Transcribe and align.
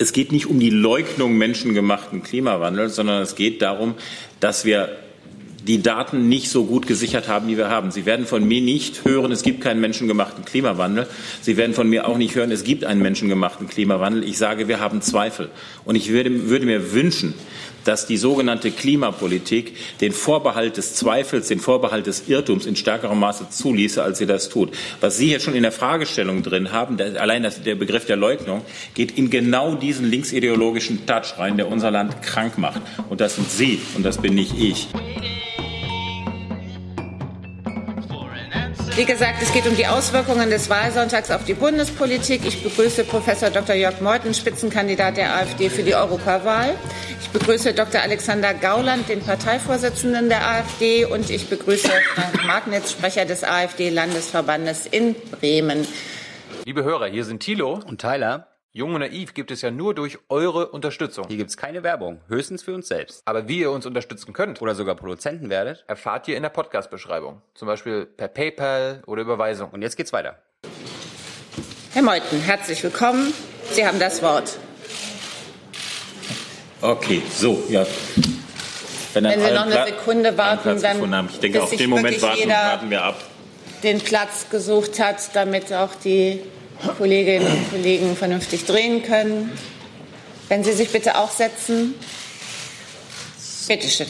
es 0.00 0.14
geht 0.14 0.32
nicht 0.32 0.46
um 0.46 0.58
die 0.58 0.70
Leugnung 0.70 1.36
menschengemachten 1.36 2.22
Klimawandels, 2.22 2.96
sondern 2.96 3.20
es 3.22 3.34
geht 3.34 3.60
darum, 3.60 3.94
dass 4.40 4.64
wir 4.64 4.96
die 5.66 5.82
Daten 5.82 6.28
nicht 6.28 6.50
so 6.50 6.64
gut 6.64 6.86
gesichert 6.86 7.28
haben, 7.28 7.48
wie 7.48 7.56
wir 7.56 7.68
haben. 7.68 7.90
Sie 7.90 8.06
werden 8.06 8.26
von 8.26 8.46
mir 8.46 8.60
nicht 8.60 9.04
hören, 9.04 9.32
es 9.32 9.42
gibt 9.42 9.60
keinen 9.60 9.80
menschengemachten 9.80 10.44
Klimawandel. 10.44 11.06
Sie 11.40 11.56
werden 11.56 11.74
von 11.74 11.88
mir 11.88 12.08
auch 12.08 12.16
nicht 12.16 12.34
hören, 12.34 12.50
es 12.50 12.64
gibt 12.64 12.84
einen 12.84 13.02
menschengemachten 13.02 13.68
Klimawandel. 13.68 14.24
Ich 14.24 14.38
sage, 14.38 14.68
wir 14.68 14.80
haben 14.80 15.02
Zweifel. 15.02 15.50
Und 15.84 15.96
ich 15.96 16.10
würde, 16.10 16.48
würde 16.48 16.66
mir 16.66 16.92
wünschen, 16.92 17.34
dass 17.84 18.06
die 18.06 18.16
sogenannte 18.16 18.70
Klimapolitik 18.70 19.76
den 20.00 20.12
Vorbehalt 20.12 20.76
des 20.76 20.94
Zweifels, 20.94 21.48
den 21.48 21.60
Vorbehalt 21.60 22.06
des 22.06 22.28
Irrtums 22.28 22.66
in 22.66 22.76
stärkerem 22.76 23.18
Maße 23.18 23.48
zuließe, 23.50 24.02
als 24.02 24.18
sie 24.18 24.26
das 24.26 24.48
tut. 24.48 24.70
Was 25.00 25.16
Sie 25.16 25.28
hier 25.28 25.40
schon 25.40 25.54
in 25.54 25.62
der 25.62 25.72
Fragestellung 25.72 26.42
drin 26.42 26.72
haben, 26.72 26.96
der, 26.96 27.20
allein 27.20 27.42
das, 27.42 27.62
der 27.62 27.74
Begriff 27.74 28.06
der 28.06 28.16
Leugnung, 28.16 28.62
geht 28.94 29.16
in 29.16 29.30
genau 29.30 29.74
diesen 29.74 30.10
linksideologischen 30.10 31.06
Touch 31.06 31.38
rein, 31.38 31.56
der 31.56 31.68
unser 31.68 31.90
Land 31.90 32.22
krank 32.22 32.58
macht. 32.58 32.82
Und 33.08 33.20
das 33.20 33.36
sind 33.36 33.50
Sie 33.50 33.80
und 33.94 34.04
das 34.04 34.18
bin 34.18 34.34
nicht 34.34 34.58
ich. 34.58 34.88
Wie 39.00 39.06
gesagt, 39.06 39.40
es 39.40 39.50
geht 39.54 39.66
um 39.66 39.74
die 39.74 39.86
Auswirkungen 39.86 40.50
des 40.50 40.68
Wahlsonntags 40.68 41.30
auf 41.30 41.42
die 41.46 41.54
Bundespolitik. 41.54 42.44
Ich 42.44 42.62
begrüße 42.62 43.04
Professor 43.04 43.48
Dr. 43.48 43.74
Jörg 43.74 44.02
Meuthen, 44.02 44.34
Spitzenkandidat 44.34 45.16
der 45.16 45.34
AfD 45.36 45.70
für 45.70 45.82
die 45.82 45.94
Europawahl. 45.94 46.76
Ich 47.18 47.30
begrüße 47.30 47.72
Dr. 47.72 48.02
Alexander 48.02 48.52
Gauland, 48.52 49.08
den 49.08 49.20
Parteivorsitzenden 49.20 50.28
der 50.28 50.46
AfD. 50.46 51.06
Und 51.06 51.30
ich 51.30 51.48
begrüße 51.48 51.88
Frank 52.14 52.44
Magnitz, 52.46 52.92
Sprecher 52.92 53.24
des 53.24 53.42
AfD-Landesverbandes 53.42 54.84
in 54.84 55.14
Bremen. 55.30 55.88
Liebe 56.66 56.84
Hörer, 56.84 57.06
hier 57.06 57.24
sind 57.24 57.40
Thilo 57.40 57.80
und 57.86 58.02
Tyler. 58.02 58.49
Jung 58.72 58.94
und 58.94 59.00
Naiv 59.00 59.34
gibt 59.34 59.50
es 59.50 59.62
ja 59.62 59.72
nur 59.72 59.96
durch 59.96 60.20
eure 60.28 60.68
Unterstützung. 60.68 61.26
Hier 61.26 61.38
gibt 61.38 61.50
es 61.50 61.56
keine 61.56 61.82
Werbung, 61.82 62.20
höchstens 62.28 62.62
für 62.62 62.72
uns 62.72 62.86
selbst. 62.86 63.20
Aber 63.24 63.48
wie 63.48 63.58
ihr 63.58 63.72
uns 63.72 63.84
unterstützen 63.84 64.32
könnt 64.32 64.62
oder 64.62 64.76
sogar 64.76 64.94
Produzenten 64.94 65.50
werdet, 65.50 65.82
erfahrt 65.88 66.28
ihr 66.28 66.36
in 66.36 66.44
der 66.44 66.50
Podcast-Beschreibung. 66.50 67.42
Zum 67.56 67.66
Beispiel 67.66 68.06
per 68.06 68.28
PayPal 68.28 69.02
oder 69.06 69.22
Überweisung. 69.22 69.70
Und 69.70 69.82
jetzt 69.82 69.96
geht's 69.96 70.12
weiter. 70.12 70.38
Herr 71.94 72.02
Meuthen, 72.02 72.40
herzlich 72.42 72.80
willkommen. 72.84 73.34
Sie 73.72 73.84
haben 73.84 73.98
das 73.98 74.22
Wort. 74.22 74.56
Okay, 76.80 77.22
so, 77.28 77.64
ja. 77.68 77.84
Wenn, 79.14 79.24
Wenn 79.24 79.40
Sie 79.40 79.50
noch 79.50 79.66
eine 79.66 79.86
Sekunde 79.86 80.38
warten, 80.38 80.80
dann. 80.80 81.12
Haben. 81.12 81.28
Ich 81.32 81.40
denke, 81.40 81.60
auf 81.60 81.74
den 81.74 81.90
Moment 81.90 82.22
warten, 82.22 82.48
warten 82.48 82.90
wir 82.90 83.02
ab. 83.02 83.20
Den 83.82 83.98
Platz 83.98 84.48
gesucht 84.48 85.00
hat, 85.00 85.34
damit 85.34 85.72
auch 85.72 85.96
die 85.96 86.40
Kolleginnen 86.96 87.46
und 87.46 87.70
Kollegen 87.70 88.16
vernünftig 88.16 88.64
drehen 88.64 89.02
können. 89.02 89.50
Wenn 90.48 90.64
Sie 90.64 90.72
sich 90.72 90.90
bitte 90.90 91.16
auch 91.16 91.30
setzen. 91.30 91.94
Bitte 93.68 93.88
schön. 93.88 94.06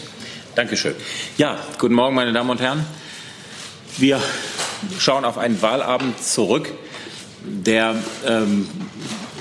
Dankeschön. 0.55 0.95
Ja, 1.37 1.59
guten 1.79 1.95
Morgen, 1.95 2.15
meine 2.15 2.33
Damen 2.33 2.51
und 2.51 2.61
Herren. 2.61 2.87
Wir 3.99 4.21
schauen 4.99 5.25
auf 5.25 5.37
einen 5.37 5.61
Wahlabend 5.63 6.23
zurück, 6.23 6.73
der 7.45 7.97
ähm, 8.27 8.69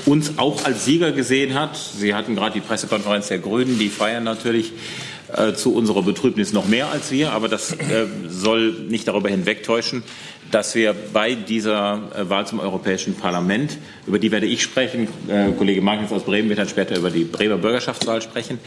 uns 0.06 0.38
auch 0.38 0.66
als 0.66 0.86
Sieger 0.86 1.12
gesehen 1.12 1.54
hat. 1.54 1.78
Sie 1.78 2.14
hatten 2.14 2.36
gerade 2.36 2.54
die 2.54 2.62
Pressekonferenz 2.62 3.28
der 3.28 3.40
Grünen, 3.40 3.80
die 3.80 3.90
feiern 3.90 4.24
natürlich 4.24 4.74
äh, 5.36 5.54
zu 5.54 5.76
unserer 5.76 6.02
Betrübnis 6.02 6.54
noch 6.54 6.68
mehr 6.68 6.90
als 6.92 7.12
wir, 7.12 7.32
aber 7.32 7.48
das 7.48 7.74
äh, 7.74 8.08
soll 8.28 8.72
nicht 8.72 9.08
darüber 9.08 9.30
hinwegtäuschen, 9.30 10.04
dass 10.52 10.76
wir 10.76 10.96
bei 11.14 11.36
dieser 11.36 12.02
äh, 12.16 12.30
Wahl 12.30 12.48
zum 12.48 12.60
Europäischen 12.60 13.16
Parlament, 13.16 13.78
über 14.08 14.20
die 14.20 14.32
werde 14.32 14.46
ich 14.46 14.64
sprechen, 14.64 15.08
äh, 15.28 15.52
Kollege 15.52 15.82
Magnus 15.82 16.12
aus 16.12 16.24
Bremen 16.24 16.50
wird 16.50 16.60
dann 16.60 16.70
später 16.70 16.98
über 16.98 17.10
die 17.10 17.24
Bremer 17.24 17.58
Bürgerschaftswahl 17.58 18.22
sprechen. 18.22 18.60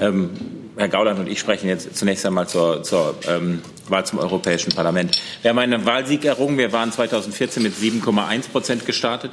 Ähm, 0.00 0.30
Herr 0.76 0.88
Gauland 0.88 1.18
und 1.18 1.28
ich 1.28 1.38
sprechen 1.38 1.68
jetzt 1.68 1.96
zunächst 1.96 2.24
einmal 2.24 2.48
zur, 2.48 2.82
zur 2.82 3.14
ähm, 3.28 3.60
Wahl 3.88 4.06
zum 4.06 4.18
Europäischen 4.18 4.72
Parlament. 4.72 5.20
Wir 5.42 5.50
haben 5.50 5.58
einen 5.58 5.84
Wahlsieg 5.84 6.24
errungen. 6.24 6.58
Wir 6.58 6.72
waren 6.72 6.90
2014 6.90 7.62
mit 7.62 7.74
7,1 7.74 8.48
Prozent 8.50 8.86
gestartet 8.86 9.32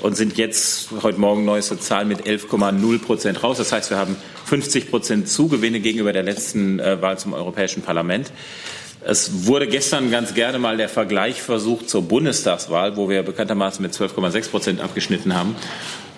und 0.00 0.16
sind 0.16 0.36
jetzt 0.36 0.90
heute 1.02 1.18
Morgen 1.18 1.44
neueste 1.44 1.78
Zahl 1.80 2.04
mit 2.04 2.26
11,0 2.26 2.98
Prozent 3.00 3.42
raus. 3.42 3.58
Das 3.58 3.72
heißt, 3.72 3.90
wir 3.90 3.96
haben 3.96 4.16
50 4.44 4.90
Prozent 4.90 5.28
Zugewinne 5.28 5.80
gegenüber 5.80 6.12
der 6.12 6.22
letzten 6.22 6.78
äh, 6.78 7.00
Wahl 7.02 7.18
zum 7.18 7.32
Europäischen 7.32 7.82
Parlament. 7.82 8.30
Es 9.08 9.46
wurde 9.46 9.68
gestern 9.68 10.10
ganz 10.10 10.34
gerne 10.34 10.58
mal 10.58 10.76
der 10.76 10.88
Vergleich 10.88 11.40
versucht 11.40 11.88
zur 11.88 12.02
Bundestagswahl, 12.02 12.96
wo 12.96 13.08
wir 13.08 13.22
bekanntermaßen 13.22 13.80
mit 13.80 13.92
12,6 13.92 14.50
Prozent 14.50 14.80
abgeschnitten 14.80 15.32
haben. 15.32 15.54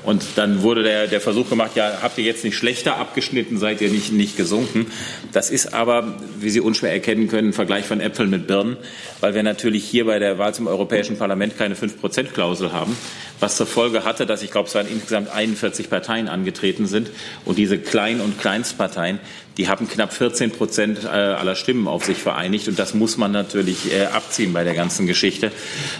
Und 0.04 0.25
dann 0.37 0.62
wurde 0.62 0.84
der, 0.84 1.06
der 1.06 1.21
Versuch 1.21 1.50
gemacht, 1.50 1.72
ja, 1.75 1.98
habt 2.00 2.16
ihr 2.16 2.25
jetzt 2.25 2.44
nicht 2.44 2.56
schlechter 2.56 2.97
abgeschnitten, 2.97 3.59
seid 3.59 3.82
ihr 3.82 3.91
nicht, 3.91 4.10
nicht 4.12 4.38
gesunken. 4.38 4.87
Das 5.32 5.50
ist 5.50 5.75
aber, 5.75 6.15
wie 6.38 6.48
Sie 6.48 6.60
unschwer 6.60 6.91
erkennen 6.91 7.28
können, 7.28 7.48
ein 7.48 7.53
Vergleich 7.53 7.84
von 7.84 8.00
Äpfeln 8.00 8.31
mit 8.31 8.47
Birnen, 8.47 8.78
weil 9.21 9.34
wir 9.34 9.43
natürlich 9.43 9.84
hier 9.84 10.06
bei 10.06 10.19
der 10.19 10.38
Wahl 10.38 10.54
zum 10.54 10.66
Europäischen 10.66 11.19
Parlament 11.19 11.59
keine 11.59 11.75
5-Prozent-Klausel 11.75 12.72
haben, 12.72 12.97
was 13.38 13.59
zur 13.59 13.66
Folge 13.66 14.04
hatte, 14.04 14.25
dass 14.25 14.43
ich 14.43 14.50
glaube, 14.50 14.69
es 14.69 14.75
waren 14.75 14.88
insgesamt 14.88 15.31
41 15.31 15.91
Parteien 15.91 16.28
angetreten 16.28 16.87
sind. 16.87 17.10
Und 17.44 17.59
diese 17.59 17.77
Klein- 17.77 18.22
und 18.22 18.41
Kleinstparteien, 18.41 19.21
die 19.58 19.69
haben 19.69 19.88
knapp 19.88 20.12
14 20.12 20.52
Prozent 20.52 21.04
äh, 21.04 21.08
aller 21.08 21.56
Stimmen 21.56 21.88
auf 21.88 22.04
sich 22.04 22.19
vereinigt. 22.19 22.69
Und 22.69 22.78
das 22.78 22.94
muss 22.94 23.16
man 23.16 23.32
natürlich 23.32 23.92
äh, 23.92 24.04
abziehen 24.06 24.52
bei 24.52 24.62
der 24.62 24.74
ganzen 24.74 25.08
Geschichte, 25.08 25.50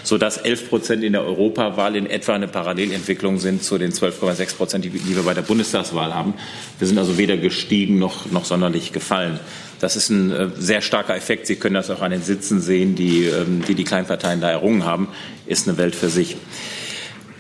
sodass 0.05 0.37
11 0.37 0.69
Prozent 0.69 1.03
in 1.03 1.13
der 1.13 1.25
Europawahl 1.25 1.97
in 1.97 2.07
etwa 2.07 2.35
eine 2.35 2.47
Parallelentwicklung 2.47 3.41
sind 3.41 3.65
zu 3.65 3.77
den 3.77 3.93
12,6 3.93 4.57
Prozent, 4.57 4.85
die, 4.85 4.93
wir 4.95 5.23
bei 5.25 5.35
der 5.35 5.43
Bundestagswahl 5.43 6.15
haben. 6.15 6.35
Wir 6.79 6.87
sind 6.87 6.99
also 6.99 7.19
weder 7.19 7.37
gestiegen 7.37 7.99
noch, 7.99 8.31
noch 8.31 8.45
sonderlich 8.45 8.93
gefallen. 8.93 9.41
Das 9.81 9.97
ist 9.97 10.09
ein 10.09 10.31
äh, 10.31 10.49
sehr 10.57 10.81
starker 10.81 11.17
Effekt. 11.17 11.49
Sie 11.49 11.57
können 11.57 11.75
das 11.75 11.91
auch 11.91 12.01
an 12.01 12.13
den 12.13 12.23
Sitzen 12.23 12.61
sehen, 12.61 12.95
die 12.95 13.25
ähm, 13.25 13.65
die, 13.67 13.75
die 13.75 13.85
Kleinparteien 13.85 14.41
da 14.41 14.51
errungen 14.51 14.85
haben. 14.85 15.09
Ist 15.47 15.67
eine 15.67 15.79
Welt 15.79 15.97
für 15.97 16.11
sich. 16.11 16.37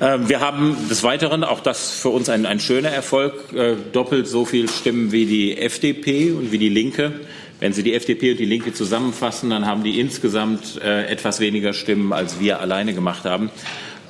Ähm, 0.00 0.28
wir 0.28 0.40
haben 0.40 0.76
des 0.88 1.02
Weiteren, 1.02 1.42
auch 1.42 1.60
das 1.60 1.90
für 1.90 2.10
uns 2.10 2.28
ein, 2.28 2.46
ein 2.46 2.60
schöner 2.60 2.90
Erfolg, 2.90 3.52
äh, 3.52 3.74
doppelt 3.92 4.28
so 4.28 4.44
viele 4.44 4.68
Stimmen 4.68 5.10
wie 5.10 5.26
die 5.26 5.58
FDP 5.58 6.32
und 6.32 6.52
wie 6.52 6.58
die 6.58 6.68
Linke. 6.68 7.20
Wenn 7.58 7.72
Sie 7.72 7.82
die 7.82 7.94
FDP 7.94 8.32
und 8.32 8.38
die 8.38 8.44
Linke 8.44 8.72
zusammenfassen, 8.72 9.50
dann 9.50 9.66
haben 9.66 9.82
die 9.82 9.98
insgesamt 9.98 10.80
äh, 10.80 11.06
etwas 11.06 11.40
weniger 11.40 11.72
Stimmen, 11.72 12.12
als 12.12 12.38
wir 12.38 12.60
alleine 12.60 12.94
gemacht 12.94 13.24
haben. 13.24 13.50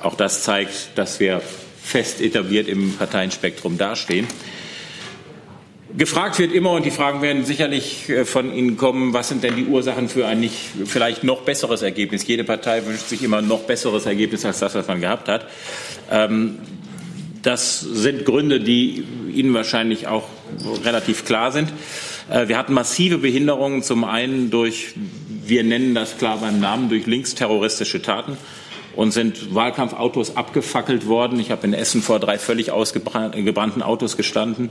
Auch 0.03 0.15
das 0.15 0.43
zeigt, 0.43 0.91
dass 0.95 1.19
wir 1.19 1.41
fest 1.81 2.21
etabliert 2.21 2.67
im 2.67 2.93
Parteienspektrum 2.93 3.79
dastehen. 3.79 4.27
Gefragt 5.97 6.37
wird 6.37 6.51
immer, 6.51 6.71
und 6.71 6.85
die 6.85 6.91
Fragen 6.91 7.23
werden 7.23 7.45
sicherlich 7.45 8.09
äh, 8.09 8.23
von 8.23 8.53
Ihnen 8.53 8.77
kommen, 8.77 9.13
was 9.13 9.29
sind 9.29 9.43
denn 9.43 9.55
die 9.55 9.65
Ursachen 9.65 10.07
für 10.07 10.27
ein 10.27 10.39
nicht 10.39 10.55
vielleicht 10.85 11.23
noch 11.23 11.41
besseres 11.41 11.81
Ergebnis? 11.81 12.27
Jede 12.27 12.43
Partei 12.43 12.85
wünscht 12.85 13.07
sich 13.07 13.23
immer 13.23 13.41
noch 13.41 13.61
besseres 13.61 14.05
Ergebnis 14.05 14.45
als 14.45 14.59
das, 14.59 14.75
was 14.75 14.87
man 14.87 15.01
gehabt 15.01 15.27
hat. 15.27 15.47
Ähm, 16.11 16.59
das 17.41 17.79
sind 17.79 18.25
Gründe, 18.25 18.59
die 18.59 19.03
Ihnen 19.33 19.53
wahrscheinlich 19.55 20.07
auch 20.07 20.27
relativ 20.83 21.25
klar 21.25 21.51
sind. 21.51 21.71
Äh, 22.29 22.47
wir 22.49 22.57
hatten 22.57 22.73
massive 22.73 23.17
Behinderungen, 23.17 23.81
zum 23.81 24.03
einen 24.03 24.51
durch, 24.51 24.93
wir 25.45 25.63
nennen 25.63 25.95
das 25.95 26.19
klar 26.19 26.37
beim 26.37 26.59
Namen, 26.59 26.89
durch 26.89 27.07
linksterroristische 27.07 28.03
Taten 28.03 28.37
und 28.95 29.11
sind 29.11 29.55
Wahlkampfautos 29.55 30.37
abgefackelt 30.37 31.07
worden. 31.07 31.39
Ich 31.39 31.49
habe 31.49 31.65
in 31.65 31.73
Essen 31.73 32.03
vor 32.03 32.19
drei 32.19 32.37
völlig 32.37 32.69
ausgebrannten 32.71 33.81
Autos 33.81 34.17
gestanden. 34.17 34.69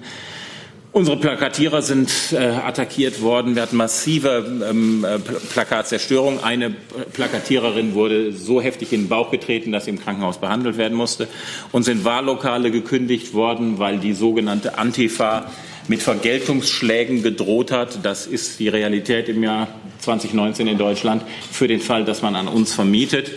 Unsere 0.90 1.18
Plakatierer 1.18 1.82
sind 1.82 2.10
äh, 2.32 2.38
attackiert 2.38 3.20
worden. 3.20 3.54
Wir 3.54 3.62
hatten 3.62 3.76
massive 3.76 4.62
ähm, 4.68 5.04
äh, 5.04 5.18
Plakatzerstörung. 5.18 6.42
Eine 6.42 6.70
Plakatiererin 7.12 7.94
wurde 7.94 8.32
so 8.32 8.62
heftig 8.62 8.94
in 8.94 9.02
den 9.02 9.08
Bauch 9.08 9.30
getreten, 9.30 9.70
dass 9.70 9.84
sie 9.84 9.90
im 9.90 10.00
Krankenhaus 10.00 10.38
behandelt 10.38 10.78
werden 10.78 10.96
musste. 10.96 11.28
Uns 11.72 11.86
sind 11.86 12.06
Wahllokale 12.06 12.70
gekündigt 12.70 13.34
worden, 13.34 13.78
weil 13.78 13.98
die 13.98 14.14
sogenannte 14.14 14.78
Antifa 14.78 15.50
mit 15.88 16.02
Vergeltungsschlägen 16.02 17.22
gedroht 17.22 17.70
hat. 17.70 17.98
Das 18.02 18.26
ist 18.26 18.58
die 18.58 18.68
Realität 18.68 19.28
im 19.28 19.42
Jahr 19.42 19.68
2019 20.00 20.68
in 20.68 20.78
Deutschland 20.78 21.22
für 21.50 21.68
den 21.68 21.80
Fall, 21.80 22.06
dass 22.06 22.22
man 22.22 22.34
an 22.34 22.48
uns 22.48 22.72
vermietet. 22.72 23.32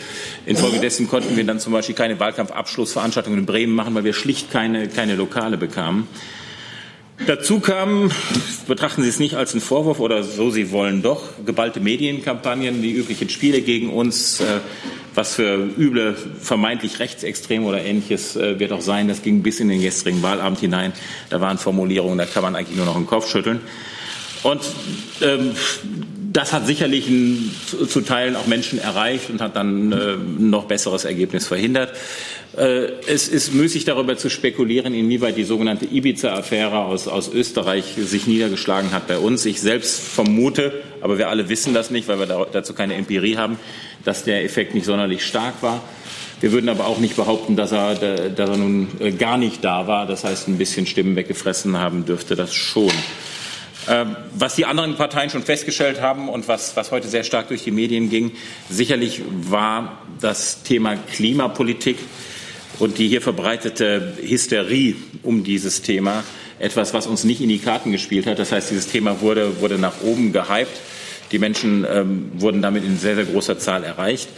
Infolgedessen 0.46 1.10
konnten 1.10 1.36
wir 1.36 1.44
dann 1.44 1.60
zum 1.60 1.74
Beispiel 1.74 1.96
keine 1.96 2.18
Wahlkampfabschlussveranstaltungen 2.18 3.40
in 3.40 3.46
Bremen 3.46 3.74
machen, 3.76 3.94
weil 3.94 4.06
wir 4.06 4.14
schlicht 4.14 4.52
keine, 4.52 4.88
keine 4.88 5.16
Lokale 5.16 5.58
bekamen. 5.58 6.08
Dazu 7.28 7.60
kam, 7.60 8.12
betrachten 8.68 9.04
Sie 9.04 9.10
es 9.10 9.20
nicht 9.20 9.36
als 9.36 9.54
einen 9.54 9.62
Vorwurf 9.62 10.00
oder 10.00 10.24
so 10.24 10.50
Sie 10.50 10.72
wollen 10.72 11.02
doch, 11.02 11.22
geballte 11.46 11.80
Medienkampagnen, 11.80 12.82
die 12.82 12.92
üblichen 12.92 13.30
Spiele 13.30 13.62
gegen 13.62 13.90
uns, 13.92 14.40
äh, 14.40 14.60
was 15.14 15.36
für 15.36 15.70
üble, 15.78 16.16
vermeintlich 16.40 17.00
rechtsextrem 17.00 17.66
oder 17.66 17.84
ähnliches 17.84 18.36
äh, 18.36 18.60
wird 18.60 18.72
auch 18.72 18.82
sein. 18.82 19.08
Das 19.08 19.22
ging 19.22 19.44
bis 19.44 19.60
in 19.60 19.70
den 19.70 19.82
gestrigen 19.82 20.24
Wahlabend 20.24 20.60
hinein. 20.60 20.94
Da 21.30 21.42
waren 21.42 21.58
Formulierungen, 21.58 22.18
da 22.18 22.26
kann 22.26 22.44
man 22.44 22.56
eigentlich 22.56 22.78
nur 22.78 22.86
noch 22.86 22.96
den 22.96 23.08
Kopf 23.08 23.30
schütteln. 23.30 23.60
Und 24.44 24.62
ähm, 25.22 25.52
das 26.34 26.54
hat 26.54 26.66
sicherlich 26.66 27.08
zu, 27.68 28.02
Teilen 28.02 28.36
auch 28.36 28.48
Menschen 28.48 28.80
erreicht 28.80 29.30
und 29.30 29.42
hat 29.42 29.56
dann 29.56 29.92
äh, 29.92 30.16
noch 30.40 30.66
besseres 30.66 31.06
Ergebnis 31.06 31.48
verhindert. 31.48 31.92
Äh, 32.58 33.00
es 33.08 33.28
ist 33.28 33.54
müßig 33.54 33.86
darüber 33.86 34.18
zu 34.18 34.30
spekulieren, 34.30 34.94
inwieweit 34.94 35.38
die 35.38 35.44
sogenannte 35.44 35.86
Ibiza-Affäre 35.86 36.80
aus, 36.80 37.08
aus 37.08 37.32
Österreich 37.34 37.96
sich 37.98 38.28
niedergeschlagen 38.28 38.92
hat 38.92 39.08
bei 39.08 39.18
uns. 39.18 39.46
Ich 39.46 39.62
selbst 39.62 40.00
vermute, 40.00 40.74
aber 41.00 41.18
wir 41.18 41.30
alle 41.30 41.48
wissen 41.48 41.74
das 41.74 41.92
nicht, 41.92 42.08
weil 42.08 42.20
wir 42.20 42.48
dazu 42.52 42.74
keine 42.74 42.96
Empirie 42.96 43.38
haben, 43.38 43.58
dass 44.04 44.24
der 44.24 44.44
Effekt 44.44 44.74
nicht 44.74 44.86
sonderlich 44.86 45.26
stark 45.26 45.62
war. 45.62 45.82
Wir 46.42 46.52
würden 46.52 46.70
aber 46.70 46.88
auch 46.88 46.98
nicht 46.98 47.16
behaupten, 47.16 47.56
dass 47.56 47.72
er, 47.72 47.96
dass 47.96 48.50
er 48.50 48.58
nun 48.58 48.88
äh, 49.00 49.12
gar 49.12 49.38
nicht 49.38 49.64
da 49.64 49.88
war. 49.88 50.06
Das 50.06 50.24
heißt, 50.24 50.48
ein 50.48 50.58
bisschen 50.58 50.88
Stimmen 50.88 51.16
weggefressen 51.16 51.78
haben 51.78 52.06
dürfte 52.06 52.36
das 52.36 52.54
schon. 52.54 52.92
Ähm, 53.88 54.16
was 54.36 54.56
die 54.56 54.66
anderen 54.66 54.96
Parteien 54.96 55.30
schon 55.30 55.44
festgestellt 55.44 56.02
haben 56.02 56.30
und 56.30 56.48
was, 56.48 56.76
was 56.76 56.92
heute 56.92 57.08
sehr 57.08 57.24
stark 57.24 57.48
durch 57.48 57.64
die 57.64 57.72
Medien 57.72 58.10
ging, 58.10 58.32
sicherlich 58.70 59.22
war 59.50 60.00
das 60.20 60.64
Thema 60.64 60.96
Klimapolitik 60.96 61.98
und 62.82 62.98
die 62.98 63.08
hier 63.08 63.22
verbreitete 63.22 64.14
Hysterie 64.22 64.96
um 65.22 65.44
dieses 65.44 65.84
Thema 65.84 66.24
etwas, 66.58 66.96
was 66.96 67.06
uns 67.06 67.24
nicht 67.24 67.40
in 67.40 67.50
die 67.50 67.60
Karten 67.60 67.92
gespielt 67.92 68.26
hat. 68.26 68.40
Das 68.40 68.52
heißt, 68.52 68.72
dieses 68.72 68.88
Thema 68.88 69.22
wurde, 69.22 69.62
wurde 69.62 69.78
nach 69.78 70.02
oben 70.02 70.34
gehypt. 70.34 70.82
Die 71.32 71.38
Menschen 71.38 71.86
ähm, 71.90 72.32
wurden 72.38 72.64
damit 72.64 72.84
in 72.84 72.98
sehr, 72.98 73.16
sehr 73.16 73.26
großer 73.26 73.60
Zahl 73.60 73.84
erreicht. 73.84 74.30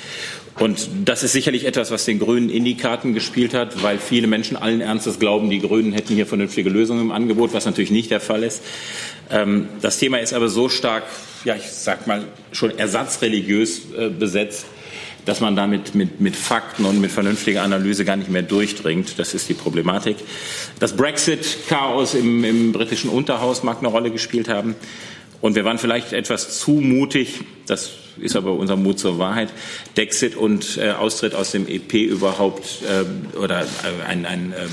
Und 0.60 0.90
das 1.06 1.24
ist 1.24 1.32
sicherlich 1.32 1.66
etwas, 1.66 1.90
was 1.90 2.04
den 2.04 2.20
Grünen 2.20 2.50
in 2.50 2.66
die 2.66 2.76
Karten 2.76 3.14
gespielt 3.14 3.54
hat, 3.54 3.82
weil 3.82 3.98
viele 3.98 4.28
Menschen 4.28 4.58
allen 4.58 4.82
Ernstes 4.82 5.20
glauben, 5.20 5.50
die 5.50 5.60
Grünen 5.60 5.94
hätten 5.94 6.14
hier 6.14 6.28
vernünftige 6.28 6.70
Lösungen 6.70 7.02
im 7.02 7.12
Angebot, 7.12 7.54
was 7.54 7.66
natürlich 7.66 7.92
nicht 7.92 8.12
der 8.12 8.20
Fall 8.20 8.44
ist. 8.44 8.62
Ähm, 9.32 9.70
das 9.82 10.00
Thema 10.00 10.18
ist 10.20 10.34
aber 10.34 10.50
so 10.50 10.68
stark, 10.68 11.04
ja, 11.46 11.56
ich 11.56 11.72
sag 11.72 12.08
mal, 12.08 12.26
schon 12.52 12.78
ersatzreligiös 12.78 13.82
äh, 13.98 14.10
besetzt, 14.10 14.66
dass 15.26 15.40
man 15.40 15.56
damit 15.56 15.96
mit, 15.96 16.20
mit 16.20 16.36
Fakten 16.36 16.86
und 16.86 17.00
mit 17.00 17.12
vernünftiger 17.12 17.64
Analyse 17.64 18.06
gar 18.06 18.16
nicht 18.16 18.30
mehr 18.30 18.42
durchdringt. 18.42 19.20
Das 19.20 19.34
ist 19.34 19.50
die 19.50 19.54
Problematik. 19.54 20.18
Das 20.80 20.96
Brexit-Chaos 20.96 22.14
im, 22.14 22.44
im 22.44 22.72
britischen 22.72 23.10
Unterhaus 23.10 23.64
mag 23.64 23.80
eine 23.80 23.88
Rolle 23.88 24.12
gespielt 24.12 24.50
haben. 24.50 24.76
Und 25.44 25.56
wir 25.56 25.66
waren 25.66 25.78
vielleicht 25.78 26.14
etwas 26.14 26.58
zu 26.58 26.72
mutig, 26.72 27.42
das 27.66 27.92
ist 28.16 28.38
aber 28.38 28.54
unser 28.54 28.78
Mut 28.78 28.98
zur 28.98 29.20
Wahrheit, 29.20 29.50
Dexit 29.98 30.38
und 30.38 30.78
äh, 30.78 30.92
Austritt 30.92 31.36
aus 31.36 31.52
dem 31.52 31.68
EP 31.68 31.96
überhaupt 31.96 32.80
äh, 32.84 33.38
oder 33.38 33.66
ein, 34.08 34.26
ein 34.26 34.54
äh, 34.54 34.68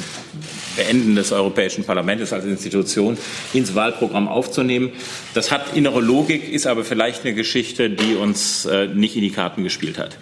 Beenden 0.76 1.16
des 1.16 1.32
Europäischen 1.32 1.82
Parlaments 1.82 2.32
als 2.32 2.44
Institution 2.44 3.18
ins 3.52 3.74
Wahlprogramm 3.74 4.28
aufzunehmen. 4.28 4.92
Das 5.34 5.50
hat 5.50 5.74
innere 5.76 6.00
Logik, 6.00 6.48
ist 6.48 6.68
aber 6.68 6.84
vielleicht 6.84 7.24
eine 7.24 7.34
Geschichte, 7.34 7.90
die 7.90 8.14
uns 8.14 8.64
äh, 8.64 8.86
nicht 8.86 9.16
in 9.16 9.22
die 9.22 9.32
Karten 9.32 9.64
gespielt 9.64 9.98
hat. 9.98 10.18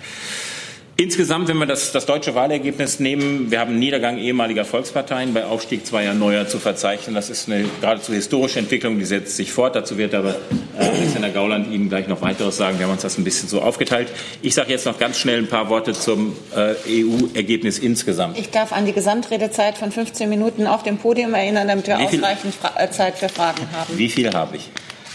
Insgesamt, 1.00 1.46
wenn 1.46 1.58
wir 1.58 1.66
das, 1.66 1.92
das 1.92 2.06
deutsche 2.06 2.34
Wahlergebnis 2.34 2.98
nehmen, 2.98 3.52
wir 3.52 3.60
haben 3.60 3.78
Niedergang 3.78 4.18
ehemaliger 4.18 4.64
Volksparteien 4.64 5.32
bei 5.32 5.44
Aufstieg 5.44 5.86
zweier 5.86 6.12
neuer 6.12 6.48
zu 6.48 6.58
verzeichnen. 6.58 7.14
Das 7.14 7.30
ist 7.30 7.48
eine 7.48 7.66
geradezu 7.80 8.12
historische 8.12 8.58
Entwicklung, 8.58 8.98
die 8.98 9.04
setzt 9.04 9.36
sich 9.36 9.52
fort. 9.52 9.76
Dazu 9.76 9.96
wird 9.96 10.12
aber 10.12 10.34
äh, 10.76 10.82
Alexander 10.82 11.30
Gauland 11.30 11.72
Ihnen 11.72 11.88
gleich 11.88 12.08
noch 12.08 12.20
weiteres 12.20 12.56
sagen. 12.56 12.80
Wir 12.80 12.86
haben 12.86 12.94
uns 12.94 13.02
das 13.02 13.16
ein 13.16 13.22
bisschen 13.22 13.48
so 13.48 13.62
aufgeteilt. 13.62 14.08
Ich 14.42 14.54
sage 14.56 14.72
jetzt 14.72 14.86
noch 14.86 14.98
ganz 14.98 15.20
schnell 15.20 15.38
ein 15.38 15.46
paar 15.46 15.68
Worte 15.68 15.92
zum 15.92 16.34
äh, 16.56 16.74
EU-Ergebnis 17.04 17.78
insgesamt. 17.78 18.36
Ich 18.36 18.50
darf 18.50 18.72
an 18.72 18.84
die 18.84 18.92
Gesamtredezeit 18.92 19.78
von 19.78 19.92
15 19.92 20.28
Minuten 20.28 20.66
auf 20.66 20.82
dem 20.82 20.98
Podium 20.98 21.32
erinnern, 21.32 21.68
damit 21.68 21.86
wir 21.86 21.96
ausreichend 21.96 22.54
äh, 22.76 22.90
Zeit 22.90 23.18
für 23.18 23.28
Fragen 23.28 23.68
haben. 23.72 23.96
Wie 23.96 24.08
viel 24.08 24.32
habe 24.32 24.56
ich? 24.56 24.68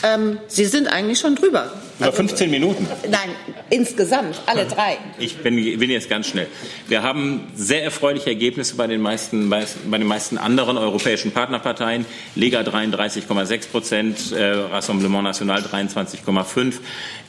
Ähm, 0.04 0.38
Sie 0.48 0.66
sind 0.66 0.88
eigentlich 0.88 1.20
schon 1.20 1.36
drüber. 1.36 1.72
Über 1.98 2.12
15 2.12 2.52
Minuten? 2.52 2.86
Nein, 3.10 3.30
insgesamt, 3.70 4.42
alle 4.48 4.66
drei. 4.66 4.98
Ich 5.18 5.38
bin, 5.38 5.56
bin, 5.56 5.90
jetzt 5.90 6.10
ganz 6.10 6.28
schnell. 6.28 6.48
Wir 6.90 7.04
haben 7.04 7.48
sehr 7.56 7.84
erfreuliche 7.84 8.32
Ergebnisse 8.32 8.76
bei 8.76 8.88
den 8.88 9.00
meisten, 9.00 9.50
bei, 9.50 9.64
bei 9.90 9.98
den 9.98 10.08
meisten 10.08 10.38
anderen 10.38 10.78
europäischen 10.78 11.32
Partnerparteien. 11.32 12.06
Lega 12.36 12.62
33,6 12.62 13.70
Prozent, 13.70 14.32
äh, 14.34 14.44
Rassemblement 14.44 15.24
National 15.24 15.62
23,5. 15.62 16.74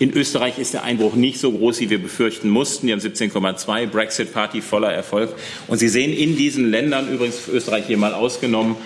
In 0.00 0.12
Österreich 0.12 0.58
ist 0.58 0.74
der 0.74 0.82
Einbruch 0.82 1.14
nicht 1.14 1.38
so 1.38 1.52
groß, 1.52 1.78
wie 1.80 1.90
wir 1.90 2.02
befürchten 2.02 2.48
mussten. 2.48 2.88
Die 2.88 2.92
haben 2.92 3.00
17,2. 3.00 3.86
Brexit 3.86 4.32
Party 4.32 4.62
voller 4.62 4.92
Erfolg. 4.92 5.32
Und 5.68 5.78
Sie 5.78 5.88
sehen 5.88 6.12
in 6.12 6.36
diesen 6.36 6.70
Ländern, 6.70 7.12
übrigens 7.12 7.46
Österreich 7.46 7.86
hier 7.86 7.98
mal 7.98 8.14
ausgenommen, 8.14 8.76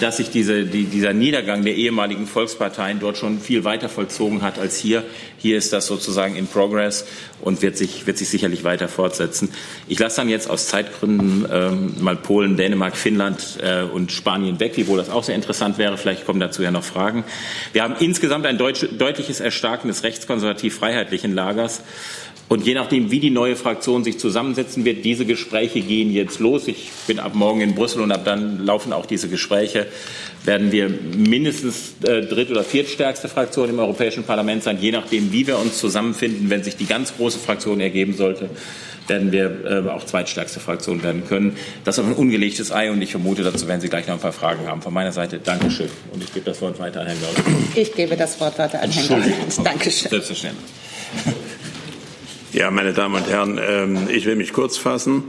dass 0.00 0.18
sich 0.18 0.30
diese, 0.30 0.64
die, 0.64 0.84
dieser 0.84 1.12
Niedergang 1.12 1.64
der 1.64 1.74
ehemaligen 1.74 2.26
Volksparteien 2.28 3.00
dort 3.00 3.16
schon 3.16 3.40
viel 3.40 3.64
weiter 3.64 3.88
vollzogen 3.88 4.42
hat 4.42 4.58
als 4.58 4.76
hier. 4.76 5.02
Hier 5.36 5.58
ist 5.58 5.72
das 5.72 5.86
sozusagen 5.86 6.36
in 6.36 6.46
Progress 6.46 7.06
und 7.40 7.60
wird 7.62 7.76
sich, 7.76 8.06
wird 8.06 8.18
sich 8.18 8.28
sicherlich 8.28 8.62
weiter 8.62 8.88
fortsetzen. 8.88 9.50
Ich 9.88 9.98
lasse 9.98 10.16
dann 10.16 10.28
jetzt 10.28 10.48
aus 10.48 10.68
Zeitgründen 10.68 11.46
ähm, 11.50 11.94
mal 12.00 12.16
Polen, 12.16 12.56
Dänemark, 12.56 12.96
Finnland 12.96 13.58
äh, 13.60 13.82
und 13.82 14.12
Spanien 14.12 14.60
weg, 14.60 14.72
wiewohl 14.76 14.98
das 14.98 15.10
auch 15.10 15.24
sehr 15.24 15.34
interessant 15.34 15.78
wäre. 15.78 15.96
Vielleicht 15.96 16.24
kommen 16.24 16.40
dazu 16.40 16.62
ja 16.62 16.70
noch 16.70 16.84
Fragen. 16.84 17.24
Wir 17.72 17.82
haben 17.82 17.96
insgesamt 17.98 18.46
ein 18.46 18.58
deutsch, 18.58 18.86
deutliches 18.96 19.40
Erstarken 19.40 19.88
des 19.88 20.04
rechtskonservativ-freiheitlichen 20.04 21.34
Lagers. 21.34 21.82
Und 22.48 22.64
je 22.64 22.74
nachdem, 22.74 23.10
wie 23.10 23.20
die 23.20 23.30
neue 23.30 23.56
Fraktion 23.56 24.04
sich 24.04 24.18
zusammensetzen 24.18 24.86
wird, 24.86 25.04
diese 25.04 25.26
Gespräche 25.26 25.80
gehen 25.80 26.10
jetzt 26.10 26.38
los. 26.38 26.66
Ich 26.66 26.90
bin 27.06 27.18
ab 27.18 27.34
morgen 27.34 27.60
in 27.60 27.74
Brüssel 27.74 28.00
und 28.00 28.10
ab 28.10 28.24
dann 28.24 28.64
laufen 28.64 28.94
auch 28.94 29.04
diese 29.04 29.28
Gespräche. 29.28 29.86
Werden 30.44 30.72
wir 30.72 30.88
mindestens 30.88 31.94
äh, 32.04 32.22
dritt- 32.22 32.50
oder 32.50 32.64
viertstärkste 32.64 33.28
Fraktion 33.28 33.68
im 33.68 33.78
Europäischen 33.78 34.24
Parlament 34.24 34.62
sein, 34.62 34.78
je 34.80 34.92
nachdem, 34.92 35.30
wie 35.30 35.46
wir 35.46 35.58
uns 35.58 35.78
zusammenfinden. 35.78 36.48
Wenn 36.48 36.64
sich 36.64 36.76
die 36.76 36.86
ganz 36.86 37.14
große 37.16 37.38
Fraktion 37.38 37.80
ergeben 37.80 38.14
sollte, 38.14 38.48
werden 39.08 39.30
wir 39.30 39.84
äh, 39.86 39.90
auch 39.90 40.04
zweitstärkste 40.04 40.60
Fraktion 40.60 41.02
werden 41.02 41.24
können. 41.28 41.56
Das 41.84 41.96
ist 41.96 41.98
aber 41.98 42.08
ein 42.08 42.16
ungelegtes 42.16 42.72
Ei 42.72 42.90
und 42.90 43.02
ich 43.02 43.10
vermute, 43.10 43.42
dazu 43.42 43.68
werden 43.68 43.82
Sie 43.82 43.88
gleich 43.88 44.06
noch 44.06 44.14
ein 44.14 44.20
paar 44.20 44.32
Fragen 44.32 44.66
haben. 44.66 44.80
Von 44.80 44.94
meiner 44.94 45.12
Seite 45.12 45.38
Dankeschön 45.38 45.90
und 46.12 46.22
ich 46.22 46.32
gebe 46.32 46.46
das 46.46 46.62
Wort 46.62 46.78
weiter 46.78 47.00
an 47.00 47.08
Herrn 47.08 47.18
Gauland. 47.20 47.46
Ich 47.74 47.94
gebe 47.94 48.16
das 48.16 48.40
Wort 48.40 48.58
weiter 48.58 48.80
an 48.80 48.90
Herrn 48.90 49.08
Gauland. 49.08 49.34
Dankeschön. 49.64 50.10
Selbstverständlich. 50.10 50.64
Ja, 52.52 52.70
meine 52.70 52.94
Damen 52.94 53.14
und 53.16 53.28
Herren, 53.28 53.60
ähm, 53.62 54.08
ich 54.08 54.24
will 54.24 54.34
mich 54.34 54.54
kurz 54.54 54.78
fassen. 54.78 55.24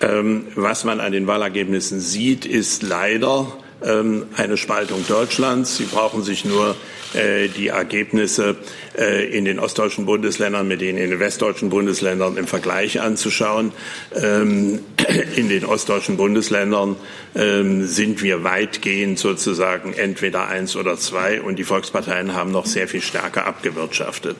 Ähm, 0.00 0.46
was 0.54 0.84
man 0.84 1.00
an 1.00 1.10
den 1.10 1.26
Wahlergebnissen 1.26 1.98
sieht, 1.98 2.46
ist 2.46 2.84
leider 2.84 3.52
ähm, 3.84 4.26
eine 4.36 4.56
Spaltung 4.56 5.04
Deutschlands. 5.08 5.78
Sie 5.78 5.86
brauchen 5.86 6.22
sich 6.22 6.44
nur 6.44 6.76
äh, 7.14 7.48
die 7.48 7.68
Ergebnisse 7.68 8.54
äh, 8.96 9.36
in 9.36 9.46
den 9.46 9.58
ostdeutschen 9.58 10.06
Bundesländern 10.06 10.68
mit 10.68 10.80
denen 10.80 10.96
in 10.96 11.10
den 11.10 11.18
westdeutschen 11.18 11.70
Bundesländern 11.70 12.36
im 12.36 12.46
Vergleich 12.46 13.00
anzuschauen. 13.00 13.72
In 14.14 15.48
den 15.48 15.64
ostdeutschen 15.64 16.16
Bundesländern 16.16 16.96
sind 17.34 18.22
wir 18.22 18.44
weitgehend 18.44 19.18
sozusagen 19.18 19.92
entweder 19.92 20.46
eins 20.46 20.76
oder 20.76 20.96
zwei 20.96 21.40
und 21.40 21.58
die 21.58 21.64
Volksparteien 21.64 22.34
haben 22.34 22.52
noch 22.52 22.66
sehr 22.66 22.86
viel 22.86 23.00
stärker 23.00 23.46
abgewirtschaftet. 23.46 24.36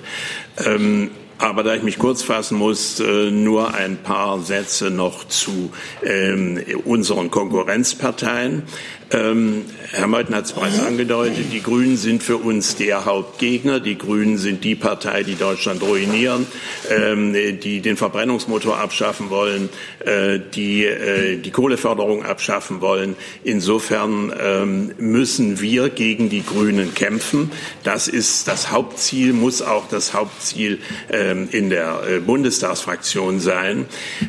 Aber 1.40 1.62
da 1.62 1.74
ich 1.74 1.82
mich 1.82 1.98
kurz 1.98 2.22
fassen 2.22 2.58
muss, 2.58 3.00
äh, 3.00 3.30
nur 3.30 3.72
ein 3.72 3.96
paar 3.96 4.40
Sätze 4.40 4.90
noch 4.90 5.26
zu 5.26 5.72
ähm, 6.04 6.62
unseren 6.84 7.30
Konkurrenzparteien. 7.30 8.64
Ähm, 9.12 9.64
Herr 9.90 10.06
Meuthen 10.06 10.36
hat 10.36 10.44
es 10.44 10.52
bereits 10.52 10.78
angedeutet, 10.78 11.46
die 11.52 11.62
Grünen 11.62 11.96
sind 11.96 12.22
für 12.22 12.36
uns 12.36 12.76
der 12.76 13.06
Hauptgegner. 13.06 13.80
Die 13.80 13.98
Grünen 13.98 14.38
sind 14.38 14.62
die 14.62 14.76
Partei, 14.76 15.24
die 15.24 15.34
Deutschland 15.34 15.82
ruinieren, 15.82 16.46
ähm, 16.88 17.32
die 17.32 17.80
den 17.80 17.96
Verbrennungsmotor 17.96 18.78
abschaffen 18.78 19.30
wollen, 19.30 19.68
äh, 20.04 20.38
die 20.54 20.84
äh, 20.84 21.38
die 21.38 21.50
Kohleförderung 21.50 22.24
abschaffen 22.24 22.80
wollen. 22.80 23.16
Insofern 23.42 24.32
ähm, 24.40 24.92
müssen 24.98 25.60
wir 25.60 25.88
gegen 25.88 26.28
die 26.28 26.44
Grünen 26.44 26.94
kämpfen. 26.94 27.50
Das 27.82 28.06
ist 28.06 28.46
das 28.46 28.70
Hauptziel, 28.70 29.32
muss 29.32 29.60
auch 29.60 29.88
das 29.88 30.14
Hauptziel 30.14 30.78
ähm, 31.12 31.48
in 31.50 31.68
der 31.68 32.02
äh, 32.08 32.20
Bundestagsfraktion 32.20 33.40
sein. 33.40 33.86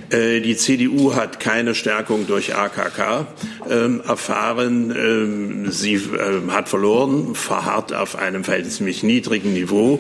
Äh, 0.10 0.40
die 0.40 0.58
CDU 0.58 1.14
hat 1.14 1.40
keine 1.40 1.76
Stärkung 1.76 2.26
durch 2.26 2.56
AKK 2.56 3.28
ähm, 3.70 4.02
erfahren 4.08 4.71
Wahlen. 4.72 4.92
Ähm, 4.92 5.72
sie 5.72 5.96
äh, 5.96 6.50
hat 6.50 6.70
verloren, 6.70 7.36
verharrt 7.36 7.94
auf 7.94 8.16
einem 8.18 8.44
verhältnismäßig 8.44 9.04
niedrigen 9.04 9.54
Niveau. 9.54 10.00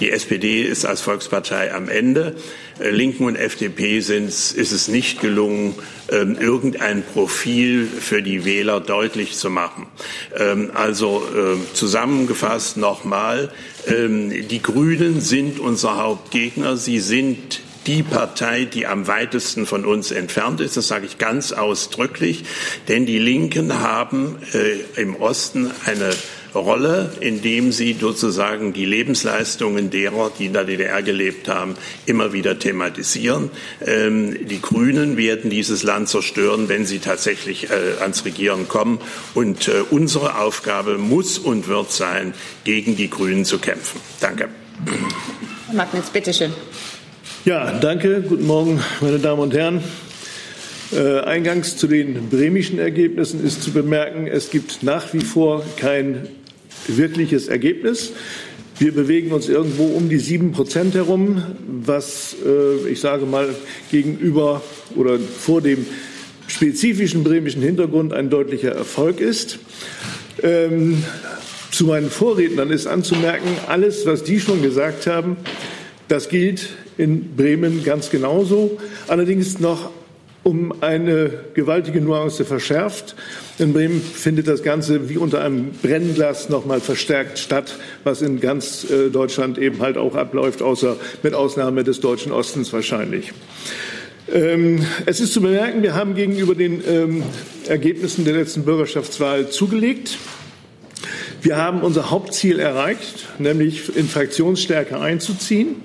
Die 0.00 0.10
SPD 0.10 0.62
ist 0.62 0.84
als 0.84 1.00
Volkspartei 1.00 1.74
am 1.74 1.88
Ende. 1.88 2.36
Äh, 2.78 2.90
Linken 2.90 3.24
und 3.24 3.36
FDP 3.36 4.00
sind, 4.00 4.28
ist 4.28 4.56
es 4.56 4.88
nicht 4.88 5.20
gelungen, 5.20 5.74
ähm, 6.10 6.36
irgendein 6.38 7.02
Profil 7.02 7.86
für 7.86 8.22
die 8.22 8.44
Wähler 8.44 8.80
deutlich 8.80 9.36
zu 9.36 9.50
machen. 9.50 9.86
Ähm, 10.36 10.70
also 10.74 11.22
zusammengefasst 11.74 12.76
nochmal, 12.76 13.50
die 13.88 14.62
Grünen 14.62 15.20
sind 15.20 15.58
unser 15.60 15.96
Hauptgegner. 15.96 16.76
Sie 16.76 17.00
sind 17.00 17.60
die 17.86 18.02
Partei, 18.02 18.64
die 18.64 18.86
am 18.86 19.06
weitesten 19.06 19.66
von 19.66 19.84
uns 19.84 20.10
entfernt 20.10 20.60
ist. 20.60 20.76
Das 20.76 20.88
sage 20.88 21.06
ich 21.06 21.18
ganz 21.18 21.52
ausdrücklich, 21.52 22.44
denn 22.88 23.06
die 23.06 23.18
Linken 23.18 23.80
haben 23.80 24.36
äh, 24.52 25.00
im 25.00 25.16
Osten 25.16 25.70
eine 25.84 26.10
Rolle, 26.54 27.12
indem 27.20 27.70
sie 27.70 27.96
sozusagen 28.00 28.72
die 28.72 28.84
Lebensleistungen 28.84 29.90
derer, 29.90 30.32
die 30.36 30.46
in 30.46 30.52
der 30.52 30.64
DDR 30.64 31.02
gelebt 31.02 31.48
haben, 31.48 31.76
immer 32.06 32.32
wieder 32.32 32.58
thematisieren. 32.58 33.50
Ähm, 33.84 34.46
die 34.48 34.60
Grünen 34.60 35.16
werden 35.16 35.50
dieses 35.50 35.82
Land 35.82 36.08
zerstören, 36.08 36.68
wenn 36.68 36.86
sie 36.86 36.98
tatsächlich 36.98 37.70
äh, 37.70 38.00
ans 38.00 38.24
Regieren 38.24 38.68
kommen. 38.68 38.98
Und 39.34 39.68
äh, 39.68 39.82
unsere 39.90 40.38
Aufgabe 40.38 40.98
muss 40.98 41.38
und 41.38 41.68
wird 41.68 41.92
sein, 41.92 42.34
gegen 42.64 42.96
die 42.96 43.10
Grünen 43.10 43.44
zu 43.44 43.58
kämpfen. 43.58 44.00
Danke. 44.20 44.48
Herr 45.66 45.74
Magnitz, 45.74 46.10
bitteschön. 46.10 46.52
Ja, 47.46 47.78
danke. 47.78 48.24
Guten 48.28 48.44
Morgen, 48.44 48.80
meine 49.00 49.20
Damen 49.20 49.40
und 49.40 49.54
Herren. 49.54 49.80
Äh, 50.92 51.20
eingangs 51.20 51.76
zu 51.76 51.86
den 51.86 52.28
bremischen 52.28 52.80
Ergebnissen 52.80 53.46
ist 53.46 53.62
zu 53.62 53.70
bemerken, 53.70 54.26
es 54.26 54.50
gibt 54.50 54.82
nach 54.82 55.14
wie 55.14 55.20
vor 55.20 55.62
kein 55.76 56.26
wirkliches 56.88 57.46
Ergebnis. 57.46 58.10
Wir 58.80 58.92
bewegen 58.92 59.30
uns 59.30 59.48
irgendwo 59.48 59.84
um 59.84 60.08
die 60.08 60.18
sieben 60.18 60.50
Prozent 60.50 60.96
herum, 60.96 61.40
was 61.84 62.34
äh, 62.44 62.88
ich 62.88 62.98
sage 62.98 63.26
mal 63.26 63.54
gegenüber 63.92 64.60
oder 64.96 65.16
vor 65.20 65.62
dem 65.62 65.86
spezifischen 66.48 67.22
bremischen 67.22 67.62
Hintergrund 67.62 68.12
ein 68.12 68.28
deutlicher 68.28 68.72
Erfolg 68.72 69.20
ist. 69.20 69.60
Ähm, 70.42 71.04
zu 71.70 71.84
meinen 71.84 72.10
Vorrednern 72.10 72.72
ist 72.72 72.88
anzumerken, 72.88 73.50
alles, 73.68 74.04
was 74.04 74.24
die 74.24 74.40
schon 74.40 74.62
gesagt 74.62 75.06
haben, 75.06 75.36
das 76.08 76.28
gilt 76.28 76.68
in 76.98 77.36
Bremen 77.36 77.84
ganz 77.84 78.10
genauso. 78.10 78.78
Allerdings 79.08 79.58
noch 79.58 79.90
um 80.46 80.80
eine 80.80 81.30
gewaltige 81.54 82.00
Nuance 82.00 82.44
verschärft. 82.44 83.16
In 83.58 83.72
Bremen 83.72 84.00
findet 84.00 84.46
das 84.46 84.62
Ganze 84.62 85.08
wie 85.08 85.16
unter 85.16 85.42
einem 85.42 85.72
Brennglas 85.82 86.48
noch 86.48 86.64
mal 86.66 86.80
verstärkt 86.80 87.40
statt, 87.40 87.76
was 88.04 88.22
in 88.22 88.38
ganz 88.38 88.88
äh, 88.88 89.10
Deutschland 89.10 89.58
eben 89.58 89.80
halt 89.80 89.98
auch 89.98 90.14
abläuft, 90.14 90.62
außer 90.62 90.96
mit 91.24 91.34
Ausnahme 91.34 91.82
des 91.82 91.98
deutschen 91.98 92.30
Ostens 92.30 92.72
wahrscheinlich. 92.72 93.32
Ähm, 94.32 94.86
es 95.04 95.18
ist 95.18 95.32
zu 95.32 95.40
bemerken, 95.40 95.82
wir 95.82 95.94
haben 95.94 96.14
gegenüber 96.14 96.54
den 96.54 96.80
ähm, 96.86 97.22
Ergebnissen 97.66 98.24
der 98.24 98.34
letzten 98.34 98.64
Bürgerschaftswahl 98.64 99.50
zugelegt. 99.50 100.16
Wir 101.42 101.56
haben 101.56 101.82
unser 101.82 102.10
Hauptziel 102.10 102.60
erreicht, 102.60 103.26
nämlich 103.40 103.96
in 103.96 104.08
Fraktionsstärke 104.08 105.00
einzuziehen. 105.00 105.76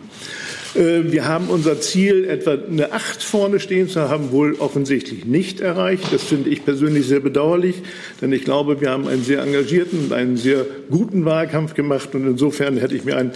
Äh, 0.75 1.11
wir 1.11 1.27
haben 1.27 1.47
unser 1.47 1.79
Ziel, 1.81 2.25
etwa 2.25 2.53
eine 2.53 2.91
Acht 2.91 3.23
vorne 3.23 3.59
stehen 3.59 3.89
zu 3.89 4.09
haben, 4.09 4.31
wohl 4.31 4.55
offensichtlich 4.55 5.25
nicht 5.25 5.59
erreicht. 5.59 6.11
Das 6.11 6.23
finde 6.23 6.49
ich 6.49 6.63
persönlich 6.63 7.07
sehr 7.07 7.19
bedauerlich, 7.19 7.75
denn 8.21 8.31
ich 8.31 8.43
glaube, 8.43 8.81
wir 8.81 8.89
haben 8.89 9.07
einen 9.07 9.23
sehr 9.23 9.41
engagierten 9.41 10.05
und 10.05 10.13
einen 10.13 10.37
sehr 10.37 10.65
guten 10.89 11.25
Wahlkampf 11.25 11.73
gemacht 11.73 12.15
und 12.15 12.25
insofern 12.25 12.77
hätte 12.77 12.95
ich 12.95 13.03
mir 13.03 13.17
ein 13.17 13.31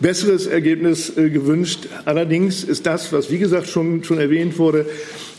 besseres 0.00 0.46
Ergebnis 0.46 1.16
äh, 1.16 1.30
gewünscht. 1.30 1.88
Allerdings 2.04 2.64
ist 2.64 2.86
das, 2.86 3.12
was 3.12 3.30
wie 3.30 3.38
gesagt 3.38 3.68
schon, 3.68 4.04
schon 4.04 4.18
erwähnt 4.18 4.58
wurde, 4.58 4.86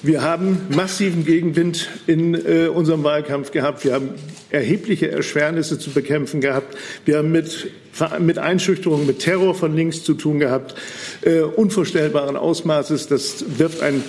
wir 0.03 0.21
haben 0.21 0.61
massiven 0.69 1.25
Gegenwind 1.25 1.89
in 2.07 2.35
äh, 2.35 2.67
unserem 2.67 3.03
Wahlkampf 3.03 3.51
gehabt. 3.51 3.83
Wir 3.83 3.93
haben 3.93 4.09
erhebliche 4.49 5.09
Erschwernisse 5.09 5.79
zu 5.79 5.91
bekämpfen 5.91 6.41
gehabt. 6.41 6.77
Wir 7.05 7.17
haben 7.17 7.31
mit, 7.31 7.71
mit 8.19 8.37
Einschüchterung, 8.37 9.05
mit 9.05 9.19
Terror 9.19 9.55
von 9.55 9.75
links 9.75 10.03
zu 10.03 10.13
tun 10.13 10.39
gehabt, 10.39 10.75
äh, 11.21 11.41
unvorstellbaren 11.41 12.35
Ausmaßes. 12.35 13.07
Das 13.07 13.45
wirft 13.57 13.81
ein, 13.81 14.03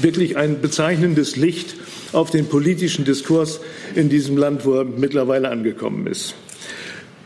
wirklich 0.00 0.36
ein 0.36 0.60
bezeichnendes 0.60 1.36
Licht 1.36 1.76
auf 2.12 2.30
den 2.30 2.46
politischen 2.46 3.04
Diskurs 3.04 3.60
in 3.94 4.08
diesem 4.08 4.36
Land, 4.36 4.64
wo 4.64 4.74
er 4.74 4.84
mittlerweile 4.84 5.50
angekommen 5.50 6.06
ist. 6.06 6.34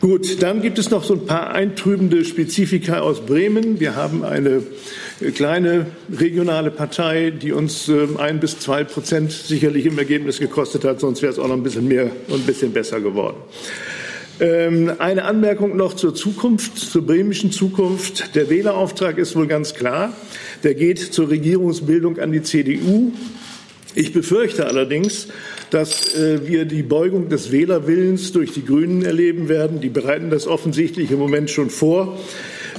Gut, 0.01 0.41
dann 0.41 0.63
gibt 0.63 0.79
es 0.79 0.89
noch 0.89 1.03
so 1.03 1.13
ein 1.13 1.27
paar 1.27 1.51
eintrübende 1.51 2.25
Spezifika 2.25 3.01
aus 3.01 3.23
Bremen. 3.23 3.79
Wir 3.79 3.95
haben 3.95 4.23
eine 4.23 4.63
kleine 5.29 5.85
regionale 6.11 6.71
Partei, 6.71 7.29
die 7.29 7.51
uns 7.51 7.87
ähm, 7.87 8.17
ein 8.17 8.39
bis 8.39 8.57
zwei 8.59 8.83
Prozent 8.83 9.31
sicherlich 9.31 9.85
im 9.85 9.97
Ergebnis 9.99 10.39
gekostet 10.39 10.83
hat, 10.83 10.99
sonst 10.99 11.21
wäre 11.21 11.31
es 11.31 11.37
auch 11.37 11.47
noch 11.47 11.55
ein 11.55 11.63
bisschen 11.63 11.87
mehr 11.87 12.09
und 12.27 12.41
ein 12.41 12.45
bisschen 12.45 12.73
besser 12.73 12.99
geworden. 12.99 13.37
Ähm, 14.39 14.91
eine 14.97 15.25
Anmerkung 15.25 15.77
noch 15.77 15.93
zur 15.93 16.15
Zukunft, 16.15 16.75
zur 16.75 17.05
bremischen 17.05 17.51
Zukunft. 17.51 18.35
Der 18.35 18.49
Wählerauftrag 18.49 19.19
ist 19.19 19.35
wohl 19.35 19.45
ganz 19.45 19.75
klar. 19.75 20.13
Der 20.63 20.73
geht 20.73 20.97
zur 20.97 21.29
Regierungsbildung 21.29 22.17
an 22.17 22.31
die 22.31 22.41
CDU. 22.41 23.11
Ich 23.93 24.13
befürchte 24.13 24.65
allerdings, 24.65 25.27
dass 25.69 26.15
äh, 26.15 26.47
wir 26.47 26.65
die 26.65 26.81
Beugung 26.81 27.29
des 27.29 27.51
Wählerwillens 27.51 28.31
durch 28.31 28.51
die 28.53 28.65
Grünen 28.65 29.03
erleben 29.03 29.47
werden. 29.47 29.79
Die 29.79 29.89
bereiten 29.89 30.31
das 30.31 30.47
offensichtlich 30.47 31.11
im 31.11 31.19
Moment 31.19 31.51
schon 31.51 31.69
vor. 31.69 32.17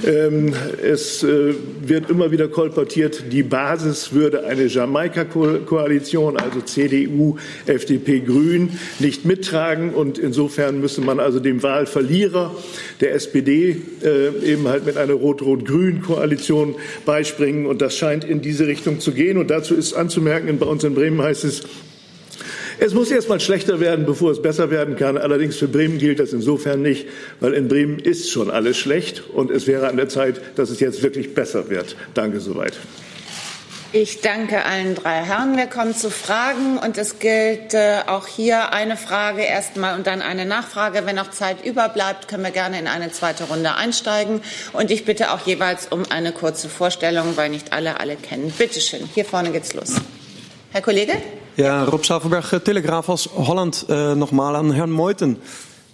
Ähm, 0.05 0.53
es 0.81 1.23
äh, 1.23 1.53
wird 1.81 2.09
immer 2.09 2.31
wieder 2.31 2.47
kolportiert, 2.47 3.31
die 3.31 3.43
Basis 3.43 4.13
würde 4.13 4.45
eine 4.45 4.65
Jamaika-Koalition, 4.65 6.37
also 6.37 6.61
CDU, 6.61 7.37
FDP, 7.65 8.19
Grün, 8.19 8.77
nicht 8.99 9.25
mittragen. 9.25 9.93
Und 9.93 10.17
insofern 10.17 10.81
müsste 10.81 11.01
man 11.01 11.19
also 11.19 11.39
dem 11.39 11.63
Wahlverlierer 11.63 12.53
der 12.99 13.13
SPD 13.13 13.77
äh, 14.03 14.51
eben 14.51 14.67
halt 14.67 14.85
mit 14.85 14.97
einer 14.97 15.13
Rot-Rot-Grün-Koalition 15.13 16.75
beispringen. 17.05 17.65
Und 17.65 17.81
das 17.81 17.97
scheint 17.97 18.23
in 18.23 18.41
diese 18.41 18.67
Richtung 18.67 18.99
zu 18.99 19.13
gehen. 19.13 19.37
Und 19.37 19.49
dazu 19.49 19.75
ist 19.75 19.93
anzumerken, 19.93 20.57
bei 20.57 20.65
uns 20.65 20.83
in 20.83 20.95
Bremen 20.95 21.21
heißt 21.21 21.45
es, 21.45 21.63
es 22.79 22.93
muss 22.93 23.11
erst 23.11 23.29
mal 23.29 23.39
schlechter 23.39 23.79
werden, 23.79 24.05
bevor 24.05 24.31
es 24.31 24.41
besser 24.41 24.69
werden 24.71 24.95
kann. 24.95 25.17
Allerdings 25.17 25.57
für 25.57 25.67
Bremen 25.67 25.97
gilt 25.97 26.19
das 26.19 26.33
insofern 26.33 26.81
nicht, 26.81 27.07
weil 27.39 27.53
in 27.53 27.67
Bremen 27.67 27.99
ist 27.99 28.31
schon 28.31 28.49
alles 28.49 28.77
schlecht 28.77 29.23
und 29.33 29.51
es 29.51 29.67
wäre 29.67 29.87
an 29.87 29.97
der 29.97 30.09
Zeit, 30.09 30.41
dass 30.55 30.69
es 30.69 30.79
jetzt 30.79 31.03
wirklich 31.03 31.33
besser 31.33 31.69
wird. 31.69 31.95
Danke 32.13 32.39
soweit. 32.39 32.73
Ich 33.95 34.21
danke 34.21 34.65
allen 34.65 34.95
drei 34.95 35.23
Herren. 35.23 35.55
Wir 35.55 35.67
kommen 35.67 35.93
zu 35.95 36.09
Fragen 36.09 36.79
und 36.79 36.97
es 36.97 37.19
gilt 37.19 37.75
äh, 37.75 37.99
auch 38.07 38.25
hier 38.25 38.73
eine 38.73 38.97
Frage 38.97 39.43
erstmal 39.43 39.95
und 39.95 40.07
dann 40.07 40.23
eine 40.23 40.47
Nachfrage. 40.47 41.05
Wenn 41.05 41.15
noch 41.15 41.29
Zeit 41.29 41.63
überbleibt, 41.63 42.27
können 42.27 42.41
wir 42.41 42.49
gerne 42.49 42.79
in 42.79 42.87
eine 42.87 43.11
zweite 43.11 43.43
Runde 43.43 43.75
einsteigen. 43.75 44.41
Und 44.73 44.89
ich 44.89 45.05
bitte 45.05 45.31
auch 45.31 45.45
jeweils 45.45 45.85
um 45.91 46.05
eine 46.09 46.31
kurze 46.31 46.69
Vorstellung, 46.69 47.37
weil 47.37 47.51
nicht 47.51 47.71
alle 47.71 47.99
alle 47.99 48.15
kennen. 48.15 48.51
Bitte 48.57 48.81
schön. 48.81 49.07
Hier 49.13 49.25
vorne 49.25 49.51
geht's 49.51 49.75
los. 49.75 49.93
Herr 50.71 50.81
Kollege? 50.81 51.13
Ja, 51.55 51.83
Rob 51.83 52.03
Schafelberg, 52.03 52.51
äh, 52.51 52.59
Telegraph 52.61 53.09
aus 53.09 53.29
Holland, 53.35 53.85
äh, 53.87 54.15
nochmal 54.15 54.55
an 54.55 54.71
Herrn 54.71 54.89
Meuthen. 54.89 55.37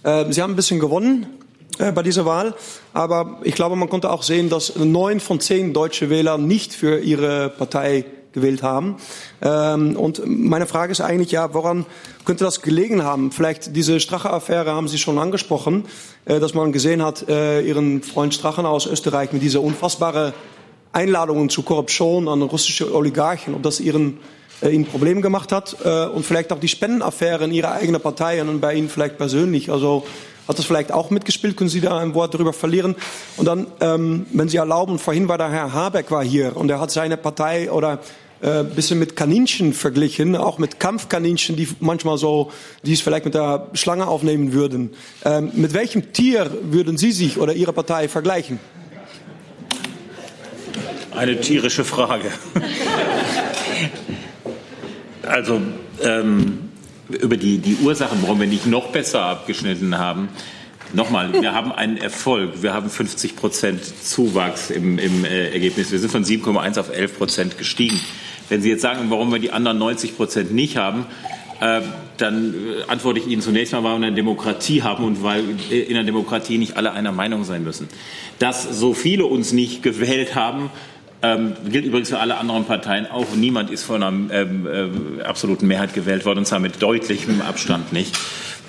Äh, 0.02 0.32
Sie 0.32 0.40
haben 0.40 0.54
ein 0.54 0.56
bisschen 0.56 0.80
gewonnen 0.80 1.26
äh, 1.78 1.92
bei 1.92 2.02
dieser 2.02 2.24
Wahl, 2.24 2.54
aber 2.94 3.40
ich 3.44 3.56
glaube, 3.56 3.76
man 3.76 3.90
konnte 3.90 4.10
auch 4.10 4.22
sehen, 4.22 4.48
dass 4.48 4.76
neun 4.76 5.20
von 5.20 5.38
zehn 5.38 5.74
deutsche 5.74 6.08
Wähler 6.08 6.38
nicht 6.38 6.72
für 6.72 7.00
ihre 7.00 7.50
Partei 7.50 8.06
gewählt 8.32 8.62
haben. 8.62 8.96
Ähm, 9.42 9.96
und 9.96 10.22
meine 10.24 10.66
Frage 10.66 10.92
ist 10.92 11.02
eigentlich, 11.02 11.30
ja, 11.30 11.52
woran 11.52 11.84
könnte 12.24 12.44
das 12.44 12.62
gelegen 12.62 13.02
haben? 13.02 13.30
Vielleicht 13.30 13.76
diese 13.76 14.00
Strache-Affäre 14.00 14.70
haben 14.70 14.88
Sie 14.88 14.96
schon 14.96 15.18
angesprochen, 15.18 15.84
äh, 16.24 16.40
dass 16.40 16.54
man 16.54 16.72
gesehen 16.72 17.04
hat, 17.04 17.28
äh, 17.28 17.60
Ihren 17.60 18.02
Freund 18.02 18.32
Strachen 18.32 18.64
aus 18.64 18.86
Österreich 18.86 19.34
mit 19.34 19.42
dieser 19.42 19.60
unfassbare 19.60 20.32
Einladungen 20.92 21.50
zu 21.50 21.60
Korruption 21.60 22.28
an 22.28 22.40
russische 22.40 22.94
Oligarchen, 22.94 23.54
ob 23.54 23.62
das 23.62 23.78
Ihren 23.78 24.20
äh, 24.62 24.70
ihnen 24.70 24.86
Probleme 24.86 25.20
gemacht 25.20 25.52
hat 25.52 25.76
äh, 25.84 26.06
und 26.06 26.24
vielleicht 26.24 26.52
auch 26.52 26.60
die 26.60 26.68
Spendenaffäre 26.68 27.44
in 27.44 27.52
ihrer 27.52 27.72
eigenen 27.72 28.00
Partei 28.00 28.42
und 28.42 28.60
bei 28.60 28.74
Ihnen 28.74 28.88
vielleicht 28.88 29.18
persönlich. 29.18 29.70
Also 29.70 30.06
hat 30.48 30.58
das 30.58 30.64
vielleicht 30.64 30.92
auch 30.92 31.10
mitgespielt? 31.10 31.56
Können 31.56 31.70
Sie 31.70 31.80
da 31.80 31.98
ein 31.98 32.14
Wort 32.14 32.34
darüber 32.34 32.52
verlieren? 32.52 32.96
Und 33.36 33.46
dann, 33.46 33.66
ähm, 33.80 34.26
wenn 34.32 34.48
Sie 34.48 34.56
erlauben, 34.56 34.98
vorhin 34.98 35.28
war 35.28 35.38
der 35.38 35.50
Herr 35.50 35.72
Habeck 35.72 36.10
war 36.10 36.24
hier 36.24 36.56
und 36.56 36.70
er 36.70 36.80
hat 36.80 36.90
seine 36.90 37.16
Partei 37.16 37.70
oder 37.70 38.00
äh, 38.42 38.64
bisschen 38.64 38.98
mit 38.98 39.16
Kaninchen 39.16 39.74
verglichen, 39.74 40.34
auch 40.34 40.58
mit 40.58 40.80
Kampfkaninchen, 40.80 41.56
die 41.56 41.68
manchmal 41.80 42.18
so, 42.18 42.50
die 42.84 42.94
es 42.94 43.00
vielleicht 43.00 43.26
mit 43.26 43.34
der 43.34 43.68
Schlange 43.74 44.06
aufnehmen 44.06 44.52
würden. 44.52 44.90
Ähm, 45.24 45.52
mit 45.54 45.74
welchem 45.74 46.12
Tier 46.12 46.50
würden 46.62 46.96
Sie 46.96 47.12
sich 47.12 47.38
oder 47.38 47.52
Ihre 47.52 47.72
Partei 47.72 48.08
vergleichen? 48.08 48.58
Eine 51.14 51.40
tierische 51.40 51.84
Frage. 51.84 52.32
Also 55.30 55.60
ähm, 56.02 56.58
über 57.08 57.36
die, 57.36 57.58
die 57.58 57.76
Ursachen, 57.82 58.18
warum 58.22 58.40
wir 58.40 58.46
nicht 58.46 58.66
noch 58.66 58.88
besser 58.88 59.22
abgeschnitten 59.22 59.96
haben. 59.96 60.28
Nochmal, 60.92 61.32
wir 61.40 61.54
haben 61.54 61.70
einen 61.70 61.98
Erfolg. 61.98 62.62
Wir 62.62 62.74
haben 62.74 62.90
50 62.90 63.36
Prozent 63.36 63.80
Zuwachs 64.04 64.70
im, 64.70 64.98
im 64.98 65.24
äh, 65.24 65.50
Ergebnis. 65.50 65.92
Wir 65.92 66.00
sind 66.00 66.10
von 66.10 66.24
7,1 66.24 66.80
auf 66.80 66.90
11 66.90 67.16
Prozent 67.16 67.58
gestiegen. 67.58 68.00
Wenn 68.48 68.60
Sie 68.60 68.70
jetzt 68.70 68.82
sagen, 68.82 69.06
warum 69.08 69.30
wir 69.30 69.38
die 69.38 69.52
anderen 69.52 69.78
90 69.78 70.16
Prozent 70.16 70.52
nicht 70.52 70.76
haben, 70.76 71.06
äh, 71.60 71.80
dann 72.16 72.54
äh, 72.54 72.90
antworte 72.90 73.20
ich 73.20 73.28
Ihnen 73.28 73.40
zunächst 73.40 73.72
mal, 73.72 73.84
weil 73.84 74.00
wir 74.00 74.06
eine 74.08 74.16
Demokratie 74.16 74.82
haben 74.82 75.04
und 75.04 75.22
weil 75.22 75.44
in 75.70 75.94
der 75.94 76.02
Demokratie 76.02 76.58
nicht 76.58 76.76
alle 76.76 76.90
einer 76.90 77.12
Meinung 77.12 77.44
sein 77.44 77.62
müssen. 77.62 77.86
Dass 78.40 78.64
so 78.64 78.92
viele 78.94 79.26
uns 79.26 79.52
nicht 79.52 79.84
gewählt 79.84 80.34
haben, 80.34 80.70
Ähm, 81.22 81.52
gilt 81.68 81.84
übrigens 81.84 82.08
für 82.08 82.18
alle 82.18 82.38
anderen 82.38 82.64
Parteien 82.64 83.06
auch. 83.06 83.34
Niemand 83.34 83.70
ist 83.70 83.82
von 83.84 84.02
einer 84.02 84.32
ähm, 84.32 84.66
äh, 84.66 85.22
absoluten 85.22 85.66
Mehrheit 85.66 85.92
gewählt 85.92 86.24
worden, 86.24 86.40
und 86.40 86.46
zwar 86.46 86.60
mit 86.60 86.80
deutlichem 86.80 87.42
Abstand 87.42 87.92
nicht. 87.92 88.16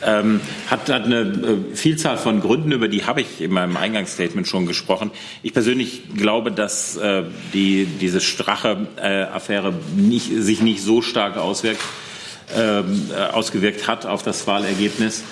Ähm, 0.03 0.41
hat, 0.67 0.89
hat 0.89 1.05
eine 1.05 1.19
äh, 1.19 1.75
Vielzahl 1.75 2.17
von 2.17 2.41
Gründen, 2.41 2.71
über 2.71 2.87
die 2.87 3.05
habe 3.05 3.21
ich 3.21 3.39
in 3.39 3.51
meinem 3.51 3.77
Eingangsstatement 3.77 4.47
schon 4.47 4.65
gesprochen. 4.65 5.11
Ich 5.43 5.53
persönlich 5.53 6.01
glaube, 6.15 6.51
dass 6.51 6.97
äh, 6.97 7.23
die, 7.53 7.85
diese 7.85 8.19
Strache-Affäre 8.19 9.73
nicht, 9.95 10.31
sich 10.35 10.61
nicht 10.61 10.81
so 10.81 11.01
stark 11.01 11.37
auswirkt, 11.37 11.81
ähm, 12.57 13.11
äh, 13.11 13.31
ausgewirkt 13.31 13.87
hat 13.87 14.05
auf 14.05 14.23
das 14.23 14.47
Wahlergebnis. 14.47 15.23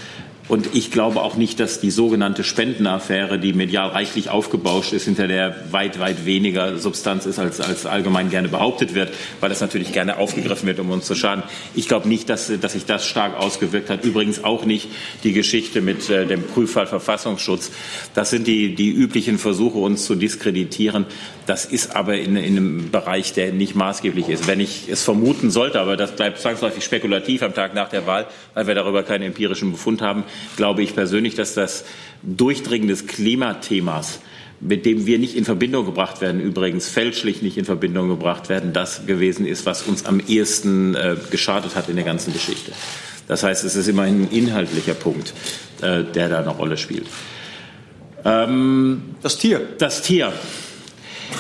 Und 0.50 0.76
ich 0.76 0.90
glaube 0.90 1.22
auch 1.22 1.38
nicht, 1.38 1.60
dass 1.60 1.80
die 1.80 1.92
sogenannte 1.92 2.44
Spendenaffäre, 2.44 3.38
die 3.38 3.54
medial 3.54 3.90
reichlich 3.90 4.32
aufgebauscht 4.32 4.94
ist, 4.94 5.06
hinter 5.06 5.28
der 5.28 5.56
weit, 5.72 6.00
weit 6.00 6.26
weniger 6.26 6.80
Substanz 6.80 7.28
ist, 7.28 7.38
als, 7.38 7.62
als 7.62 7.86
allgemein 7.86 8.32
gerne 8.32 8.48
behauptet 8.48 8.96
wird, 8.96 9.14
weil 9.42 9.50
das 9.50 9.62
natürlich 9.62 9.94
gerne 9.94 10.18
aufgegriffen 10.18 10.66
wird, 10.66 10.80
um 10.80 10.90
uns 10.90 11.06
zu 11.06 11.14
schaden. 11.14 11.44
Ich 11.76 11.88
glaube 11.88 12.10
nicht, 12.10 12.30
dass, 12.30 12.52
dass 12.60 12.74
sich 12.74 12.86
das 12.86 13.06
stark 13.06 13.38
ausgewirkt 13.38 13.92
hat. 13.92 14.04
Übrigens 14.04 14.44
auch 14.44 14.66
nicht 14.66 14.90
die 15.24 15.34
Geschichte 15.34 15.82
mit 15.82 16.10
äh, 16.10 16.26
dem 16.26 16.42
Prüffall 16.42 16.88
Verfassungsschutz. 16.88 17.70
Das 18.16 18.32
sind 18.32 18.48
die, 18.48 18.74
die 18.74 18.90
üblichen 18.90 19.38
Versuche, 19.38 19.78
uns 19.78 20.06
zu 20.06 20.16
diskreditieren. 20.16 21.06
Das 21.46 21.66
ist 21.66 21.96
aber 21.96 22.18
in, 22.18 22.36
in 22.36 22.58
einem 22.58 22.92
Bereich, 22.92 23.34
der 23.34 23.52
nicht 23.52 23.76
maßgeblich 23.76 24.30
ist. 24.30 24.48
Wenn 24.48 24.60
ich 24.60 24.90
es 24.90 25.04
vermuten 25.04 25.52
sollte, 25.52 25.80
aber 25.80 25.96
das 25.96 26.16
bleibt 26.16 26.40
zwangsläufig 26.40 26.84
spekulativ 26.84 27.44
am 27.44 27.54
Tag 27.54 27.76
nach 27.76 27.90
der 27.90 28.08
Wahl, 28.08 28.26
weil 28.56 28.66
wir 28.66 28.74
darüber 28.74 29.04
keinen 29.04 29.24
empirischen 29.24 29.72
Befund 29.72 30.02
haben, 30.02 30.24
glaube 30.58 30.82
ich 30.82 30.96
persönlich, 30.96 31.36
dass 31.36 31.54
das 31.54 31.86
Durchdringen 32.24 32.88
des 32.88 33.08
Klimathemas 33.08 34.20
mit 34.62 34.86
dem 34.86 35.06
wir 35.06 35.20
nicht 35.20 35.36
in 35.36 35.46
Verbindung 35.46 35.86
gebracht 35.86 36.22
werden, 36.22 36.42
übrigens 36.42 36.90
fälschlich 36.90 37.42
nicht 37.42 37.58
in 37.58 37.66
Verbindung 37.66 38.10
gebracht 38.10 38.50
werden, 38.50 38.74
das 38.74 39.06
gewesen 39.06 39.46
ist, 39.46 39.66
was 39.66 39.84
uns 39.84 40.06
am 40.06 40.20
ehesten 40.20 40.96
äh, 40.96 41.16
geschadet 41.32 41.76
hat 41.76 41.90
in 41.90 41.96
der 41.96 42.06
ganzen 42.06 42.34
Geschichte. 42.34 42.72
Das 43.28 43.44
heißt, 43.44 43.64
es 43.64 43.76
ist 43.76 43.88
immerhin 43.88 44.24
ein 44.24 44.32
inhaltlicher 44.32 44.96
Punkt, 44.96 45.34
äh, 45.82 46.04
der 46.04 46.30
da 46.30 46.40
eine 46.40 46.50
Rolle 46.50 46.78
spielt. 46.78 47.06
Ähm, 48.26 49.16
das 49.22 49.38
Tier. 49.38 49.62
Das 49.78 50.02
Tier. 50.02 50.34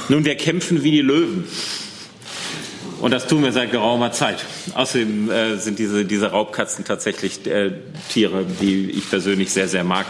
Nun, 0.07 0.23
wir 0.23 0.35
kämpfen 0.35 0.83
wie 0.83 0.91
die 0.91 1.01
Löwen. 1.01 1.43
Und 2.99 3.11
das 3.11 3.27
tun 3.27 3.43
wir 3.43 3.51
seit 3.51 3.71
geraumer 3.71 4.11
Zeit. 4.11 4.45
Außerdem 4.73 5.31
äh, 5.31 5.55
sind 5.57 5.79
diese, 5.79 6.05
diese 6.05 6.31
Raubkatzen 6.31 6.83
tatsächlich 6.85 7.45
äh, 7.47 7.71
Tiere, 8.09 8.45
die 8.59 8.91
ich 8.91 9.09
persönlich 9.09 9.51
sehr, 9.51 9.67
sehr 9.67 9.83
mag 9.83 10.05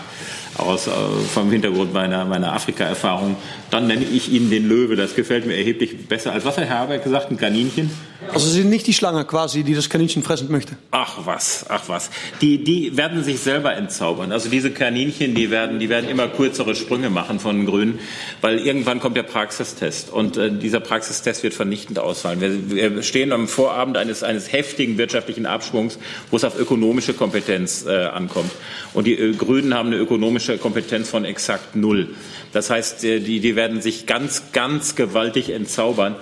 aus, 0.58 0.88
äh, 0.88 0.92
vom 1.34 1.52
Hintergrund 1.52 1.94
meiner, 1.94 2.26
meiner 2.26 2.54
Afrika-Erfahrung. 2.54 3.38
Dann 3.70 3.88
nenne 3.88 4.06
ich 4.06 4.32
ihn 4.32 4.50
den 4.50 4.68
Löwe. 4.68 4.96
Das 4.96 5.16
gefällt 5.16 5.46
mir 5.46 5.56
erheblich 5.56 6.08
besser 6.08 6.34
als 6.34 6.46
was 6.46 6.58
hat 6.58 6.66
Herr 6.66 6.80
Habeck 6.80 7.04
gesagt, 7.04 7.32
ein 7.32 7.38
Kaninchen. 7.38 7.92
Also 8.34 8.48
Sie 8.48 8.62
sind 8.62 8.70
nicht 8.70 8.86
die 8.86 8.94
Schlange 8.94 9.24
quasi, 9.24 9.64
die 9.64 9.74
das 9.74 9.90
Kaninchen 9.90 10.24
fressen 10.24 10.52
möchte. 10.52 10.76
Ach 10.92 11.20
was, 11.24 11.66
ach 11.70 11.84
was. 11.88 12.10
Die, 12.42 12.62
die 12.64 12.98
werden 12.98 13.24
sich 13.24 13.40
selber 13.40 13.74
entzaubern. 13.76 14.34
Also 14.34 14.50
diese 14.50 14.72
Kaninchen, 14.72 15.36
die 15.36 15.52
werden, 15.52 15.80
die 15.80 15.88
werden 15.88 16.10
immer 16.10 16.28
kürzere 16.28 16.76
Sprünge 16.76 17.10
machen 17.10 17.40
von 17.40 17.66
Grünen, 17.66 18.00
weil 18.42 18.60
irgendwann 18.60 19.00
kommt 19.00 19.16
der 19.16 19.24
Praxistest 19.24 20.12
und 20.12 20.36
äh, 20.36 20.52
dieser 20.52 20.82
Praxistest 20.82 21.44
wird 21.44 21.54
vernichtend 21.54 21.98
ausfallen. 21.98 22.42
Wir, 22.42 22.96
wir 22.96 23.04
stehen 23.04 23.32
am 23.32 23.48
Vorabend 23.48 23.96
eines, 23.96 24.22
eines 24.22 24.52
heftigen 24.52 24.98
wirtschaftlichen 24.98 25.46
Abschwungs, 25.46 25.98
wo 26.30 26.36
es 26.36 26.44
auf 26.44 26.60
ökonomische 26.60 27.14
Kompetenz 27.14 27.86
äh, 27.86 28.06
ankommt. 28.06 28.52
Und 28.94 29.08
die 29.08 29.18
äh, 29.18 29.34
Grünen 29.34 29.74
haben 29.74 29.88
eine 29.88 29.98
ökonomische 29.98 30.58
Kompetenz 30.58 31.10
von 31.10 31.24
exakt 31.24 31.78
null. 31.78 32.10
Das 32.52 32.70
heißt, 32.70 33.04
äh, 33.06 33.22
die, 33.22 33.40
die 33.40 33.56
werden 33.56 33.82
sich 33.82 34.08
ganz, 34.08 34.52
ganz 34.52 34.96
gewaltig 34.96 35.52
entzaubern. 35.52 36.16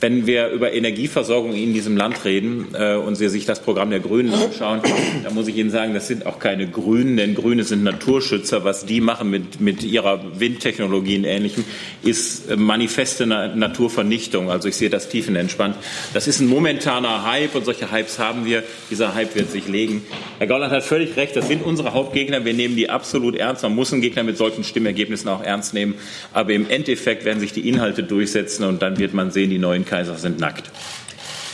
Wenn 0.00 0.26
wir 0.26 0.48
über 0.48 0.72
Energieversorgung 0.72 1.52
in 1.54 1.74
diesem 1.74 1.94
Land 1.94 2.24
reden 2.24 2.68
äh, 2.72 2.94
und 2.94 3.16
Sie 3.16 3.28
sich 3.28 3.44
das 3.44 3.60
Programm 3.60 3.90
der 3.90 4.00
Grünen 4.00 4.32
anschauen, 4.32 4.80
dann 5.22 5.34
muss 5.34 5.46
ich 5.46 5.56
Ihnen 5.56 5.70
sagen, 5.70 5.92
das 5.92 6.08
sind 6.08 6.24
auch 6.24 6.38
keine 6.38 6.66
Grünen, 6.66 7.18
denn 7.18 7.34
Grüne 7.34 7.64
sind 7.64 7.84
Naturschützer. 7.84 8.64
Was 8.64 8.86
die 8.86 9.02
machen 9.02 9.28
mit, 9.28 9.60
mit 9.60 9.84
ihrer 9.84 10.40
Windtechnologie 10.40 11.18
und 11.18 11.24
Ähnlichem, 11.24 11.64
ist 12.02 12.50
äh, 12.50 12.56
manifeste 12.56 13.26
Naturvernichtung. 13.26 14.50
Also 14.50 14.68
ich 14.68 14.76
sehe 14.76 14.88
das 14.88 15.10
tiefenentspannt. 15.10 15.76
Das 16.14 16.26
ist 16.26 16.40
ein 16.40 16.46
momentaner 16.46 17.26
Hype 17.26 17.54
und 17.54 17.66
solche 17.66 17.92
Hypes 17.92 18.18
haben 18.18 18.46
wir. 18.46 18.62
Dieser 18.90 19.14
Hype 19.14 19.34
wird 19.34 19.50
sich 19.50 19.68
legen. 19.68 20.02
Herr 20.38 20.46
Gauland 20.46 20.72
hat 20.72 20.82
völlig 20.82 21.16
recht, 21.18 21.36
das 21.36 21.46
sind 21.46 21.62
unsere 21.62 21.92
Hauptgegner. 21.92 22.46
Wir 22.46 22.54
nehmen 22.54 22.74
die 22.74 22.88
absolut 22.88 23.36
ernst. 23.36 23.64
Man 23.64 23.74
muss 23.74 23.92
einen 23.92 24.00
Gegner 24.00 24.22
mit 24.22 24.38
solchen 24.38 24.64
Stimmergebnissen 24.64 25.28
auch 25.28 25.42
ernst 25.42 25.74
nehmen. 25.74 25.96
Aber 26.32 26.54
im 26.54 26.70
Endeffekt 26.70 27.26
werden 27.26 27.40
sich 27.40 27.52
die 27.52 27.68
Inhalte 27.68 28.02
durchsetzen 28.02 28.64
und 28.64 28.80
dann 28.80 28.98
wird 28.98 29.12
man 29.12 29.30
sehen, 29.30 29.50
die 29.50 29.58
neuen 29.58 29.84
Kaiser 29.90 30.14
sind 30.14 30.38
nackt. 30.38 30.70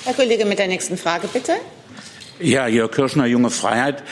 Herr 0.04 0.14
Kollege 0.14 0.44
mit 0.44 0.58
der 0.58 0.68
nächsten 0.68 0.98
Frage, 0.98 1.26
bitte. 1.26 1.52
Ja, 2.38 2.68
Jörg 2.68 2.92
Kirschner, 2.92 3.24
Junge 3.24 3.48
Freiheit. 3.48 4.02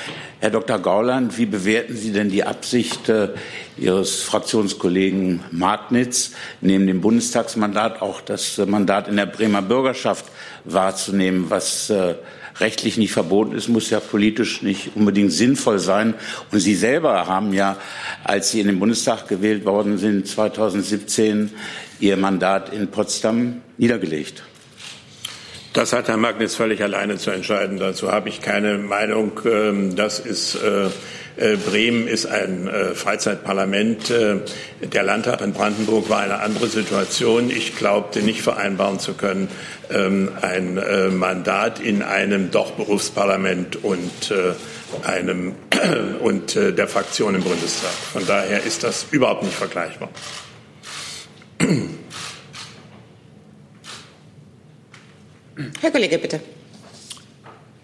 Herr 0.41 0.51
Dr. 0.51 0.79
Gauland, 0.79 1.37
wie 1.37 1.47
bewerten 1.47 1.95
Sie 1.95 2.11
denn 2.11 2.31
die 2.31 2.45
Absicht 2.45 3.09
äh, 3.09 3.29
Ihres 3.77 4.23
Fraktionskollegen 4.23 5.41
Marknitz, 5.51 6.33
neben 6.63 6.87
dem 6.87 7.01
Bundestagsmandat 7.03 8.01
auch 8.01 8.23
das 8.23 8.59
äh, 8.59 8.67
Mandat 8.67 9.09
in 9.09 9.17
der 9.17 9.27
Bremer 9.27 9.63
Bürgerschaft 9.63 10.25
wahrzunehmen, 10.65 11.51
was 11.51 11.91
äh, 11.91 12.15
rechtlich 12.61 12.97
nicht 12.97 13.13
verboten 13.13 13.53
ist, 13.53 13.69
muss 13.69 13.91
ja 13.91 14.01
politisch 14.01 14.63
nicht 14.63 14.93
unbedingt 14.95 15.33
sinnvoll 15.33 15.79
sein. 15.79 16.15
Und 16.53 16.61
Sie 16.61 16.75
selber 16.75 17.27
haben 17.27 17.53
ja, 17.53 17.77
als 18.23 18.51
Sie 18.51 18.61
in 18.61 18.67
den 18.67 18.79
Bundestag 18.79 19.29
gewählt 19.29 19.65
worden 19.65 19.99
sind, 19.99 20.27
2017 20.27 21.51
Ihr 22.01 22.17
Mandat 22.17 22.73
in 22.73 22.89
Potsdam 22.89 23.63
niedergelegt. 23.79 24.43
Das 25.75 25.93
hat 25.93 26.07
Herr 26.07 26.17
Magnitz 26.17 26.55
völlig 26.55 26.85
alleine 26.85 27.17
zu 27.17 27.33
entscheiden. 27.33 27.81
Dazu 27.81 28.13
habe 28.13 28.29
ich 28.29 28.41
keine 28.41 28.79
Meinung. 28.79 29.41
Ähm, 29.45 29.97
das 29.97 30.21
ist 30.21 30.55
äh, 30.55 30.87
äh, 31.37 31.57
Bremen 31.57 32.07
ist 32.07 32.27
ein 32.27 32.69
äh, 32.69 32.95
Freizeitparlament. 32.95 34.09
Der 34.09 35.03
Landtag 35.03 35.41
in 35.41 35.53
Brandenburg 35.53 36.09
war 36.09 36.21
eine 36.21 36.39
andere 36.39 36.69
Situation. 36.69 37.51
Ich 37.51 37.77
glaubte 37.77 38.23
nicht 38.23 38.43
vereinbaren 38.43 39.01
zu 39.01 39.15
können, 39.15 39.49
ähm, 39.91 40.31
ein 40.43 40.79
Mandat 41.19 41.81
in 41.81 42.03
einem 42.03 42.53
doch 42.53 42.73
Berufsparlament 42.73 43.83
und 43.83 44.33
einem 45.03 45.55
und 46.21 46.55
der 46.55 46.87
Fraktion 46.87 47.35
im 47.35 47.43
Bundestag. 47.43 47.91
Von 47.91 48.27
daher 48.27 48.63
ist 48.63 48.85
das 48.85 49.07
überhaupt 49.11 49.43
nicht 49.43 49.55
vergleichbar. 49.55 50.11
Herr 55.81 55.91
Kollege, 55.91 56.19
bitte. 56.19 56.41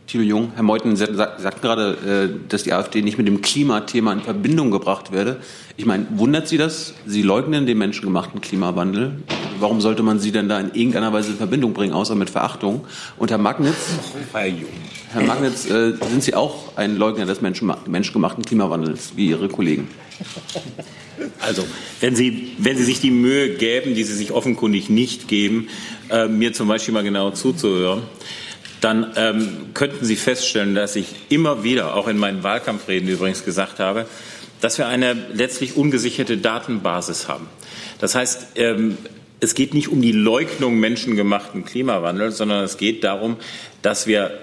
Thilo 0.07 0.25
Jung, 0.25 0.53
Herr 0.57 0.65
Meuthen 0.65 0.97
Sie 0.97 1.07
sagten 1.07 1.61
gerade, 1.61 2.33
äh, 2.33 2.49
dass 2.49 2.65
die 2.65 2.73
AfD 2.73 3.01
nicht 3.01 3.17
mit 3.17 3.29
dem 3.29 3.43
Klimathema 3.43 4.13
in 4.13 4.23
Verbindung 4.23 4.73
gebracht 4.73 5.13
werde. 5.13 5.37
Ich 5.77 5.87
meine, 5.87 6.07
wundert 6.11 6.49
Sie 6.49 6.57
das? 6.57 6.95
Sie 7.07 7.23
leugnen 7.23 7.65
den 7.65 7.79
menschengemachten 7.79 8.41
Klimawandel. 8.41 9.23
Warum 9.61 9.81
sollte 9.81 10.03
man 10.03 10.19
Sie 10.19 10.33
denn 10.33 10.49
da 10.49 10.59
in 10.59 10.75
irgendeiner 10.75 11.13
Weise 11.13 11.31
in 11.31 11.37
Verbindung 11.37 11.75
bringen, 11.75 11.93
außer 11.93 12.17
mit 12.17 12.29
Verachtung? 12.29 12.87
Und 13.19 13.31
Herr 13.31 13.39
Magnitz, 13.39 13.77
Herr 14.33 15.23
Magnitz, 15.23 15.71
äh, 15.71 15.93
sind 15.93 16.25
Sie 16.25 16.35
auch 16.35 16.77
ein 16.77 16.97
Leugner 16.97 17.27
des 17.27 17.41
menschengemachten 17.41 18.45
Klimawandels, 18.45 19.13
wie 19.15 19.29
Ihre 19.29 19.49
Kollegen? 19.49 19.87
Also, 21.41 21.67
wenn 22.01 22.17
Sie, 22.17 22.53
wenn 22.59 22.77
Sie 22.77 22.85
sich 22.85 23.01
die 23.01 23.11
Mühe 23.11 23.57
gäben, 23.57 23.95
die 23.95 24.05
Sie 24.05 24.15
sich 24.15 24.33
offenkundig 24.33 24.91
nicht 24.91 25.29
geben, 25.29 25.69
äh, 26.11 26.29
mir 26.29 26.53
zum 26.53 26.69
Beispiel 26.69 26.95
mal 26.95 27.03
genau 27.03 27.31
zuzuhören, 27.31 28.03
dann 28.81 29.13
ähm, 29.17 29.75
könnten 29.75 30.05
Sie 30.05 30.17
feststellen, 30.17 30.75
dass 30.75 30.97
ich 30.97 31.07
immer 31.29 31.65
wieder, 31.65 31.95
auch 31.95 32.09
in 32.09 32.17
meinen 32.17 32.43
Wahlkampfreden 32.43 33.09
übrigens 33.09 33.45
gesagt 33.45 33.79
habe, 33.79 34.07
dass 34.61 34.79
wir 34.79 34.87
eine 34.87 35.15
letztlich 35.33 35.77
ungesicherte 35.77 36.39
Datenbasis 36.39 37.29
haben. 37.29 37.47
Das 37.99 38.15
heißt, 38.15 38.49
ähm, 38.57 38.97
es 39.41 39.55
geht 39.55 39.75
nicht 39.75 39.89
um 39.89 40.03
die 40.03 40.13
Leugnung 40.13 40.79
menschengemachten 40.79 41.65
Klimawandels, 41.65 42.37
sondern 42.37 42.65
es 42.65 42.77
geht 42.77 43.05
darum, 43.05 43.37
dass 43.83 44.07
wir 44.07 44.39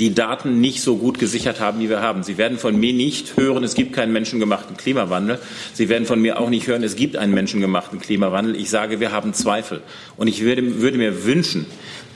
die 0.00 0.14
Daten 0.14 0.60
nicht 0.60 0.80
so 0.80 0.96
gut 0.96 1.18
gesichert 1.18 1.60
haben, 1.60 1.78
wie 1.78 1.90
wir 1.90 2.00
haben. 2.00 2.22
Sie 2.22 2.38
werden 2.38 2.58
von 2.58 2.74
mir 2.74 2.94
nicht 2.94 3.36
hören, 3.36 3.62
es 3.62 3.74
gibt 3.74 3.92
keinen 3.92 4.12
menschengemachten 4.12 4.76
Klimawandel. 4.78 5.38
Sie 5.74 5.90
werden 5.90 6.06
von 6.06 6.20
mir 6.20 6.40
auch 6.40 6.48
nicht 6.48 6.66
hören, 6.66 6.82
es 6.82 6.96
gibt 6.96 7.16
einen 7.16 7.34
menschengemachten 7.34 8.00
Klimawandel. 8.00 8.56
Ich 8.56 8.70
sage, 8.70 8.98
wir 8.98 9.12
haben 9.12 9.34
Zweifel. 9.34 9.82
Und 10.16 10.26
ich 10.26 10.42
würde, 10.42 10.80
würde 10.80 10.96
mir 10.96 11.26
wünschen, 11.26 11.66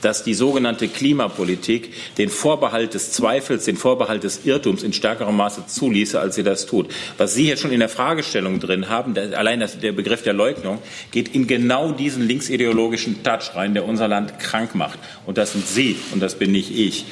dass 0.05 0.23
die 0.23 0.35
sogenannte 0.35 0.87
Klimapolitik 0.87 1.91
den 2.19 2.29
Vorbehalt 2.29 2.93
des 2.93 3.11
Zweifels, 3.11 3.65
den 3.65 3.75
Vorbehalt 3.75 4.23
des 4.23 4.45
Irrtums 4.45 4.83
in 4.83 4.93
stärkerem 4.93 5.35
Maße 5.35 5.63
zuließe, 5.65 6.19
als 6.19 6.35
sie 6.35 6.43
das 6.43 6.67
tut. 6.67 6.89
Was 7.17 7.33
Sie 7.33 7.45
hier 7.45 7.57
schon 7.57 7.71
in 7.71 7.79
der 7.79 7.89
Fragestellung 7.89 8.59
drin 8.59 8.87
haben, 8.87 9.15
der, 9.15 9.35
allein 9.35 9.61
das, 9.61 9.79
der 9.79 9.93
Begriff 9.93 10.21
der 10.21 10.33
Leugnung, 10.33 10.77
geht 11.09 11.33
in 11.33 11.47
genau 11.47 11.91
diesen 11.91 12.27
linksideologischen 12.27 13.23
Touch 13.23 13.55
rein, 13.55 13.73
der 13.73 13.85
unser 13.85 14.07
Land 14.07 14.37
krank 14.37 14.75
macht. 14.75 14.99
Und 15.25 15.39
das 15.39 15.53
sind 15.53 15.65
Sie 15.65 15.95
und 16.11 16.21
das 16.21 16.35
bin 16.35 16.51
nicht 16.51 16.69
ich. 16.69 17.05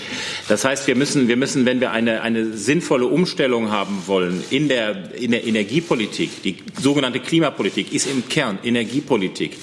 Das 0.48 0.64
heißt, 0.64 0.86
wir 0.86 0.96
müssen, 0.96 1.28
wir 1.28 1.36
müssen 1.36 1.66
wenn 1.66 1.82
wir 1.82 1.90
eine, 1.90 2.22
eine 2.22 2.54
sinnvolle 2.54 3.08
Umstellung 3.08 3.72
haben 3.72 4.04
wollen 4.06 4.44
in 4.52 4.68
der, 4.68 5.16
in 5.16 5.32
der 5.32 5.48
Energiepolitik, 5.48 6.44
die 6.44 6.58
sogenannte 6.80 7.22
Klimapolitik 7.22 7.92
ist 7.92 8.06
im 8.06 8.30
Kern 8.30 8.60
Energiepolitik 8.64 9.58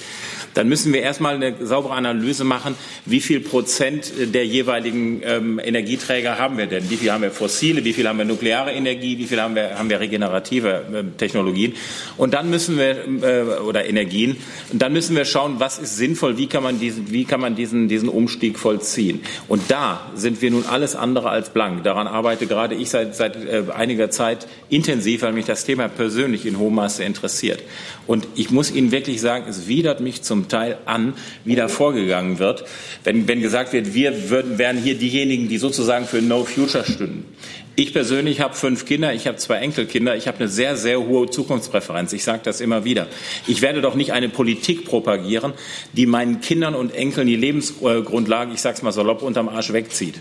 dann 0.53 0.67
müssen 0.67 0.93
wir 0.93 1.01
erstmal 1.01 1.35
eine 1.35 1.55
saubere 1.65 1.93
Analyse 1.93 2.43
machen, 2.43 2.75
wie 3.05 3.21
viel 3.21 3.39
Prozent 3.39 4.11
der 4.33 4.45
jeweiligen 4.45 5.21
ähm, 5.23 5.59
Energieträger 5.59 6.37
haben 6.37 6.57
wir 6.57 6.67
denn? 6.67 6.89
Wie 6.89 6.97
viel 6.97 7.11
haben 7.11 7.21
wir 7.21 7.31
fossile, 7.31 7.83
wie 7.85 7.93
viel 7.93 8.07
haben 8.07 8.17
wir 8.17 8.25
nukleare 8.25 8.71
Energie, 8.71 9.17
wie 9.17 9.25
viel 9.25 9.41
haben 9.41 9.55
wir, 9.55 9.77
haben 9.77 9.89
wir 9.89 9.99
regenerative 9.99 10.83
äh, 10.93 11.17
Technologien? 11.17 11.73
Und 12.17 12.33
dann 12.33 12.49
müssen 12.49 12.77
wir, 12.77 13.05
äh, 13.23 13.59
oder 13.61 13.85
Energien, 13.85 14.37
und 14.71 14.81
dann 14.81 14.93
müssen 14.93 15.15
wir 15.15 15.25
schauen, 15.25 15.55
was 15.59 15.79
ist 15.79 15.97
sinnvoll, 15.97 16.37
wie 16.37 16.47
kann 16.47 16.63
man 16.63 16.79
diesen, 16.79 17.11
wie 17.11 17.25
kann 17.25 17.41
man 17.41 17.55
diesen, 17.55 17.87
diesen 17.87 18.09
Umstieg 18.09 18.59
vollziehen? 18.59 19.21
Und 19.47 19.63
da 19.69 20.11
sind 20.15 20.41
wir 20.41 20.51
nun 20.51 20.65
alles 20.65 20.95
andere 20.95 21.29
als 21.29 21.49
blank. 21.49 21.83
Daran 21.83 22.07
arbeite 22.07 22.47
gerade 22.47 22.75
ich 22.75 22.89
seit, 22.89 23.15
seit 23.15 23.35
äh, 23.35 23.63
einiger 23.73 24.09
Zeit 24.09 24.47
intensiv, 24.69 25.21
weil 25.21 25.33
mich 25.33 25.45
das 25.45 25.65
Thema 25.65 25.87
persönlich 25.87 26.45
in 26.45 26.59
hohem 26.59 26.75
Maße 26.75 27.03
interessiert. 27.03 27.61
Und 28.07 28.27
ich 28.35 28.51
muss 28.51 28.71
Ihnen 28.71 28.91
wirklich 28.91 29.21
sagen, 29.21 29.45
es 29.47 29.67
widert 29.67 30.01
mich 30.01 30.21
zum 30.21 30.40
Teil 30.47 30.77
an, 30.85 31.13
wie 31.45 31.55
da 31.55 31.67
vorgegangen 31.67 32.39
wird, 32.39 32.63
wenn, 33.03 33.27
wenn 33.27 33.41
gesagt 33.41 33.73
wird, 33.73 33.93
wir 33.93 34.29
würden, 34.29 34.57
wären 34.57 34.77
hier 34.77 34.95
diejenigen, 34.95 35.47
die 35.47 35.57
sozusagen 35.57 36.05
für 36.05 36.21
No 36.21 36.43
Future 36.45 36.83
stünden. 36.83 37.25
Ich 37.77 37.93
persönlich 37.93 38.41
habe 38.41 38.53
fünf 38.53 38.85
Kinder, 38.85 39.13
ich 39.13 39.27
habe 39.27 39.37
zwei 39.37 39.55
Enkelkinder, 39.55 40.17
ich 40.17 40.27
habe 40.27 40.39
eine 40.39 40.49
sehr, 40.49 40.75
sehr 40.75 40.99
hohe 40.99 41.29
Zukunftspräferenz. 41.29 42.11
Ich 42.11 42.25
sage 42.25 42.41
das 42.43 42.59
immer 42.59 42.83
wieder. 42.83 43.07
Ich 43.47 43.61
werde 43.61 43.79
doch 43.79 43.95
nicht 43.95 44.11
eine 44.11 44.27
Politik 44.27 44.83
propagieren, 44.83 45.53
die 45.93 46.05
meinen 46.05 46.41
Kindern 46.41 46.75
und 46.75 46.93
Enkeln 46.93 47.27
die 47.27 47.37
Lebensgrundlage, 47.37 48.51
ich 48.53 48.59
sage 48.59 48.75
es 48.75 48.81
mal 48.81 48.91
salopp, 48.91 49.21
unterm 49.21 49.47
Arsch 49.47 49.71
wegzieht. 49.71 50.15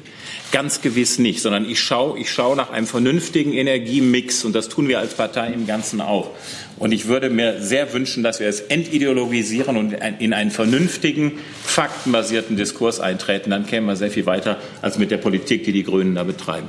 Ganz 0.52 0.80
gewiss 0.80 1.18
nicht, 1.18 1.42
sondern 1.42 1.68
ich 1.68 1.80
schaue 1.80 2.20
ich 2.20 2.30
schau 2.30 2.54
nach 2.54 2.70
einem 2.70 2.86
vernünftigen 2.86 3.52
Energiemix 3.52 4.44
und 4.44 4.54
das 4.54 4.68
tun 4.68 4.86
wir 4.86 5.00
als 5.00 5.14
Partei 5.14 5.48
im 5.52 5.66
Ganzen 5.66 6.00
auch. 6.00 6.30
Und 6.78 6.92
ich 6.92 7.08
würde 7.08 7.30
mir 7.30 7.60
sehr 7.60 7.92
wünschen, 7.92 8.22
dass 8.22 8.38
wir 8.38 8.46
es 8.46 8.60
entideologisieren 8.60 9.76
und 9.76 9.96
in 10.20 10.32
einen 10.34 10.52
vernünftigen, 10.52 11.40
faktenbasierten 11.64 12.56
Diskurs 12.56 13.00
eintreten. 13.00 13.50
Dann 13.50 13.66
kämen 13.66 13.88
wir 13.88 13.96
sehr 13.96 14.12
viel 14.12 14.26
weiter 14.26 14.56
als 14.82 14.98
mit 14.98 15.10
der 15.10 15.18
Politik, 15.18 15.64
die 15.64 15.72
die 15.72 15.82
Grünen 15.82 16.14
da 16.14 16.22
betreiben. 16.22 16.68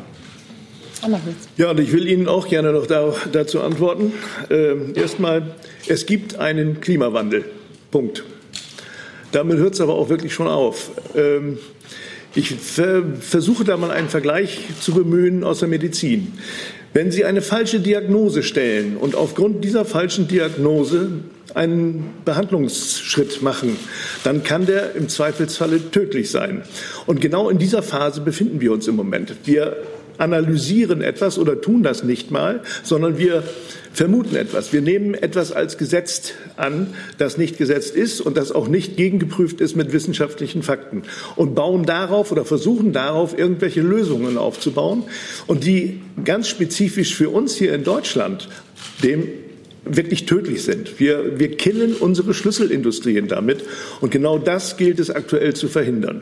Ja, 1.57 1.71
und 1.71 1.79
ich 1.79 1.91
will 1.91 2.07
Ihnen 2.07 2.27
auch 2.27 2.47
gerne 2.47 2.71
noch 2.71 2.85
da, 2.87 3.13
dazu 3.31 3.61
antworten. 3.61 4.13
Ähm, 4.49 4.93
Erstmal, 4.95 5.55
es 5.87 6.05
gibt 6.05 6.35
einen 6.35 6.79
Klimawandel. 6.81 7.45
Punkt. 7.89 8.23
Damit 9.31 9.57
hört 9.57 9.73
es 9.73 9.81
aber 9.81 9.95
auch 9.95 10.09
wirklich 10.09 10.33
schon 10.33 10.47
auf. 10.47 10.91
Ähm, 11.15 11.57
ich 12.33 12.49
ver 12.55 13.03
versuche 13.19 13.63
da 13.63 13.75
mal 13.77 13.91
einen 13.91 14.09
Vergleich 14.09 14.59
zu 14.79 14.93
bemühen 14.93 15.43
aus 15.43 15.59
der 15.59 15.67
Medizin. 15.67 16.33
Wenn 16.93 17.11
Sie 17.11 17.23
eine 17.23 17.41
falsche 17.41 17.79
Diagnose 17.79 18.43
stellen 18.43 18.97
und 18.97 19.15
aufgrund 19.15 19.63
dieser 19.63 19.85
falschen 19.85 20.27
Diagnose 20.27 21.09
einen 21.53 22.13
Behandlungsschritt 22.25 23.41
machen, 23.41 23.77
dann 24.23 24.43
kann 24.43 24.65
der 24.65 24.95
im 24.95 25.09
Zweifelsfalle 25.09 25.91
tödlich 25.91 26.29
sein. 26.31 26.63
Und 27.05 27.21
genau 27.21 27.49
in 27.49 27.57
dieser 27.57 27.83
Phase 27.83 28.21
befinden 28.21 28.61
wir 28.61 28.71
uns 28.71 28.87
im 28.87 28.95
Moment. 28.95 29.35
Wir 29.45 29.77
analysieren 30.21 31.01
etwas 31.01 31.37
oder 31.39 31.59
tun 31.59 31.83
das 31.83 32.03
nicht 32.03 32.29
mal, 32.31 32.61
sondern 32.83 33.17
wir 33.17 33.43
vermuten 33.91 34.35
etwas. 34.35 34.71
Wir 34.71 34.81
nehmen 34.81 35.15
etwas 35.15 35.51
als 35.51 35.77
gesetzt 35.77 36.35
an, 36.55 36.93
das 37.17 37.37
nicht 37.37 37.57
gesetzt 37.57 37.95
ist 37.95 38.21
und 38.21 38.37
das 38.37 38.51
auch 38.51 38.67
nicht 38.67 38.95
gegengeprüft 38.95 39.59
ist 39.59 39.75
mit 39.75 39.91
wissenschaftlichen 39.91 40.63
Fakten 40.63 41.03
und 41.35 41.55
bauen 41.55 41.85
darauf 41.85 42.31
oder 42.31 42.45
versuchen 42.45 42.93
darauf 42.93 43.37
irgendwelche 43.37 43.81
Lösungen 43.81 44.37
aufzubauen 44.37 45.03
und 45.47 45.65
die 45.65 46.01
ganz 46.23 46.47
spezifisch 46.47 47.15
für 47.15 47.29
uns 47.29 47.55
hier 47.55 47.73
in 47.73 47.83
Deutschland 47.83 48.47
dem 49.03 49.27
wirklich 49.83 50.27
tödlich 50.27 50.63
sind. 50.63 50.99
Wir, 50.99 51.39
wir 51.39 51.57
killen 51.57 51.95
unsere 51.95 52.35
Schlüsselindustrien 52.35 53.27
damit 53.27 53.63
und 53.99 54.11
genau 54.11 54.37
das 54.37 54.77
gilt 54.77 54.99
es 54.99 55.09
aktuell 55.09 55.55
zu 55.55 55.67
verhindern. 55.67 56.21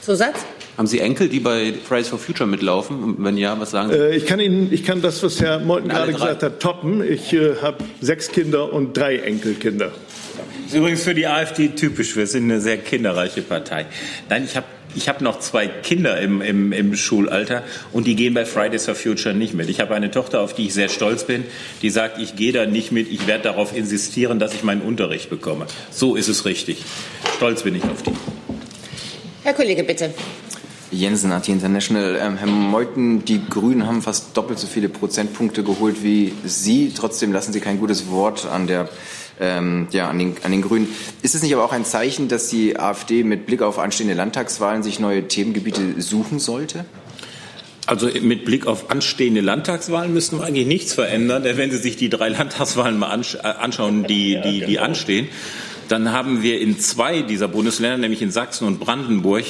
Zusatz? 0.00 0.38
Haben 0.76 0.86
Sie 0.86 1.00
Enkel, 1.00 1.28
die 1.28 1.40
bei 1.40 1.74
Fridays 1.86 2.08
for 2.08 2.18
Future 2.18 2.48
mitlaufen? 2.48 3.02
Und 3.02 3.24
wenn 3.24 3.36
ja, 3.36 3.58
was 3.58 3.70
sagen 3.70 3.90
Sie? 3.90 3.96
Äh, 3.96 4.16
ich 4.16 4.26
kann 4.26 4.40
Ihnen, 4.40 4.72
ich 4.72 4.84
kann 4.84 5.02
das, 5.02 5.22
was 5.22 5.40
Herr 5.40 5.58
Meuthen 5.58 5.88
gerade 5.88 6.12
gesagt 6.12 6.42
hat, 6.42 6.60
toppen. 6.60 7.02
Ich 7.02 7.32
äh, 7.32 7.56
habe 7.62 7.84
sechs 8.00 8.30
Kinder 8.30 8.72
und 8.72 8.96
drei 8.96 9.18
Enkelkinder. 9.18 9.86
Das 9.86 10.72
ist 10.72 10.74
übrigens 10.74 11.02
für 11.02 11.14
die 11.14 11.26
AfD 11.26 11.68
typisch. 11.68 12.16
Wir 12.16 12.26
sind 12.26 12.44
eine 12.44 12.60
sehr 12.60 12.78
kinderreiche 12.78 13.42
Partei. 13.42 13.86
Nein, 14.28 14.44
ich 14.44 14.56
habe 14.56 14.66
ich 14.94 15.08
habe 15.08 15.22
noch 15.22 15.38
zwei 15.38 15.68
Kinder 15.68 16.20
im, 16.20 16.40
im, 16.42 16.72
im 16.72 16.96
Schulalter 16.96 17.62
und 17.92 18.06
die 18.06 18.16
gehen 18.16 18.34
bei 18.34 18.44
Fridays 18.44 18.86
for 18.86 18.94
Future 18.94 19.34
nicht 19.34 19.54
mit. 19.54 19.68
Ich 19.68 19.80
habe 19.80 19.94
eine 19.94 20.10
Tochter, 20.10 20.40
auf 20.40 20.54
die 20.54 20.66
ich 20.66 20.74
sehr 20.74 20.88
stolz 20.88 21.24
bin, 21.24 21.44
die 21.82 21.90
sagt, 21.90 22.18
ich 22.18 22.36
gehe 22.36 22.52
da 22.52 22.66
nicht 22.66 22.90
mit, 22.90 23.10
ich 23.10 23.26
werde 23.26 23.44
darauf 23.44 23.76
insistieren, 23.76 24.38
dass 24.38 24.54
ich 24.54 24.62
meinen 24.62 24.82
Unterricht 24.82 25.30
bekomme. 25.30 25.66
So 25.90 26.16
ist 26.16 26.28
es 26.28 26.44
richtig. 26.44 26.84
Stolz 27.36 27.62
bin 27.62 27.76
ich 27.76 27.84
auf 27.84 28.02
die. 28.02 28.12
Herr 29.44 29.54
Kollege, 29.54 29.84
bitte. 29.84 30.12
Jensen, 30.90 31.30
AT 31.32 31.48
International. 31.48 32.18
Ähm, 32.20 32.36
Herr 32.36 32.48
Meuthen, 32.48 33.24
die 33.24 33.40
Grünen 33.48 33.86
haben 33.86 34.02
fast 34.02 34.36
doppelt 34.36 34.58
so 34.58 34.66
viele 34.66 34.88
Prozentpunkte 34.88 35.62
geholt 35.62 36.02
wie 36.02 36.32
Sie. 36.44 36.92
Trotzdem 36.94 37.32
lassen 37.32 37.52
Sie 37.52 37.60
kein 37.60 37.78
gutes 37.78 38.10
Wort 38.10 38.46
an 38.46 38.66
der 38.66 38.88
ähm, 39.40 39.88
ja, 39.90 40.08
an 40.10 40.18
den, 40.18 40.36
an 40.42 40.52
den 40.52 40.62
Grünen. 40.62 40.88
Ist 41.22 41.34
es 41.34 41.42
nicht 41.42 41.54
aber 41.54 41.64
auch 41.64 41.72
ein 41.72 41.84
Zeichen, 41.84 42.28
dass 42.28 42.48
die 42.48 42.78
AfD 42.78 43.24
mit 43.24 43.46
Blick 43.46 43.62
auf 43.62 43.78
anstehende 43.78 44.14
Landtagswahlen 44.14 44.82
sich 44.82 45.00
neue 45.00 45.26
Themengebiete 45.26 46.00
suchen 46.00 46.38
sollte? 46.38 46.84
Also 47.86 48.08
mit 48.20 48.44
Blick 48.44 48.66
auf 48.66 48.90
anstehende 48.90 49.40
Landtagswahlen 49.40 50.12
müssten 50.12 50.38
wir 50.38 50.44
eigentlich 50.44 50.66
nichts 50.66 50.92
verändern, 50.92 51.42
denn 51.42 51.56
wenn 51.56 51.70
Sie 51.70 51.78
sich 51.78 51.96
die 51.96 52.10
drei 52.10 52.28
Landtagswahlen 52.28 52.98
mal 52.98 53.08
anschauen, 53.08 54.04
die, 54.04 54.38
die, 54.42 54.66
die 54.66 54.78
anstehen, 54.78 55.28
dann 55.90 56.12
haben 56.12 56.42
wir 56.42 56.60
in 56.60 56.78
zwei 56.78 57.22
dieser 57.22 57.48
Bundesländer, 57.48 57.98
nämlich 57.98 58.22
in 58.22 58.30
Sachsen 58.30 58.66
und 58.66 58.78
Brandenburg, 58.78 59.44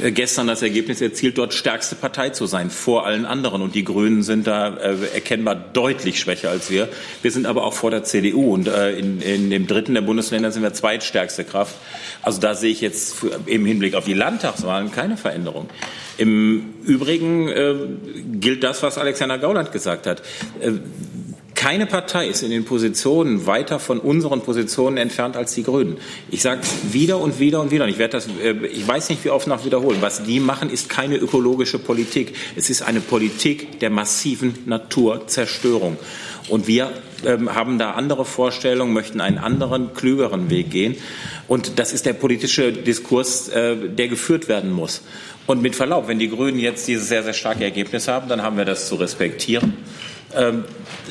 äh, 0.00 0.12
gestern 0.12 0.46
das 0.46 0.62
Ergebnis 0.62 1.00
erzielt, 1.00 1.36
dort 1.36 1.52
stärkste 1.52 1.96
Partei 1.96 2.30
zu 2.30 2.46
sein 2.46 2.70
vor 2.70 3.06
allen 3.06 3.26
anderen. 3.26 3.60
Und 3.60 3.74
die 3.74 3.82
Grünen 3.82 4.22
sind 4.22 4.46
da 4.46 4.76
äh, 4.76 4.96
erkennbar 5.14 5.56
deutlich 5.56 6.20
schwächer 6.20 6.50
als 6.50 6.70
wir. 6.70 6.88
Wir 7.22 7.32
sind 7.32 7.46
aber 7.46 7.64
auch 7.64 7.74
vor 7.74 7.90
der 7.90 8.04
CDU. 8.04 8.54
Und 8.54 8.68
äh, 8.68 8.92
in, 8.92 9.20
in 9.20 9.50
dem 9.50 9.66
dritten 9.66 9.94
der 9.94 10.02
Bundesländer 10.02 10.52
sind 10.52 10.62
wir 10.62 10.72
zweitstärkste 10.72 11.44
Kraft. 11.44 11.74
Also 12.22 12.40
da 12.40 12.54
sehe 12.54 12.70
ich 12.70 12.80
jetzt 12.80 13.16
im 13.46 13.66
Hinblick 13.66 13.94
auf 13.94 14.04
die 14.04 14.14
Landtagswahlen 14.14 14.92
keine 14.92 15.16
Veränderung. 15.16 15.68
Im 16.18 16.74
Übrigen 16.84 17.48
gilt 18.40 18.62
das, 18.62 18.82
was 18.82 18.98
Alexander 18.98 19.38
Gauland 19.38 19.72
gesagt 19.72 20.06
hat. 20.06 20.22
Keine 21.60 21.84
Partei 21.84 22.26
ist 22.26 22.42
in 22.42 22.50
den 22.50 22.64
Positionen 22.64 23.44
weiter 23.44 23.78
von 23.78 23.98
unseren 23.98 24.40
Positionen 24.40 24.96
entfernt 24.96 25.36
als 25.36 25.52
die 25.52 25.62
Grünen. 25.62 25.98
Ich 26.30 26.40
sage 26.40 26.62
wieder 26.90 27.18
und 27.18 27.38
wieder 27.38 27.60
und 27.60 27.70
wieder. 27.70 27.84
Und 27.84 27.90
ich 27.90 27.98
werde 27.98 28.12
das, 28.12 28.28
äh, 28.42 28.54
ich 28.68 28.88
weiß 28.88 29.10
nicht, 29.10 29.22
wie 29.26 29.28
oft 29.28 29.46
noch 29.46 29.66
wiederholen. 29.66 29.98
Was 30.00 30.22
die 30.22 30.40
machen, 30.40 30.70
ist 30.70 30.88
keine 30.88 31.16
ökologische 31.16 31.78
Politik. 31.78 32.34
Es 32.56 32.70
ist 32.70 32.80
eine 32.80 33.00
Politik 33.00 33.78
der 33.80 33.90
massiven 33.90 34.54
Naturzerstörung. 34.64 35.98
Und 36.48 36.66
wir 36.66 36.92
ähm, 37.26 37.54
haben 37.54 37.78
da 37.78 37.90
andere 37.90 38.24
Vorstellungen, 38.24 38.94
möchten 38.94 39.20
einen 39.20 39.36
anderen, 39.36 39.92
klügeren 39.92 40.48
Weg 40.48 40.70
gehen. 40.70 40.96
Und 41.46 41.78
das 41.78 41.92
ist 41.92 42.06
der 42.06 42.14
politische 42.14 42.72
Diskurs, 42.72 43.50
äh, 43.50 43.76
der 43.76 44.08
geführt 44.08 44.48
werden 44.48 44.72
muss. 44.72 45.02
Und 45.46 45.60
mit 45.60 45.76
Verlaub, 45.76 46.08
wenn 46.08 46.18
die 46.18 46.30
Grünen 46.30 46.58
jetzt 46.58 46.88
dieses 46.88 47.08
sehr, 47.08 47.22
sehr 47.22 47.34
starke 47.34 47.64
Ergebnis 47.64 48.08
haben, 48.08 48.30
dann 48.30 48.40
haben 48.40 48.56
wir 48.56 48.64
das 48.64 48.88
zu 48.88 48.94
respektieren. 48.94 49.74
Ähm, 50.34 50.64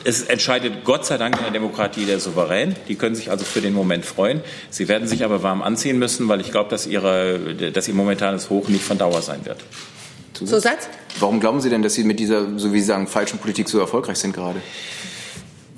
es 0.03 0.23
entscheidet 0.23 0.85
Gott 0.85 1.05
sei 1.05 1.17
Dank 1.17 1.37
in 1.37 1.43
der 1.43 1.51
Demokratie 1.51 2.05
der 2.05 2.19
Souverän. 2.19 2.75
Die 2.87 2.95
können 2.95 3.15
sich 3.15 3.31
also 3.31 3.43
für 3.45 3.61
den 3.61 3.73
Moment 3.73 4.05
freuen. 4.05 4.41
Sie 4.69 4.87
werden 4.87 5.07
sich 5.07 5.23
aber 5.23 5.43
warm 5.43 5.61
anziehen 5.61 5.99
müssen, 5.99 6.27
weil 6.27 6.39
ich 6.41 6.51
glaube, 6.51 6.69
dass, 6.69 6.87
ihre, 6.87 7.55
dass 7.71 7.87
ihr 7.87 7.93
momentanes 7.93 8.49
Hoch 8.49 8.69
nicht 8.69 8.83
von 8.83 8.97
Dauer 8.97 9.21
sein 9.21 9.45
wird. 9.45 9.63
Zusatz? 10.33 10.87
Warum 11.19 11.39
glauben 11.39 11.59
Sie 11.59 11.69
denn, 11.69 11.81
dass 11.81 11.95
Sie 11.95 12.03
mit 12.03 12.19
dieser, 12.19 12.57
so 12.57 12.71
wie 12.71 12.79
Sie 12.79 12.85
sagen, 12.85 13.07
falschen 13.07 13.39
Politik 13.39 13.67
so 13.67 13.79
erfolgreich 13.79 14.17
sind 14.17 14.33
gerade? 14.33 14.61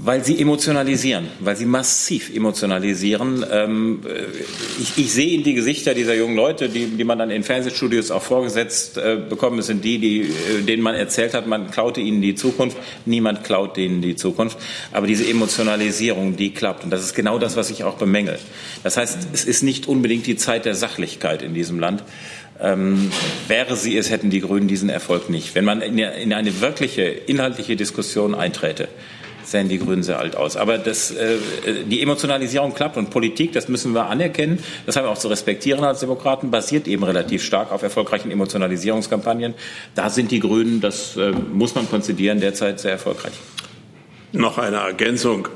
Weil 0.04 0.26
sie 0.26 0.42
emotionalisieren, 0.42 1.28
weil 1.42 1.56
sie 1.56 1.68
massiv 1.68 2.36
emotionalisieren. 2.36 3.46
Ähm, 3.52 4.00
ich, 4.80 4.98
ich 4.98 5.14
sehe 5.14 5.36
in 5.36 5.44
die 5.44 5.54
Gesichter 5.54 5.94
dieser 5.94 6.16
jungen 6.16 6.36
Leute, 6.36 6.70
die, 6.70 6.88
die 6.88 7.04
man 7.04 7.20
dann 7.20 7.30
in 7.30 7.44
Fernsehstudios 7.44 8.10
auch 8.10 8.24
vorgesetzt 8.24 8.98
äh, 8.98 9.18
bekommen. 9.30 9.60
Es 9.60 9.68
sind 9.68 9.86
die, 9.86 10.00
die, 10.00 10.22
äh, 10.22 10.64
denen 10.64 10.82
man 10.82 10.96
erzählt 10.96 11.36
hat, 11.36 11.46
man 11.46 11.70
klaute 11.70 12.02
ihnen 12.02 12.20
die 12.20 12.34
Zukunft. 12.34 12.78
Niemand 13.06 13.44
klaut 13.44 13.78
denen 13.78 14.02
die 14.02 14.16
Zukunft. 14.16 14.58
Aber 14.92 15.06
diese 15.06 15.30
Emotionalisierung, 15.30 16.36
die 16.36 16.52
klappt. 16.52 16.84
Und 16.84 16.90
das 16.90 17.04
ist 17.04 17.14
genau 17.14 17.38
das, 17.38 17.56
was 17.56 17.70
ich 17.70 17.84
auch 17.84 17.96
bemängel. 17.96 18.40
Das 18.82 18.98
heißt, 18.98 19.28
es 19.34 19.46
ist 19.46 19.62
nicht 19.62 19.88
unbedingt 19.88 20.26
die 20.26 20.36
Zeit 20.36 20.66
der 20.66 20.74
Sachlichkeit 20.74 21.44
in 21.44 21.54
diesem 21.54 21.80
Land. 21.80 22.04
Ähm, 22.60 23.12
wäre 23.48 23.76
sie 23.76 23.96
es, 23.98 24.10
hätten 24.10 24.32
die 24.32 24.42
Grünen 24.42 24.68
diesen 24.68 24.90
Erfolg 24.90 25.30
nicht. 25.30 25.54
Wenn 25.54 25.66
man 25.66 25.82
in 25.82 26.34
eine 26.34 26.62
wirkliche 26.62 27.04
inhaltliche 27.04 27.76
Diskussion 27.76 28.34
einträte, 28.34 28.88
sehen 29.52 29.70
die 29.70 29.78
Grünen 29.78 30.04
sehr 30.04 30.20
alt 30.20 30.36
aus. 30.36 30.58
Aber 30.58 30.78
das, 30.78 31.12
äh, 31.12 31.38
die 31.86 32.02
Emotionalisierung 32.02 32.74
klappt 32.74 32.98
und 32.98 33.10
Politik, 33.10 33.52
das 33.52 33.68
müssen 33.68 33.94
wir 33.94 34.08
anerkennen, 34.08 34.64
das 34.86 34.96
haben 34.96 35.06
wir 35.06 35.12
auch 35.12 35.18
zu 35.18 35.28
respektieren 35.28 35.84
als 35.84 36.00
Demokraten, 36.00 36.52
basiert 36.52 36.88
eben 36.88 37.04
relativ 37.04 37.44
stark 37.44 37.72
auf 37.72 37.84
erfolgreichen 37.84 38.32
Emotionalisierungskampagnen. 38.32 39.54
Da 39.96 40.10
sind 40.10 40.32
die 40.32 40.40
Grünen, 40.40 40.82
das 40.82 41.18
äh, 41.18 41.32
muss 41.32 41.76
man 41.76 41.90
konzidieren, 41.90 42.40
derzeit 42.40 42.80
sehr 42.80 42.92
erfolgreich. 42.92 43.34
Noch 44.34 44.58
eine 44.58 44.78
Ergänzung. 44.78 45.50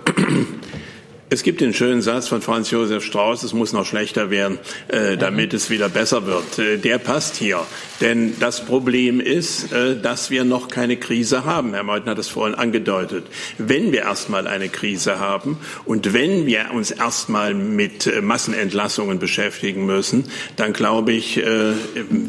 Es 1.27 1.41
gibt 1.41 1.59
den 1.59 1.73
schönen 1.73 2.03
Satz 2.03 2.27
von 2.27 2.43
Franz 2.43 2.69
Josef 2.69 3.03
Strauß, 3.03 3.41
es 3.41 3.53
muss 3.53 3.73
noch 3.73 3.83
schlechter 3.83 4.29
werden, 4.29 4.59
äh, 4.89 5.17
damit 5.17 5.55
es 5.55 5.71
wieder 5.71 5.89
besser 5.89 6.27
wird. 6.27 6.59
Äh, 6.59 6.77
der 6.77 6.99
passt 6.99 7.35
hier. 7.35 7.65
Denn 7.99 8.39
das 8.39 8.63
Problem 8.63 9.19
ist, 9.19 9.73
äh, 9.73 9.99
dass 9.99 10.29
wir 10.29 10.43
noch 10.43 10.67
keine 10.67 10.97
Krise 10.97 11.43
haben. 11.43 11.73
Herr 11.73 11.81
Meuthen 11.81 12.11
hat 12.11 12.19
es 12.19 12.27
vorhin 12.27 12.53
angedeutet. 12.53 13.25
Wenn 13.57 13.91
wir 13.91 14.01
erstmal 14.01 14.45
eine 14.45 14.69
Krise 14.69 15.17
haben 15.17 15.57
und 15.85 16.13
wenn 16.13 16.45
wir 16.45 16.67
uns 16.71 16.91
erstmal 16.91 17.55
mit 17.55 18.05
äh, 18.05 18.21
Massenentlassungen 18.21 19.17
beschäftigen 19.17 19.87
müssen, 19.87 20.25
dann 20.57 20.73
glaube 20.73 21.13
ich, 21.13 21.37
äh, 21.37 21.73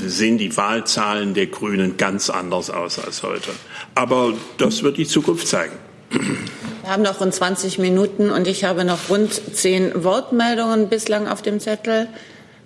sehen 0.06 0.38
die 0.38 0.56
Wahlzahlen 0.56 1.34
der 1.34 1.48
Grünen 1.48 1.98
ganz 1.98 2.30
anders 2.30 2.70
aus 2.70 2.98
als 2.98 3.22
heute. 3.22 3.50
Aber 3.94 4.32
das 4.56 4.82
wird 4.82 4.96
die 4.96 5.06
Zukunft 5.06 5.46
zeigen. 5.46 5.85
Wir 6.10 6.90
haben 6.90 7.02
noch 7.02 7.20
rund 7.20 7.34
20 7.34 7.78
Minuten 7.78 8.30
und 8.30 8.46
ich 8.46 8.64
habe 8.64 8.84
noch 8.84 9.08
rund 9.08 9.32
zehn 9.54 10.04
Wortmeldungen 10.04 10.88
bislang 10.88 11.26
auf 11.26 11.42
dem 11.42 11.58
Zettel. 11.60 12.08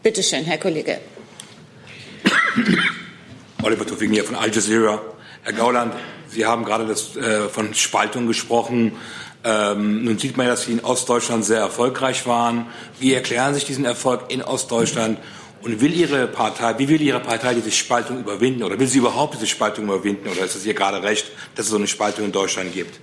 Bitte 0.02 0.22
schön, 0.22 0.44
Herr 0.44 0.58
Kollege. 0.58 0.98
Oliver 3.62 3.86
Tufing 3.86 4.12
hier 4.12 4.24
von 4.24 4.36
Al 4.36 4.54
Jazeera. 4.54 5.00
Herr 5.42 5.52
Gauland, 5.54 5.94
Sie 6.28 6.46
haben 6.46 6.64
gerade 6.64 6.86
das, 6.86 7.16
äh, 7.16 7.48
von 7.48 7.74
Spaltung 7.74 8.26
gesprochen. 8.26 8.92
Ähm, 9.42 10.04
nun 10.04 10.18
sieht 10.18 10.36
man 10.36 10.46
ja, 10.46 10.52
dass 10.52 10.64
Sie 10.64 10.72
in 10.72 10.80
Ostdeutschland 10.80 11.44
sehr 11.44 11.60
erfolgreich 11.60 12.26
waren. 12.26 12.66
Wie 12.98 13.14
erklären 13.14 13.54
sich 13.54 13.64
diesen 13.64 13.84
Erfolg 13.84 14.24
in 14.28 14.42
Ostdeutschland? 14.42 15.18
Und 15.62 15.80
will 15.80 15.92
Ihre 15.92 16.26
Partei, 16.26 16.78
wie 16.78 16.88
will 16.88 17.00
Ihre 17.00 17.20
Partei 17.20 17.54
diese 17.54 17.70
Spaltung 17.70 18.20
überwinden? 18.20 18.62
Oder 18.62 18.78
will 18.78 18.86
sie 18.86 18.98
überhaupt 18.98 19.34
diese 19.34 19.46
Spaltung 19.46 19.84
überwinden? 19.84 20.28
Oder 20.28 20.44
ist 20.44 20.54
es 20.54 20.64
ihr 20.64 20.74
gerade 20.74 21.02
recht, 21.02 21.26
dass 21.54 21.66
es 21.66 21.70
so 21.70 21.76
eine 21.76 21.86
Spaltung 21.86 22.24
in 22.24 22.32
Deutschland 22.32 22.72
gibt? 22.72 22.98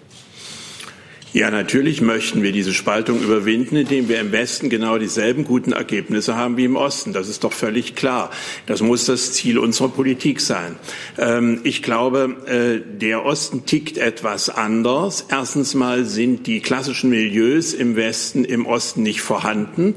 Ja, 1.38 1.52
natürlich 1.52 2.02
möchten 2.02 2.42
wir 2.42 2.52
diese 2.52 2.74
Spaltung 2.74 3.22
überwinden, 3.22 3.76
indem 3.76 4.10
wir 4.10 4.20
im 4.20 4.32
Westen 4.32 4.72
genau 4.72 4.98
dieselben 4.98 5.44
guten 5.44 5.72
Ergebnisse 5.72 6.36
haben 6.36 6.58
wie 6.58 6.66
im 6.66 6.76
Osten. 6.76 7.14
Das 7.14 7.30
ist 7.30 7.44
doch 7.44 7.54
völlig 7.54 7.94
klar. 7.94 8.32
Das 8.66 8.82
muss 8.82 9.06
das 9.06 9.34
Ziel 9.34 9.60
unserer 9.60 9.90
Politik 9.90 10.42
sein. 10.42 10.78
Ähm, 11.20 11.62
ich 11.64 11.84
glaube, 11.84 12.38
äh, 12.48 12.82
der 13.00 13.24
Osten 13.24 13.68
tickt 13.68 14.00
etwas 14.00 14.50
anders. 14.50 15.28
Erstens 15.30 15.76
mal 15.76 16.06
sind 16.06 16.48
die 16.48 16.60
klassischen 16.60 17.12
Milieus 17.12 17.76
im 17.76 17.96
Westen, 17.96 18.44
im 18.44 18.66
Osten 18.66 19.04
nicht 19.04 19.22
vorhanden. 19.22 19.94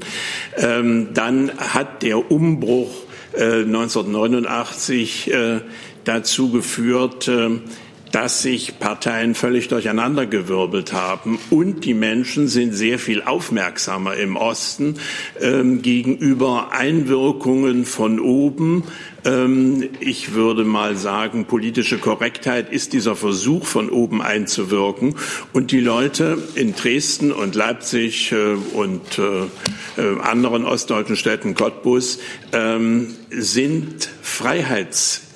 Ähm, 0.57 1.07
dann 1.15 1.51
hat 1.57 2.03
der 2.03 2.29
Umbruch 2.29 2.93
äh, 3.33 3.63
1989 3.63 5.33
äh, 5.33 5.61
dazu 6.03 6.51
geführt, 6.51 7.27
äh, 7.27 7.49
dass 8.11 8.41
sich 8.41 8.79
Parteien 8.79 9.35
völlig 9.35 9.67
durcheinandergewirbelt 9.69 10.93
haben 10.93 11.39
und 11.49 11.85
die 11.85 11.93
Menschen 11.93 12.47
sind 12.47 12.73
sehr 12.73 12.99
viel 12.99 13.21
aufmerksamer 13.21 14.15
im 14.15 14.35
Osten 14.35 14.95
ähm, 15.39 15.81
gegenüber 15.81 16.71
Einwirkungen 16.71 17.85
von 17.85 18.19
oben. 18.19 18.83
Ähm, 19.23 19.89
ich 19.99 20.33
würde 20.33 20.63
mal 20.63 20.95
sagen, 20.97 21.45
politische 21.45 21.97
Korrektheit 21.99 22.71
ist 22.71 22.93
dieser 22.93 23.15
Versuch 23.15 23.65
von 23.65 23.89
oben 23.89 24.21
einzuwirken 24.21 25.15
und 25.53 25.71
die 25.71 25.79
Leute 25.81 26.37
in 26.55 26.75
Dresden 26.75 27.31
und 27.31 27.55
Leipzig 27.55 28.31
äh, 28.31 28.55
und 28.73 29.19
äh, 29.19 30.01
äh, 30.01 30.19
anderen 30.21 30.65
ostdeutschen 30.65 31.15
Städten 31.15 31.55
Cottbus 31.55 32.19
ähm, 32.51 33.13
sind 33.29 34.09
freiheitsliebend 34.21 35.30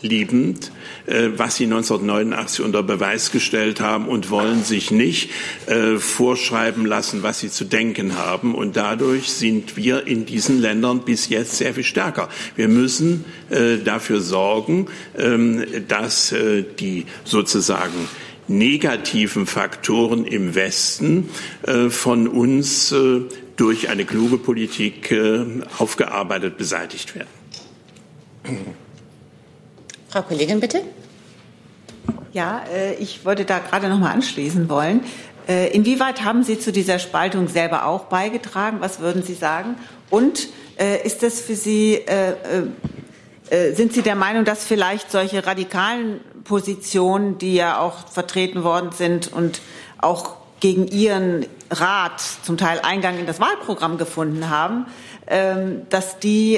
äh, 1.08 1.30
was 1.36 1.56
sie 1.58 1.66
1989 1.66 2.64
unter 2.64 2.84
Beweis 2.84 3.32
gestellt 3.32 3.82
haben 3.82 4.08
und 4.08 4.30
wollen 4.30 4.64
sich 4.64 4.92
nicht 4.92 5.32
äh, 5.68 5.98
vorschreiben 5.98 6.86
lassen, 6.86 7.24
was 7.24 7.40
sie 7.40 7.50
zu 7.50 7.66
denken 7.66 8.18
haben. 8.18 8.56
Und 8.56 8.76
dadurch 8.76 9.32
sind 9.32 9.78
wir 9.78 10.08
in 10.08 10.26
diesen 10.26 10.62
Ländern 10.62 11.02
bis 11.02 11.30
jetzt 11.30 11.58
sehr 11.58 11.74
viel 11.74 11.84
stärker. 11.84 12.30
Wir 12.56 12.68
müssen 12.68 13.26
äh, 13.50 13.78
dafür 13.78 14.22
sorgen, 14.22 14.88
ähm, 15.18 15.64
dass 15.88 16.34
die 16.80 17.06
sozusagen 17.24 18.08
negativen 18.48 19.46
Faktoren 19.46 20.26
im 20.26 20.54
Westen 20.56 21.30
von 21.90 22.28
uns 22.28 22.94
durch 23.56 23.90
eine 23.90 24.06
kluge 24.06 24.38
Politik 24.38 25.14
aufgearbeitet 25.78 26.58
beseitigt 26.58 27.16
werden. 27.16 28.76
Frau 30.16 30.22
Kollegin, 30.22 30.62
bitte. 30.62 30.82
Ja, 32.32 32.64
äh, 32.74 32.94
ich 32.94 33.26
wollte 33.26 33.44
da 33.44 33.60
gerade 33.60 33.90
noch 33.90 34.00
mal 34.00 34.12
anschließen 34.12 34.70
wollen. 34.70 35.02
Äh, 35.46 35.76
inwieweit 35.76 36.24
haben 36.24 36.42
Sie 36.42 36.58
zu 36.58 36.72
dieser 36.72 37.00
Spaltung 37.00 37.50
selber 37.50 37.86
auch 37.86 38.06
beigetragen? 38.06 38.78
Was 38.80 39.02
würden 39.02 39.24
Sie 39.24 39.34
sagen? 39.34 39.76
Und 40.10 40.48
äh, 40.80 41.06
ist 41.06 41.22
das 41.22 41.42
für 41.42 41.56
Sie, 41.56 42.00
sind 43.50 43.92
Sie 43.92 44.02
der 44.04 44.16
Meinung, 44.16 44.46
dass 44.46 44.64
vielleicht 44.64 45.12
solche 45.12 45.46
radikalen 45.46 46.22
Positionen, 46.46 47.38
die 47.38 47.56
ja 47.56 47.80
auch 47.82 48.08
vertreten 48.08 48.64
worden 48.64 48.94
sind 48.94 49.34
und 49.34 49.60
auch 49.98 50.38
gegen 50.62 50.88
Ihren 50.88 51.46
Rat 51.70 52.22
zum 52.22 52.56
Teil 52.56 52.80
Eingang 52.84 53.20
in 53.20 53.26
das 53.26 53.42
Wahlprogramm 53.42 53.98
gefunden 53.98 54.50
haben, 54.50 54.86
ähm, 55.28 55.82
dass 55.90 56.20
die 56.20 56.56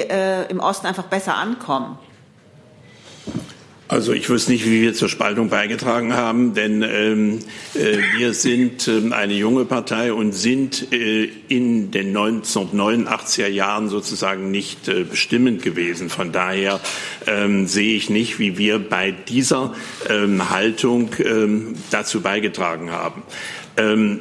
im 0.48 0.60
Osten 0.60 0.86
einfach 0.86 1.06
besser 1.06 1.34
ankommen? 1.34 1.98
Also 3.88 4.12
ich 4.12 4.28
wüsste 4.28 4.52
nicht, 4.52 4.66
wie 4.66 4.82
wir 4.82 4.92
zur 4.92 5.08
Spaltung 5.08 5.48
beigetragen 5.48 6.12
haben, 6.12 6.52
denn 6.52 6.82
ähm, 6.82 7.38
äh, 7.74 7.96
wir 8.18 8.34
sind 8.34 8.86
äh, 8.86 9.14
eine 9.14 9.32
junge 9.32 9.64
Partei 9.64 10.12
und 10.12 10.32
sind 10.32 10.92
äh, 10.92 11.24
in 11.48 11.90
den 11.90 12.14
1989er 12.14 13.48
Jahren 13.48 13.88
sozusagen 13.88 14.50
nicht 14.50 14.88
äh, 14.88 15.04
bestimmend 15.04 15.62
gewesen. 15.62 16.10
Von 16.10 16.32
daher 16.32 16.80
ähm, 17.26 17.66
sehe 17.66 17.96
ich 17.96 18.10
nicht, 18.10 18.38
wie 18.38 18.58
wir 18.58 18.78
bei 18.78 19.10
dieser 19.10 19.74
ähm, 20.10 20.50
Haltung 20.50 21.08
ähm, 21.24 21.74
dazu 21.90 22.20
beigetragen 22.20 22.90
haben. 22.90 23.22
Ähm, 23.78 24.20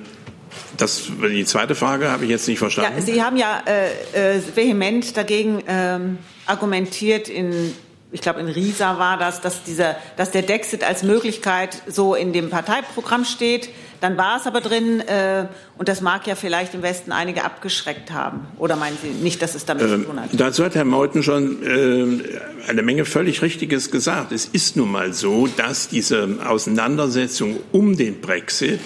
das, 0.77 1.12
die 1.30 1.43
zweite 1.43 1.75
Frage 1.75 2.10
habe 2.10 2.23
ich 2.23 2.30
jetzt 2.30 2.47
nicht 2.47 2.60
verstanden. 2.60 2.93
Ja, 2.99 3.06
Sie 3.06 3.21
haben 3.21 3.36
ja 3.36 3.63
äh, 3.65 4.38
äh, 4.38 4.41
vehement 4.56 5.17
dagegen 5.17 5.62
ähm, 5.67 6.19
argumentiert 6.45 7.27
in 7.27 7.73
ich 8.12 8.22
glaube 8.22 8.39
in 8.39 8.48
Riesa 8.48 9.00
war 9.00 9.17
das, 9.17 9.41
dass, 9.41 9.63
dieser, 9.63 9.98
dass 10.15 10.32
der 10.32 10.41
Dexit 10.41 10.84
als 10.84 11.04
Möglichkeit 11.04 11.82
so 11.88 12.15
in 12.15 12.32
dem 12.32 12.50
Parteiprogramm 12.50 13.26
steht. 13.26 13.70
Dann 14.00 14.15
war 14.15 14.38
es 14.38 14.46
aber 14.46 14.62
drin 14.62 15.02
äh, 15.02 15.48
und 15.78 15.89
das 15.89 16.02
mag 16.02 16.28
ja 16.28 16.36
vielleicht 16.36 16.76
im 16.76 16.84
Westen 16.84 17.12
einige 17.12 17.43
abgeschreckt 17.43 18.12
haben. 18.12 18.48
Oder 18.60 18.76
meinen 18.76 18.96
Sie 19.02 19.10
nicht, 19.10 19.41
dass 19.41 19.56
es 19.56 19.65
damit 19.65 19.86
äh, 19.86 19.89
zu 19.89 20.04
tun 20.04 20.22
hat? 20.22 20.30
Dazu 20.34 20.63
hat 20.63 20.76
Herr 20.76 20.86
Meuthen 20.86 21.24
schon 21.24 21.63
äh, 21.63 22.70
eine 22.70 22.84
Menge 22.84 23.06
völlig 23.06 23.41
Richtiges 23.41 23.89
gesagt. 23.89 24.32
Es 24.32 24.46
ist 24.46 24.78
nun 24.78 24.91
mal 24.91 25.13
so, 25.13 25.48
dass 25.48 25.89
diese 25.89 26.38
Auseinandersetzung 26.46 27.60
um 27.72 27.98
den 27.98 28.22
Brexit 28.22 28.80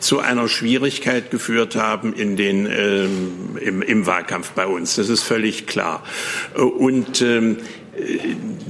zu 0.00 0.18
einer 0.18 0.48
Schwierigkeit 0.48 1.30
geführt 1.30 1.76
haben 1.76 2.12
in 2.12 2.36
den, 2.36 2.66
ähm, 2.66 3.56
im, 3.60 3.82
im 3.82 4.06
Wahlkampf 4.06 4.50
bei 4.50 4.66
uns. 4.66 4.96
Das 4.96 5.08
ist 5.08 5.22
völlig 5.22 5.68
klar. 5.68 6.02
Und 6.54 7.22
ähm, 7.22 7.58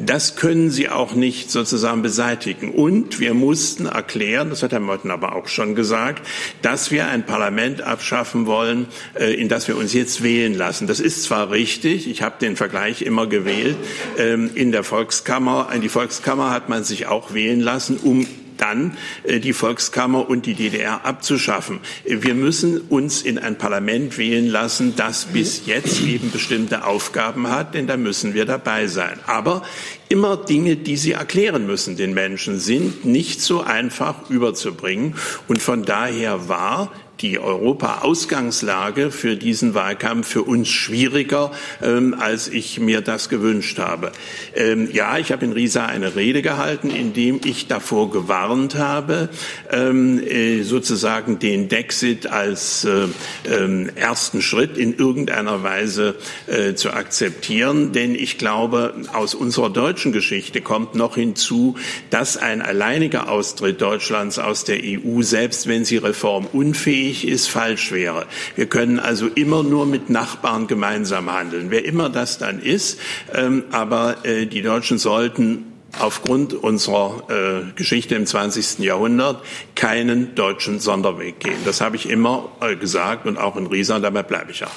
das 0.04 0.36
können 0.36 0.70
sie 0.70 0.88
auch 0.88 1.14
nicht 1.14 1.50
sozusagen 1.50 2.02
beseitigen. 2.02 2.70
Und 2.70 3.18
wir 3.18 3.34
mussten 3.34 3.86
erklären, 3.86 4.50
das 4.50 4.62
hat 4.62 4.72
Herr 4.72 4.80
Meuthen 4.80 5.10
aber 5.10 5.34
auch 5.34 5.48
schon 5.48 5.74
gesagt, 5.74 6.26
dass 6.62 6.90
wir 6.90 7.08
ein 7.08 7.26
Parlament 7.26 7.82
abschaffen 7.82 8.46
wollen, 8.46 8.86
äh, 9.14 9.34
in 9.34 9.48
das 9.48 9.68
wir 9.68 9.76
uns 9.76 9.92
jetzt 9.92 10.22
wählen 10.22 10.54
lassen. 10.54 10.86
Das 10.86 11.00
ist 11.00 11.24
zwar 11.24 11.50
richtig, 11.50 12.08
ich 12.08 12.22
habe 12.22 12.36
den 12.40 12.56
Vergleich 12.56 13.02
immer 13.02 13.26
gewählt, 13.26 13.76
ähm, 14.18 14.50
in 14.54 14.72
der 14.72 14.84
Volkskammer, 14.84 15.70
in 15.74 15.80
die 15.80 15.88
Volkskammer 15.88 16.50
hat 16.50 16.68
man 16.68 16.84
sich 16.84 17.06
auch 17.06 17.34
wählen 17.34 17.60
lassen, 17.60 17.98
um 18.02 18.26
dann 18.56 18.96
äh, 19.24 19.40
die 19.40 19.52
Volkskammer 19.52 20.28
und 20.28 20.46
die 20.46 20.54
DDR 20.54 21.04
abzuschaffen. 21.04 21.80
Wir 22.04 22.34
müssen 22.34 22.80
uns 22.80 23.22
in 23.22 23.38
ein 23.38 23.58
Parlament 23.58 24.18
wählen 24.18 24.46
lassen, 24.46 24.94
das 24.96 25.26
bis 25.26 25.66
jetzt 25.66 26.02
eben 26.02 26.30
bestimmte 26.30 26.84
Aufgaben 26.84 27.50
hat, 27.50 27.74
denn 27.74 27.86
da 27.86 27.96
müssen 27.96 28.34
wir 28.34 28.44
dabei 28.44 28.86
sein. 28.86 29.18
Aber 29.26 29.62
immer 30.08 30.36
Dinge, 30.36 30.76
die 30.76 30.96
sie 30.96 31.12
erklären 31.12 31.66
müssen 31.66 31.96
den 31.96 32.14
Menschen, 32.14 32.58
sind 32.58 33.04
nicht 33.04 33.40
so 33.40 33.62
einfach 33.62 34.30
überzubringen. 34.30 35.14
Und 35.48 35.62
von 35.62 35.84
daher 35.84 36.48
war 36.48 36.92
die 37.20 37.38
Europa-Ausgangslage 37.38 39.10
für 39.10 39.36
diesen 39.36 39.74
Wahlkampf 39.74 40.28
für 40.28 40.42
uns 40.42 40.68
schwieriger, 40.68 41.50
ähm, 41.82 42.14
als 42.18 42.48
ich 42.48 42.78
mir 42.78 43.00
das 43.00 43.28
gewünscht 43.28 43.78
habe. 43.78 44.12
Ähm, 44.54 44.88
ja, 44.92 45.18
ich 45.18 45.32
habe 45.32 45.44
in 45.44 45.52
Riesa 45.52 45.86
eine 45.86 46.14
Rede 46.16 46.42
gehalten, 46.42 46.90
in 46.90 47.12
dem 47.12 47.40
ich 47.44 47.68
davor 47.68 48.10
gewarnt 48.10 48.74
habe, 48.74 49.30
ähm, 49.70 50.18
äh, 50.18 50.62
sozusagen 50.62 51.38
den 51.38 51.68
Dexit 51.68 52.26
als 52.26 52.84
äh, 52.84 53.06
ähm, 53.50 53.90
ersten 53.94 54.42
Schritt 54.42 54.76
in 54.76 54.96
irgendeiner 54.96 55.62
Weise 55.62 56.16
äh, 56.46 56.74
zu 56.74 56.90
akzeptieren. 56.90 57.92
Denn 57.92 58.14
ich 58.14 58.36
glaube, 58.36 58.94
aus 59.12 59.34
unserer 59.34 59.70
deutschen 59.70 60.12
Geschichte 60.12 60.60
kommt 60.60 60.94
noch 60.94 61.14
hinzu, 61.14 61.76
dass 62.10 62.36
ein 62.36 62.60
alleiniger 62.60 63.30
Austritt 63.30 63.80
Deutschlands 63.80 64.38
aus 64.38 64.64
der 64.64 64.80
EU, 64.82 65.22
selbst 65.22 65.66
wenn 65.66 65.84
sie 65.84 65.96
reformunfähig 65.96 67.05
ist, 67.12 67.48
falsch 67.48 67.92
wäre. 67.92 68.26
Wir 68.54 68.66
können 68.66 68.98
also 68.98 69.26
immer 69.28 69.62
nur 69.62 69.86
mit 69.86 70.10
Nachbarn 70.10 70.66
gemeinsam 70.66 71.32
handeln, 71.32 71.70
wer 71.70 71.84
immer 71.84 72.08
das 72.08 72.38
dann 72.38 72.60
ist. 72.60 72.98
Ähm, 73.34 73.64
aber 73.70 74.24
äh, 74.24 74.46
die 74.46 74.62
Deutschen 74.62 74.98
sollten 74.98 75.72
aufgrund 75.98 76.52
unserer 76.52 77.22
äh, 77.28 77.72
Geschichte 77.74 78.14
im 78.14 78.26
20. 78.26 78.80
Jahrhundert 78.80 79.42
keinen 79.74 80.34
deutschen 80.34 80.80
Sonderweg 80.80 81.40
gehen. 81.40 81.58
Das 81.64 81.80
habe 81.80 81.96
ich 81.96 82.08
immer 82.08 82.50
äh, 82.60 82.76
gesagt 82.76 83.26
und 83.26 83.38
auch 83.38 83.56
in 83.56 83.66
Riesa, 83.66 83.98
dabei 83.98 84.22
bleibe 84.22 84.50
ich 84.50 84.64
auch. 84.64 84.70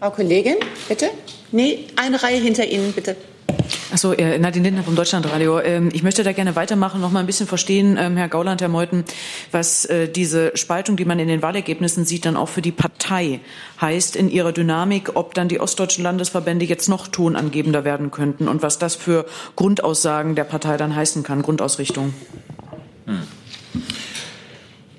Frau 0.00 0.10
Kollegin, 0.10 0.56
bitte. 0.88 1.10
Nee, 1.52 1.86
eine 1.96 2.22
Reihe 2.22 2.40
hinter 2.40 2.66
Ihnen, 2.66 2.92
bitte. 2.92 3.16
Achso, 3.92 4.12
äh, 4.12 4.38
Nadine 4.38 4.64
Lindner 4.64 4.82
vom 4.82 4.94
Deutschlandradio. 4.94 5.60
Ähm, 5.60 5.90
ich 5.92 6.02
möchte 6.02 6.22
da 6.22 6.32
gerne 6.32 6.56
weitermachen, 6.56 7.00
noch 7.00 7.10
mal 7.10 7.20
ein 7.20 7.26
bisschen 7.26 7.46
verstehen, 7.46 7.96
ähm, 7.98 8.16
Herr 8.16 8.28
Gauland, 8.28 8.60
Herr 8.60 8.68
Meuthen, 8.68 9.04
was 9.52 9.84
äh, 9.84 10.08
diese 10.08 10.56
Spaltung, 10.56 10.96
die 10.96 11.04
man 11.04 11.18
in 11.18 11.28
den 11.28 11.42
Wahlergebnissen 11.42 12.04
sieht, 12.04 12.24
dann 12.26 12.36
auch 12.36 12.48
für 12.48 12.62
die 12.62 12.72
Partei 12.72 13.40
heißt 13.80 14.16
in 14.16 14.30
ihrer 14.30 14.52
Dynamik, 14.52 15.16
ob 15.16 15.34
dann 15.34 15.48
die 15.48 15.60
ostdeutschen 15.60 16.04
Landesverbände 16.04 16.64
jetzt 16.64 16.88
noch 16.88 17.08
tonangebender 17.08 17.84
werden 17.84 18.10
könnten 18.10 18.48
und 18.48 18.62
was 18.62 18.78
das 18.78 18.94
für 18.94 19.26
Grundaussagen 19.56 20.34
der 20.34 20.44
Partei 20.44 20.76
dann 20.76 20.94
heißen 20.94 21.22
kann, 21.22 21.42
Grundausrichtung. 21.42 22.14
Hm 23.06 23.22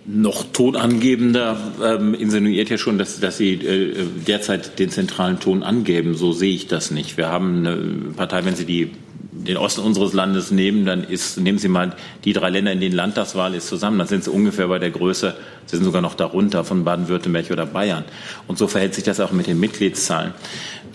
noch 0.06 0.46
tonangebender 0.52 1.58
ähm, 1.84 2.14
insinuiert 2.14 2.70
ja 2.70 2.78
schon, 2.78 2.98
dass, 2.98 3.20
dass 3.20 3.38
Sie 3.38 3.54
äh, 3.54 4.06
derzeit 4.28 4.80
den 4.80 4.90
zentralen 4.90 5.40
Ton 5.40 5.64
angeben. 5.64 6.16
So 6.16 6.32
sehe 6.32 6.54
ich 6.54 6.68
das 6.68 6.92
nicht. 6.92 7.18
Wir 7.18 7.30
haben 7.30 7.66
eine 7.66 7.78
Partei, 8.16 8.44
wenn 8.46 8.56
Sie 8.56 8.66
die, 8.66 8.92
den 9.32 9.56
Osten 9.58 9.82
unseres 9.82 10.14
Landes 10.14 10.52
nehmen, 10.52 10.86
dann 10.86 11.04
ist, 11.04 11.40
nehmen 11.40 11.58
Sie 11.58 11.70
mal 11.70 11.96
die 12.26 12.34
drei 12.34 12.50
Länder, 12.50 12.74
in 12.74 12.82
denen 12.82 12.96
Landtagswahl 12.96 13.56
ist, 13.56 13.68
zusammen. 13.68 13.98
Dann 13.98 14.08
sind 14.08 14.26
Sie 14.26 14.30
ungefähr 14.30 14.68
bei 14.68 14.78
der 14.78 14.92
Größe, 14.92 15.36
Sie 15.66 15.78
sind 15.78 15.86
sogar 15.86 16.02
noch 16.02 16.16
darunter 16.16 16.66
von 16.66 16.84
Baden-Württemberg 16.84 17.50
oder 17.50 17.66
Bayern. 17.66 18.04
Und 18.48 18.58
so 18.58 18.68
verhält 18.68 18.94
sich 18.94 19.06
das 19.06 19.22
auch 19.22 19.32
mit 19.32 19.48
den 19.48 19.60
Mitgliedszahlen. 19.60 20.34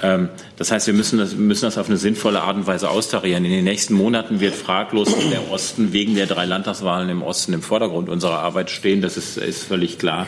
Ähm, 0.03 0.29
das 0.57 0.70
heißt, 0.70 0.87
wir 0.87 0.94
müssen 0.94 1.18
das, 1.18 1.35
müssen 1.35 1.64
das 1.64 1.79
auf 1.79 1.88
eine 1.88 1.96
sinnvolle 1.96 2.42
Art 2.42 2.57
und 2.57 2.66
Weise 2.66 2.90
austarieren. 2.90 3.44
In 3.46 3.53
den 3.53 3.64
nächsten 3.64 3.94
Monaten 3.94 4.40
wird 4.40 4.55
fraglos 4.55 5.14
der 5.31 5.51
Osten 5.51 5.94
wegen 5.94 6.14
der 6.14 6.27
drei 6.27 6.44
Landtagswahlen 6.44 7.09
im 7.09 7.22
Osten 7.22 7.55
im 7.55 7.62
Vordergrund 7.62 8.11
unserer 8.11 8.40
Arbeit 8.40 8.70
stehen. 8.70 9.01
Das 9.01 9.16
ist, 9.16 9.38
ist 9.38 9.64
völlig 9.64 9.99
klar. 9.99 10.27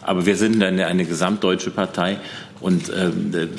Aber 0.00 0.24
wir 0.24 0.36
sind 0.36 0.62
eine, 0.62 0.86
eine 0.86 1.04
gesamtdeutsche 1.04 1.70
Partei 1.70 2.18
und 2.60 2.90
ähm, 2.96 3.50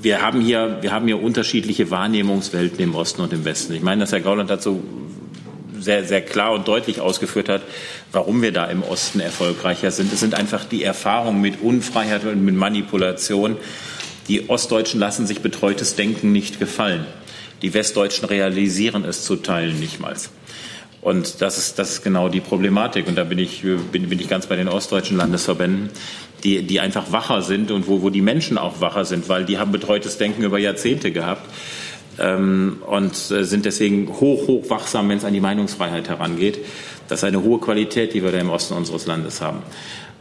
wir 0.00 0.22
haben 0.22 0.40
hier, 0.40 0.78
wir 0.80 0.92
haben 0.92 1.06
hier 1.06 1.22
unterschiedliche 1.22 1.90
Wahrnehmungswelten 1.90 2.80
im 2.80 2.94
Osten 2.94 3.22
und 3.22 3.32
im 3.32 3.44
Westen. 3.44 3.74
Ich 3.74 3.82
meine, 3.82 4.00
dass 4.00 4.12
Herr 4.12 4.20
Gauland 4.20 4.50
dazu 4.50 4.82
sehr, 5.78 6.04
sehr 6.04 6.22
klar 6.22 6.52
und 6.52 6.66
deutlich 6.66 7.00
ausgeführt 7.00 7.48
hat, 7.48 7.62
warum 8.12 8.42
wir 8.42 8.52
da 8.52 8.66
im 8.66 8.82
Osten 8.82 9.20
erfolgreicher 9.20 9.90
sind. 9.90 10.12
Es 10.12 10.20
sind 10.20 10.34
einfach 10.34 10.64
die 10.64 10.82
Erfahrungen 10.82 11.40
mit 11.40 11.62
Unfreiheit 11.62 12.24
und 12.24 12.44
mit 12.44 12.54
Manipulation 12.54 13.56
die 14.28 14.50
Ostdeutschen 14.50 15.00
lassen 15.00 15.26
sich 15.26 15.40
betreutes 15.40 15.96
Denken 15.96 16.32
nicht 16.32 16.58
gefallen. 16.58 17.06
Die 17.62 17.72
Westdeutschen 17.72 18.26
realisieren 18.26 19.04
es 19.04 19.24
zu 19.24 19.36
Teilen 19.36 19.80
nicht 19.80 20.00
mal. 20.00 20.14
Und 21.08 21.40
das 21.40 21.56
ist, 21.56 21.78
das 21.78 21.90
ist 21.92 22.04
genau 22.04 22.28
die 22.28 22.40
Problematik. 22.40 23.08
Und 23.08 23.16
da 23.16 23.24
bin 23.24 23.38
ich, 23.38 23.62
bin, 23.62 24.10
bin 24.10 24.20
ich 24.20 24.28
ganz 24.28 24.46
bei 24.46 24.56
den 24.56 24.68
ostdeutschen 24.68 25.16
Landesverbänden, 25.16 25.88
die, 26.44 26.62
die 26.62 26.80
einfach 26.80 27.12
wacher 27.12 27.40
sind 27.40 27.70
und 27.70 27.88
wo, 27.88 28.02
wo 28.02 28.10
die 28.10 28.20
Menschen 28.20 28.58
auch 28.58 28.82
wacher 28.82 29.06
sind, 29.06 29.26
weil 29.30 29.46
die 29.46 29.56
haben 29.56 29.72
betreutes 29.72 30.18
Denken 30.18 30.42
über 30.42 30.58
Jahrzehnte 30.58 31.10
gehabt 31.10 31.48
ähm, 32.18 32.82
und 32.86 33.14
äh, 33.30 33.44
sind 33.44 33.64
deswegen 33.64 34.20
hoch, 34.20 34.48
hoch 34.48 34.68
wachsam, 34.68 35.08
wenn 35.08 35.16
es 35.16 35.24
an 35.24 35.32
die 35.32 35.40
Meinungsfreiheit 35.40 36.10
herangeht. 36.10 36.58
Das 37.08 37.20
ist 37.20 37.24
eine 37.24 37.42
hohe 37.42 37.58
Qualität, 37.58 38.12
die 38.12 38.22
wir 38.22 38.30
da 38.30 38.38
im 38.38 38.50
Osten 38.50 38.74
unseres 38.74 39.06
Landes 39.06 39.40
haben. 39.40 39.62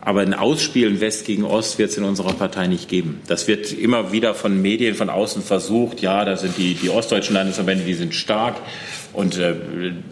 Aber 0.08 0.22
ein 0.22 0.34
Ausspielen 0.34 1.02
West 1.02 1.26
gegen 1.26 1.43
Ost 1.43 1.80
wird 1.80 1.89
es 1.89 1.98
in 1.98 2.06
unserer 2.06 2.32
Partei 2.32 2.67
nicht 2.67 2.88
geben. 2.88 3.20
Das 3.28 3.50
wird 3.50 3.74
immer 3.74 4.13
wieder 4.13 4.36
von 4.36 4.62
Medien 4.62 4.96
von 4.96 5.10
außen 5.10 5.41
versucht. 5.41 6.00
Ja, 6.00 6.24
da 6.24 6.38
sind 6.38 6.58
die, 6.58 6.76
die 6.76 6.89
ostdeutschen 6.89 7.34
Landesverbände, 7.34 7.84
die 7.84 7.93
sind 7.93 8.15
stark 8.15 8.56
und 9.12 9.38
äh, 9.38 9.54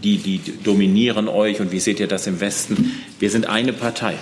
die, 0.04 0.18
die 0.18 0.42
dominieren 0.66 1.30
euch. 1.30 1.62
Und 1.62 1.72
wie 1.72 1.80
seht 1.80 2.02
ihr 2.02 2.08
das 2.08 2.28
im 2.28 2.42
Westen? 2.42 2.92
Wir 3.20 3.30
sind 3.30 3.48
eine 3.48 3.72
Partei 3.72 4.16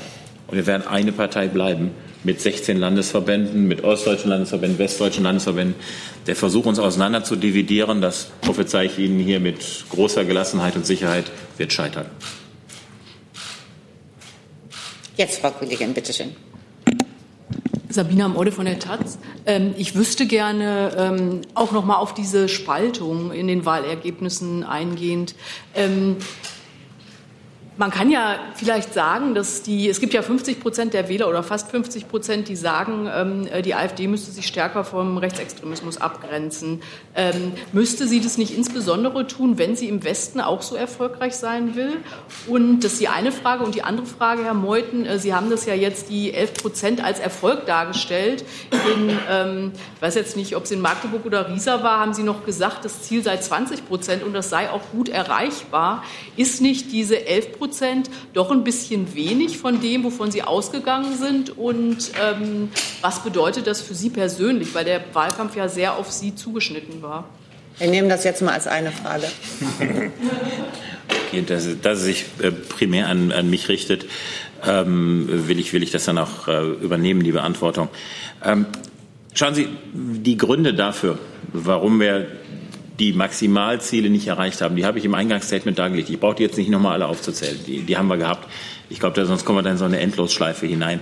und 0.45 0.57
wir 0.57 0.67
werden 0.67 0.85
eine 0.85 1.11
Partei 1.11 1.47
bleiben 1.47 1.89
mit 2.23 2.39
16 2.39 2.77
Landesverbänden, 2.77 3.67
mit 3.67 3.83
ostdeutschen 3.83 4.29
Landesverbänden, 4.29 4.77
westdeutschen 4.77 5.23
Landesverbänden. 5.23 5.73
Der 6.27 6.35
Versuch, 6.35 6.67
uns 6.67 6.77
auseinander 6.77 7.23
zu 7.23 7.35
dividieren, 7.35 7.99
das 7.99 8.27
prophezei 8.41 8.85
ich 8.85 8.99
Ihnen 8.99 9.17
hier 9.17 9.39
mit 9.39 9.57
großer 9.89 10.23
Gelassenheit 10.23 10.75
und 10.75 10.85
Sicherheit, 10.85 11.31
wird 11.57 11.73
scheitern. 11.73 12.05
Jetzt, 15.15 15.41
Frau 15.41 15.51
Kollegin, 15.51 15.93
bitteschön. 15.93 16.35
Sabina 17.87 18.27
Morde 18.27 18.51
von 18.51 18.65
der 18.65 18.79
Taz. 18.79 19.19
Ähm, 19.45 19.75
ich 19.77 19.93
wüsste 19.93 20.25
gerne 20.25 20.95
ähm, 20.97 21.41
auch 21.53 21.71
noch 21.71 21.85
mal 21.85 21.97
auf 21.97 22.15
diese 22.15 22.49
Spaltung 22.49 23.31
in 23.31 23.47
den 23.47 23.63
Wahlergebnissen 23.63 24.63
eingehend. 24.63 25.35
Man 27.75 27.89
kann 27.89 28.11
ja 28.11 28.35
vielleicht 28.53 28.93
sagen, 28.93 29.33
dass 29.33 29.63
die, 29.63 29.89
es 29.89 29.99
gibt 29.99 30.13
ja 30.13 30.21
50 30.21 30.59
Prozent 30.59 30.93
der 30.93 31.09
Wähler 31.09 31.27
oder 31.27 31.41
fast 31.41 31.71
50 31.71 32.07
Prozent, 32.07 32.47
die 32.47 32.55
sagen, 32.55 33.09
ähm, 33.11 33.47
äh, 33.47 33.63
die 33.63 33.73
AfD 33.73 34.07
müsste 34.07 34.29
sich 34.29 34.45
stärker 34.45 34.83
vom 34.83 35.17
Rechtsextremismus 35.17 35.97
abgrenzen. 35.97 36.83
Ähm, 37.15 37.53
müsste 37.71 38.07
sie 38.07 38.21
das 38.21 38.37
nicht 38.37 38.55
insbesondere 38.55 39.25
tun, 39.25 39.57
wenn 39.57 39.75
sie 39.75 39.89
im 39.89 40.03
Westen 40.03 40.39
auch 40.39 40.61
so 40.61 40.75
erfolgreich 40.75 41.35
sein 41.35 41.75
will? 41.75 41.97
Und 42.47 42.81
das 42.81 42.93
ist 42.93 43.01
die 43.01 43.07
eine 43.07 43.31
Frage. 43.31 43.63
Und 43.63 43.73
die 43.73 43.81
andere 43.81 44.05
Frage, 44.05 44.43
Herr 44.43 44.53
Meuthen, 44.53 45.07
äh, 45.07 45.17
Sie 45.17 45.33
haben 45.33 45.49
das 45.49 45.65
ja 45.65 45.73
jetzt 45.73 46.11
die 46.11 46.31
11 46.31 46.53
Prozent 46.53 47.03
als 47.03 47.19
Erfolg 47.19 47.65
dargestellt. 47.65 48.45
In, 48.71 49.17
ähm, 49.31 49.71
ich 49.95 50.01
weiß 50.01 50.13
jetzt 50.13 50.37
nicht, 50.37 50.55
ob 50.55 50.65
es 50.65 50.71
in 50.71 50.79
Magdeburg 50.79 51.25
oder 51.25 51.49
Riesa 51.49 51.81
war, 51.81 51.99
haben 51.99 52.13
Sie 52.13 52.23
noch 52.23 52.45
gesagt, 52.45 52.85
das 52.85 53.01
Ziel 53.01 53.23
sei 53.23 53.37
20 53.37 53.87
Prozent 53.87 54.21
und 54.21 54.33
das 54.33 54.51
sei 54.51 54.69
auch 54.69 54.81
gut 54.91 55.09
erreichbar. 55.09 56.03
Ist 56.37 56.61
nicht 56.61 56.91
diese 56.91 57.25
11 57.25 57.53
Prozent 57.53 57.62
Prozent 57.63 58.09
doch 58.33 58.51
ein 58.51 58.65
bisschen 58.65 59.15
wenig 59.15 59.57
von 59.57 59.79
dem, 59.79 60.03
wovon 60.03 60.31
Sie 60.31 60.43
ausgegangen 60.43 61.17
sind? 61.17 61.57
Und 61.57 62.11
ähm, 62.21 62.67
was 62.99 63.23
bedeutet 63.23 63.67
das 63.67 63.79
für 63.79 63.93
Sie 63.93 64.09
persönlich, 64.09 64.75
weil 64.75 64.83
der 64.83 65.01
Wahlkampf 65.13 65.55
ja 65.55 65.69
sehr 65.69 65.95
auf 65.95 66.11
Sie 66.11 66.35
zugeschnitten 66.35 67.01
war? 67.01 67.29
Wir 67.77 67.87
nehmen 67.87 68.09
das 68.09 68.25
jetzt 68.25 68.41
mal 68.41 68.51
als 68.51 68.67
eine 68.67 68.91
Frage. 68.91 69.27
okay, 71.27 71.43
dass, 71.47 71.65
dass 71.81 71.99
es 71.99 72.03
sich 72.03 72.25
äh, 72.41 72.51
primär 72.51 73.07
an, 73.07 73.31
an 73.31 73.49
mich 73.49 73.69
richtet, 73.69 74.07
ähm, 74.67 75.47
will, 75.47 75.57
ich, 75.57 75.71
will 75.71 75.83
ich 75.83 75.91
das 75.91 76.03
dann 76.03 76.17
auch 76.17 76.49
äh, 76.49 76.67
übernehmen, 76.67 77.23
die 77.23 77.31
Beantwortung. 77.31 77.87
Ähm, 78.43 78.65
schauen 79.33 79.55
Sie, 79.55 79.69
die 79.93 80.35
Gründe 80.35 80.73
dafür, 80.73 81.17
warum 81.53 82.01
wir 82.01 82.27
die 82.99 83.13
Maximalziele 83.13 84.09
nicht 84.09 84.27
erreicht 84.27 84.61
haben, 84.61 84.75
die 84.75 84.85
habe 84.85 84.99
ich 84.99 85.05
im 85.05 85.15
Eingangsstatement 85.15 85.79
dargelegt. 85.79 86.09
Ich 86.09 86.19
brauche 86.19 86.35
die 86.35 86.43
jetzt 86.43 86.57
nicht 86.57 86.69
nochmal 86.69 86.93
alle 86.93 87.07
aufzuzählen. 87.07 87.57
Die, 87.65 87.81
die 87.81 87.97
haben 87.97 88.07
wir 88.07 88.17
gehabt. 88.17 88.47
Ich 88.89 88.99
glaube, 88.99 89.25
sonst 89.25 89.45
kommen 89.45 89.57
wir 89.57 89.63
dann 89.63 89.73
in 89.73 89.77
so 89.79 89.85
eine 89.85 89.99
Endlosschleife 89.99 90.67
hinein. 90.67 90.99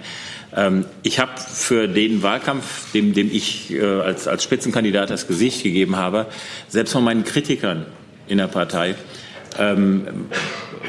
Ähm, 0.55 0.85
ich 1.03 1.19
habe 1.19 1.31
für 1.37 1.87
den 1.87 2.23
Wahlkampf, 2.23 2.91
dem, 2.93 3.13
dem 3.13 3.29
ich 3.31 3.73
äh, 3.73 3.81
als, 3.81 4.27
als 4.27 4.43
Spitzenkandidat 4.43 5.09
das 5.09 5.27
Gesicht 5.27 5.63
gegeben 5.63 5.97
habe, 5.97 6.27
selbst 6.69 6.93
von 6.93 7.03
meinen 7.03 7.25
Kritikern 7.25 7.85
in 8.27 8.37
der 8.37 8.47
Partei 8.47 8.95
ähm, 9.59 10.27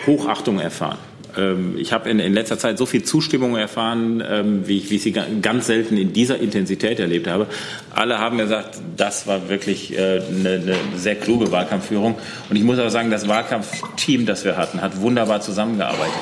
Hochachtung 0.06 0.60
erfahren. 0.60 0.98
Ähm, 1.36 1.76
ich 1.78 1.92
habe 1.92 2.10
in, 2.10 2.18
in, 2.18 2.32
letzter 2.32 2.58
Zeit 2.58 2.78
so 2.78 2.86
viel 2.86 3.02
Zustimmung 3.02 3.56
erfahren, 3.56 4.22
ähm, 4.28 4.68
wie, 4.68 4.78
ich, 4.78 4.90
wie 4.90 4.96
ich 4.96 5.02
sie 5.02 5.12
ganz 5.12 5.66
selten 5.66 5.96
in 5.96 6.12
dieser 6.12 6.38
Intensität 6.38 7.00
erlebt 7.00 7.26
habe. 7.26 7.46
Alle 7.94 8.18
haben 8.18 8.38
gesagt, 8.38 8.78
das 8.96 9.26
war 9.26 9.48
wirklich 9.48 9.96
äh, 9.96 10.20
eine, 10.20 10.50
eine 10.50 10.76
sehr 10.96 11.14
kluge 11.14 11.50
Wahlkampfführung. 11.50 12.16
Und 12.50 12.56
ich 12.56 12.62
muss 12.62 12.78
auch 12.78 12.90
sagen, 12.90 13.10
das 13.10 13.28
Wahlkampfteam, 13.28 14.26
das 14.26 14.44
wir 14.44 14.56
hatten, 14.56 14.80
hat 14.80 15.00
wunderbar 15.00 15.40
zusammengearbeitet. 15.40 16.12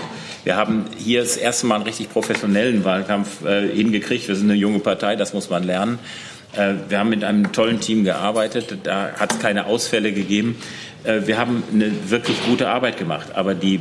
Wir 0.45 0.57
haben 0.57 0.87
hier 0.97 1.21
das 1.21 1.37
erste 1.37 1.67
Mal 1.67 1.77
einen 1.77 1.85
richtig 1.85 2.11
professionellen 2.11 2.85
Wahlkampf 2.85 3.45
äh, 3.45 3.69
hingekriegt. 3.69 4.29
Wir 4.29 4.37
sind 4.37 4.51
eine 4.51 4.59
junge 4.59 4.79
Partei, 4.79 5.17
das 5.17 5.35
muss 5.35 5.51
man 5.51 5.65
lernen. 5.65 5.99
Äh, 6.57 6.75
wir 6.89 6.99
haben 6.99 7.11
mit 7.11 7.25
einem 7.25 7.53
tollen 7.53 7.81
Team 7.81 8.05
gearbeitet. 8.05 8.79
Da 8.85 9.11
hat 9.19 9.33
es 9.33 9.39
keine 9.39 9.67
Ausfälle 9.67 10.13
gegeben. 10.13 10.57
Wir 11.03 11.39
haben 11.39 11.63
eine 11.73 11.91
wirklich 12.11 12.37
gute 12.45 12.69
Arbeit 12.69 12.99
gemacht. 12.99 13.29
Aber 13.35 13.55
die 13.55 13.81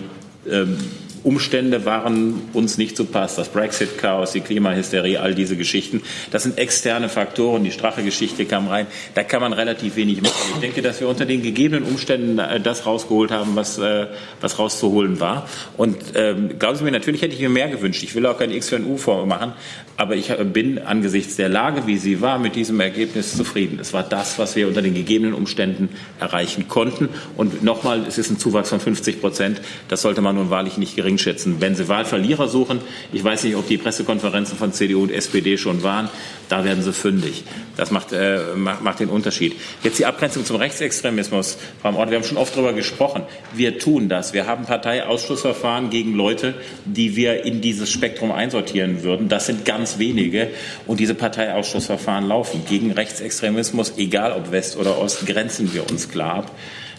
ähm, 0.50 0.78
Umstände 1.23 1.86
waren 1.86 2.41
uns 2.53 2.77
nicht 2.77 2.95
zu 2.95 3.05
Pass. 3.05 3.36
Das 3.36 3.49
Brexit-Chaos, 3.49 4.32
die 4.32 4.41
Klimahysterie, 4.41 5.17
all 5.17 5.36
diese 5.36 5.58
Geschichten. 5.58 6.01
Das 6.32 6.43
sind 6.43 6.58
externe 6.58 7.10
Faktoren. 7.10 7.63
Die 7.63 7.71
Strache-Geschichte 7.71 8.46
kam 8.46 8.67
rein. 8.67 8.87
Da 9.15 9.23
kann 9.23 9.41
man 9.41 9.54
relativ 9.54 9.96
wenig 9.96 10.21
machen. 10.21 10.35
Ich 10.56 10.60
denke, 10.60 10.81
dass 10.81 11.00
wir 11.00 11.08
unter 11.08 11.25
den 11.25 11.41
gegebenen 11.41 11.83
Umständen 11.83 12.39
äh, 12.39 12.60
das 12.60 12.85
rausgeholt 12.85 13.31
haben, 13.31 13.56
was, 13.56 13.77
äh, 13.77 14.08
was 14.41 14.60
rauszuholen 14.60 15.19
war. 15.19 15.48
Und 15.77 15.98
ähm, 16.15 16.58
glauben 16.60 16.77
Sie 16.77 16.83
mir, 16.83 16.91
natürlich 16.91 17.21
hätte 17.21 17.33
ich 17.33 17.41
mir 17.41 17.50
mehr 17.50 17.69
gewünscht. 17.69 18.04
Ich 18.04 18.15
will 18.15 18.25
auch 18.25 18.37
kein 18.37 18.52
X 18.52 18.69
für 18.69 18.77
ein 18.77 18.85
U 18.85 18.98
vormachen. 18.98 19.54
Aber 19.98 20.15
ich 20.15 20.29
äh, 20.29 20.44
bin 20.46 20.79
angesichts 20.79 21.35
der 21.35 21.50
Lage, 21.50 21.85
wie 21.85 21.98
sie 21.98 22.21
war, 22.21 22.39
mit 22.39 22.56
diesem 22.56 22.79
Ergebnis 22.79 23.35
zufrieden. 23.35 23.79
Es 23.81 23.91
war 23.91 24.04
das, 24.04 24.39
was 24.39 24.56
wir 24.56 24.67
unter 24.67 24.81
den 24.81 24.94
gegebenen 24.94 25.33
Umständen 25.33 25.89
erreichen 26.19 26.69
konnten. 26.69 27.10
Und 27.35 27.63
nochmal, 27.63 28.06
es 28.08 28.17
ist 28.17 28.29
ein 28.29 28.39
Zuwachs 28.39 28.69
von 28.69 28.79
50 28.79 29.19
Prozent. 29.19 29.62
Das 29.89 30.02
sollte 30.02 30.21
man 30.21 30.35
nun 30.35 30.50
wahrlich 30.50 30.77
nicht 30.77 30.96
gering 31.10 31.17
schätzen. 31.17 31.55
Wenn 31.60 31.75
Sie 31.75 31.87
Wahlverlierer 31.87 32.47
suchen, 32.47 32.79
ich 33.12 33.23
weiß 33.23 33.43
nicht, 33.43 33.55
ob 33.55 33.67
die 33.67 33.77
Pressekonferenzen 33.77 34.57
von 34.57 34.73
CDU 34.73 35.03
und 35.03 35.12
SPD 35.12 35.57
schon 35.57 35.81
waren, 35.81 36.10
da 36.49 36.63
werden 36.63 36.83
Sie 36.83 36.93
fündig. 36.93 37.43
Das 37.77 37.91
macht, 37.91 38.12
äh, 38.12 38.39
macht, 38.55 38.81
macht 38.83 38.99
den 38.99 39.10
Unterschied. 39.10 39.55
Jetzt 39.83 39.97
die 39.99 40.05
Abgrenzung 40.05 40.45
zum 40.45 40.57
Rechtsextremismus. 40.57 41.57
Frau 41.81 41.95
Ort, 41.95 42.12
wir 42.12 42.17
haben 42.17 42.23
schon 42.23 42.37
oft 42.37 42.55
darüber 42.55 42.73
gesprochen. 42.73 43.23
Wir 43.53 43.79
tun 43.79 44.10
das. 44.10 44.33
Wir 44.33 44.45
haben 44.45 44.65
Parteiausschussverfahren 44.65 45.89
gegen 45.89 46.13
Leute, 46.13 46.53
die 46.85 47.15
wir 47.15 47.45
in 47.45 47.62
dieses 47.62 47.89
Spektrum 47.91 48.31
einsortieren 48.31 49.03
würden. 49.03 49.29
Das 49.29 49.47
sind 49.47 49.65
ganz 49.65 49.97
wenige. 49.97 50.49
Und 50.85 50.99
diese 50.99 51.15
Parteiausschussverfahren 51.15 52.27
laufen. 52.27 52.63
Gegen 52.69 52.91
Rechtsextremismus, 52.91 53.93
egal 53.97 54.33
ob 54.33 54.51
West 54.51 54.77
oder 54.77 54.99
Ost, 54.99 55.25
grenzen 55.25 55.73
wir 55.73 55.89
uns 55.89 56.10
klar 56.10 56.35
ab. 56.35 56.51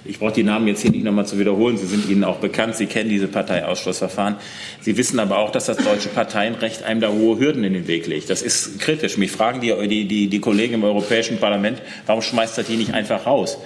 Ich 0.04 0.18
brauche 0.18 0.32
die 0.32 0.42
Namen 0.42 0.66
jetzt 0.66 0.80
hier 0.80 0.90
nicht 0.90 1.04
nochmal 1.04 1.26
zu 1.26 1.38
wiederholen. 1.38 1.76
Sie 1.76 1.86
sind 1.86 2.08
Ihnen 2.08 2.24
auch 2.24 2.38
bekannt. 2.38 2.76
Sie 2.76 2.86
kennen 2.86 3.10
diese 3.10 3.28
Parteiausschlussverfahren. 3.28 4.36
Sie 4.80 4.96
wissen 4.96 5.18
aber 5.18 5.38
auch, 5.38 5.50
dass 5.50 5.66
das 5.66 5.76
deutsche 5.76 6.08
Parteienrecht 6.08 6.82
einem 6.82 7.00
da 7.00 7.10
hohe 7.10 7.38
Hürden 7.38 7.64
in 7.64 7.74
den 7.74 7.86
Weg 7.86 8.06
legt. 8.06 8.30
Das 8.30 8.40
ist 8.40 8.80
kritisch. 8.80 9.18
Mich 9.18 9.30
fragen 9.30 9.60
die, 9.60 9.74
die, 9.88 10.06
die, 10.06 10.28
die 10.28 10.40
Kollegen 10.40 10.74
im 10.74 10.84
Europäischen 10.84 11.38
Parlament, 11.38 11.82
warum 12.06 12.22
schmeißt 12.22 12.56
er 12.58 12.64
die 12.64 12.76
nicht 12.76 12.94
einfach 12.94 13.26
raus? 13.26 13.58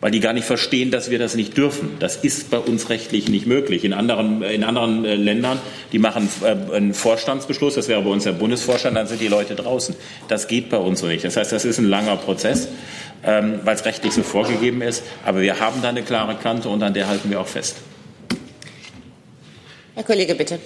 Weil 0.00 0.10
die 0.10 0.20
gar 0.20 0.32
nicht 0.32 0.46
verstehen, 0.46 0.90
dass 0.90 1.10
wir 1.10 1.18
das 1.18 1.34
nicht 1.34 1.56
dürfen. 1.56 1.96
Das 1.98 2.16
ist 2.16 2.50
bei 2.50 2.58
uns 2.58 2.88
rechtlich 2.88 3.28
nicht 3.28 3.46
möglich. 3.46 3.84
In 3.84 3.92
anderen, 3.92 4.42
in 4.42 4.64
anderen 4.64 5.04
äh, 5.04 5.14
Ländern, 5.14 5.58
die 5.92 5.98
machen 5.98 6.28
äh, 6.42 6.74
einen 6.74 6.94
Vorstandsbeschluss, 6.94 7.74
das 7.74 7.88
wäre 7.88 8.02
bei 8.02 8.10
uns 8.10 8.24
der 8.24 8.32
Bundesvorstand, 8.32 8.96
dann 8.96 9.06
sind 9.06 9.20
die 9.20 9.28
Leute 9.28 9.54
draußen. 9.54 9.94
Das 10.28 10.48
geht 10.48 10.70
bei 10.70 10.78
uns 10.78 11.00
so 11.00 11.06
nicht. 11.06 11.24
Das 11.24 11.36
heißt, 11.36 11.52
das 11.52 11.64
ist 11.64 11.78
ein 11.78 11.88
langer 11.88 12.16
Prozess 12.16 12.68
ähm, 13.24 13.60
weil 13.64 13.74
es 13.74 13.84
rechtlich 13.84 14.12
so 14.12 14.22
vorgegeben 14.22 14.82
ist. 14.82 15.02
Aber 15.24 15.40
wir 15.40 15.60
haben 15.60 15.82
da 15.82 15.88
eine 15.88 16.02
klare 16.02 16.36
Kante 16.36 16.68
und 16.68 16.82
an 16.82 16.94
der 16.94 17.08
halten 17.08 17.30
wir 17.30 17.40
auch 17.40 17.46
fest. 17.46 17.76
Herr 19.94 20.04
Kollege, 20.04 20.34
bitte. 20.34 20.58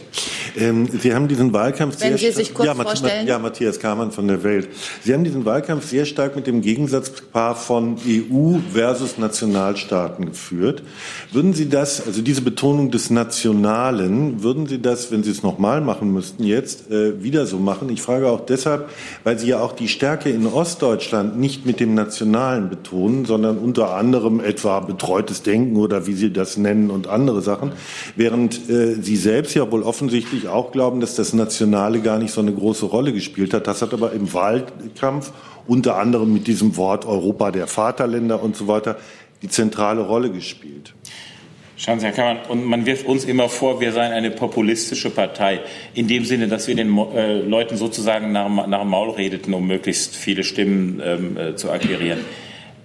Ähm, 0.56 0.88
Sie 0.88 1.14
haben 1.14 1.28
diesen 1.28 1.52
Wahlkampf 1.52 2.00
Wenn 2.00 2.16
sehr 2.16 2.32
Sie 2.32 2.36
sich 2.36 2.54
kurz 2.54 2.66
ja, 2.66 2.74
vorstellen. 2.74 3.26
Ja, 3.26 3.38
Matthias 3.38 3.80
Kamann 3.80 4.12
von 4.12 4.28
der 4.28 4.42
Welt. 4.42 4.68
Sie 5.02 5.12
haben 5.12 5.24
diesen 5.24 5.44
Wahlkampf 5.44 5.86
sehr 5.86 6.04
stark 6.04 6.36
mit 6.36 6.46
dem 6.46 6.60
Gegensatzpaar 6.60 7.56
von 7.56 7.96
EU 8.06 8.58
versus 8.72 9.18
Nationalstaaten 9.18 10.26
geführt. 10.26 10.82
Würden 11.32 11.54
Sie 11.54 11.68
das, 11.68 12.06
also 12.06 12.22
diese 12.22 12.42
Betonung 12.42 12.90
des 12.90 13.10
Nationalen, 13.10 14.42
würden 14.42 14.66
Sie 14.66 14.80
das, 14.80 15.10
wenn 15.10 15.22
Sie 15.22 15.30
es 15.30 15.42
nochmal 15.42 15.80
machen 15.80 16.12
müssten, 16.12 16.44
jetzt 16.44 16.90
äh, 16.90 17.22
wieder 17.22 17.46
so 17.46 17.58
machen? 17.58 17.88
Ich 17.88 18.02
frage 18.02 18.28
auch 18.28 18.46
deshalb, 18.46 18.88
weil 19.24 19.38
Sie 19.38 19.48
ja 19.48 19.60
auch 19.60 19.72
die 19.72 19.88
Stärke 19.88 20.30
in 20.30 20.46
Ostdeutschland 20.46 21.38
nicht 21.38 21.66
mit 21.66 21.80
dem 21.80 21.94
Nationalen 21.94 22.70
betonen, 22.70 23.24
sondern 23.24 23.58
unter 23.58 23.94
anderem 23.94 24.40
etwa 24.40 24.80
betreutes 24.80 25.42
Denken 25.42 25.76
oder 25.76 26.06
wie 26.06 26.14
Sie 26.14 26.32
das 26.32 26.56
nennen 26.56 26.90
und 26.90 27.08
andere 27.08 27.42
Sachen, 27.42 27.72
während 28.16 28.68
äh, 28.68 28.94
Sie 29.00 29.16
selbst 29.16 29.54
ja 29.54 29.70
wohl 29.70 29.82
offensichtlich 29.82 30.43
auch 30.48 30.72
glauben, 30.72 31.00
dass 31.00 31.14
das 31.14 31.32
Nationale 31.32 32.00
gar 32.00 32.18
nicht 32.18 32.32
so 32.32 32.40
eine 32.40 32.52
große 32.52 32.86
Rolle 32.86 33.12
gespielt 33.12 33.54
hat. 33.54 33.66
Das 33.66 33.82
hat 33.82 33.92
aber 33.92 34.12
im 34.12 34.32
Wahlkampf 34.32 35.32
unter 35.66 35.96
anderem 35.96 36.32
mit 36.32 36.46
diesem 36.46 36.76
Wort 36.76 37.06
Europa 37.06 37.50
der 37.50 37.66
Vaterländer 37.66 38.42
und 38.42 38.56
so 38.56 38.68
weiter 38.68 38.96
die 39.42 39.48
zentrale 39.48 40.02
Rolle 40.02 40.30
gespielt. 40.30 40.94
Schauen 41.76 41.98
Sie, 41.98 42.06
Herr 42.06 42.12
Kammann, 42.12 42.38
und 42.48 42.64
man 42.64 42.86
wirft 42.86 43.04
uns 43.06 43.24
immer 43.24 43.48
vor, 43.48 43.80
wir 43.80 43.92
seien 43.92 44.12
eine 44.12 44.30
populistische 44.30 45.10
Partei. 45.10 45.60
In 45.92 46.06
dem 46.06 46.24
Sinne, 46.24 46.46
dass 46.46 46.68
wir 46.68 46.76
den 46.76 46.96
äh, 46.96 47.40
Leuten 47.40 47.76
sozusagen 47.76 48.30
nach, 48.30 48.66
nach 48.66 48.80
dem 48.80 48.88
Maul 48.88 49.10
redeten, 49.10 49.52
um 49.54 49.66
möglichst 49.66 50.14
viele 50.14 50.44
Stimmen 50.44 51.02
ähm, 51.04 51.36
äh, 51.36 51.56
zu 51.56 51.70
akquirieren. 51.70 52.20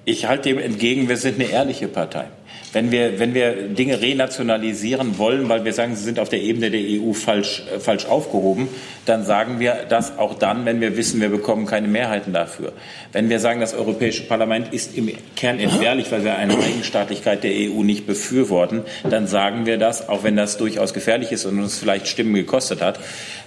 Ich 0.06 0.26
halte 0.26 0.50
dem 0.50 0.58
entgegen, 0.58 1.08
wir 1.08 1.18
sind 1.18 1.36
eine 1.36 1.52
ehrliche 1.52 1.88
Partei. 1.88 2.26
Wenn 2.72 2.92
wir, 2.92 3.20
wenn 3.20 3.34
wir 3.34 3.70
Dinge 3.70 4.00
renationalisieren 4.00 5.18
wollen, 5.18 5.50
weil 5.50 5.66
wir 5.66 5.74
sagen, 5.74 5.96
sie 5.96 6.04
sind 6.04 6.20
auf 6.20 6.30
der 6.30 6.42
Ebene 6.42 6.70
der 6.70 6.82
EU 6.82 7.14
falsch, 7.14 7.64
äh, 7.74 7.80
falsch 7.80 8.06
aufgehoben, 8.06 8.68
dann 9.06 9.26
sagen 9.26 9.60
wir 9.60 9.86
das 9.90 10.20
auch 10.20 10.36
dann, 10.36 10.66
wenn 10.66 10.80
wir 10.80 10.96
wissen, 10.96 11.20
wir 11.20 11.30
bekommen 11.30 11.66
keine 11.66 11.88
Mehrheiten 11.88 12.32
dafür. 12.32 12.74
Wenn 13.12 13.30
wir 13.30 13.40
sagen, 13.40 13.60
das 13.60 13.74
Europäische 13.74 14.24
Parlament 14.24 14.72
ist 14.72 14.96
im 14.96 15.12
Kern 15.36 15.60
entbehrlich, 15.60 16.12
weil 16.12 16.24
wir 16.24 16.36
eine 16.36 16.54
Eigenstaatlichkeit 16.54 17.44
der 17.44 17.52
EU 17.52 17.84
nicht 17.84 18.06
befürworten, 18.06 18.84
dann 19.10 19.26
sagen 19.26 19.66
wir 19.66 19.78
das, 19.78 20.08
auch 20.08 20.24
wenn 20.24 20.36
das 20.36 20.58
durchaus 20.58 20.94
gefährlich 20.94 21.32
ist 21.32 21.46
und 21.46 21.58
uns 21.60 21.80
vielleicht 21.80 22.08
Stimmen 22.08 22.36
gekostet 22.36 22.82
hat. 22.82 23.00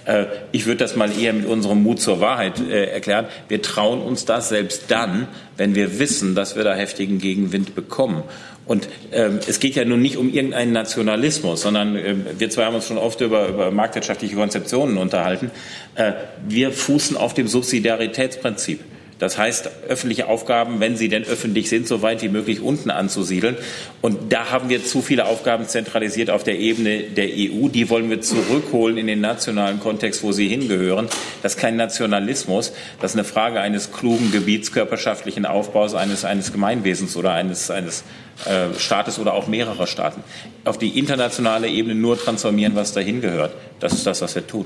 Äh, 0.05 0.25
ich 0.51 0.65
würde 0.65 0.79
das 0.79 0.95
mal 0.95 1.17
eher 1.17 1.33
mit 1.33 1.45
unserem 1.45 1.81
Mut 1.81 2.01
zur 2.01 2.19
Wahrheit 2.19 2.59
äh, 2.59 2.85
erklären. 2.85 3.27
Wir 3.47 3.61
trauen 3.61 4.01
uns 4.01 4.25
das 4.25 4.49
selbst 4.49 4.85
dann, 4.89 5.27
wenn 5.57 5.75
wir 5.75 5.99
wissen, 5.99 6.35
dass 6.35 6.55
wir 6.55 6.63
da 6.63 6.73
heftigen 6.73 7.19
Gegenwind 7.19 7.75
bekommen. 7.75 8.23
Und 8.65 8.87
ähm, 9.11 9.39
es 9.45 9.59
geht 9.59 9.75
ja 9.75 9.83
nun 9.83 10.01
nicht 10.01 10.17
um 10.17 10.31
irgendeinen 10.31 10.71
Nationalismus, 10.71 11.61
sondern 11.61 11.95
äh, 11.95 12.15
wir 12.37 12.49
zwei 12.49 12.65
haben 12.65 12.75
uns 12.75 12.87
schon 12.87 12.97
oft 12.97 13.19
über, 13.21 13.47
über 13.49 13.71
marktwirtschaftliche 13.71 14.35
Konzeptionen 14.35 14.97
unterhalten. 14.97 15.51
Äh, 15.95 16.13
wir 16.47 16.71
fußen 16.71 17.17
auf 17.17 17.33
dem 17.33 17.47
Subsidiaritätsprinzip. 17.47 18.79
Das 19.23 19.37
heißt, 19.37 19.69
öffentliche 19.87 20.27
Aufgaben, 20.27 20.81
wenn 20.81 20.97
sie 20.97 21.07
denn 21.07 21.23
öffentlich 21.23 21.69
sind, 21.69 21.87
so 21.87 22.01
weit 22.01 22.21
wie 22.21 22.27
möglich 22.27 22.59
unten 22.59 22.91
anzusiedeln. 22.91 23.55
Und 24.01 24.33
da 24.33 24.51
haben 24.51 24.67
wir 24.67 24.83
zu 24.83 25.01
viele 25.01 25.27
Aufgaben 25.27 25.65
zentralisiert 25.65 26.29
auf 26.29 26.43
der 26.43 26.59
Ebene 26.59 27.03
der 27.03 27.27
EU. 27.27 27.69
Die 27.69 27.89
wollen 27.89 28.09
wir 28.09 28.19
zurückholen 28.19 28.97
in 28.97 29.07
den 29.07 29.21
nationalen 29.21 29.79
Kontext, 29.79 30.23
wo 30.23 30.33
sie 30.33 30.49
hingehören. 30.49 31.07
Das 31.41 31.53
ist 31.53 31.57
kein 31.61 31.77
Nationalismus. 31.77 32.73
Das 32.99 33.11
ist 33.11 33.15
eine 33.15 33.23
Frage 33.23 33.61
eines 33.61 33.93
klugen 33.93 34.29
gebietskörperschaftlichen 34.33 35.45
Aufbaus 35.45 35.95
eines, 35.95 36.25
eines 36.25 36.51
Gemeinwesens 36.51 37.15
oder 37.15 37.31
eines, 37.31 37.71
eines 37.71 38.03
äh, 38.43 38.77
Staates 38.77 39.19
oder 39.19 39.35
auch 39.35 39.47
mehrerer 39.47 39.87
Staaten. 39.87 40.21
Auf 40.65 40.77
die 40.77 40.99
internationale 40.99 41.69
Ebene 41.69 41.95
nur 41.95 42.19
transformieren, 42.19 42.75
was 42.75 42.91
dahin 42.91 43.21
gehört. 43.21 43.55
Das 43.79 43.93
ist 43.93 44.05
das, 44.05 44.21
was 44.21 44.35
wir 44.35 44.45
tun. 44.45 44.65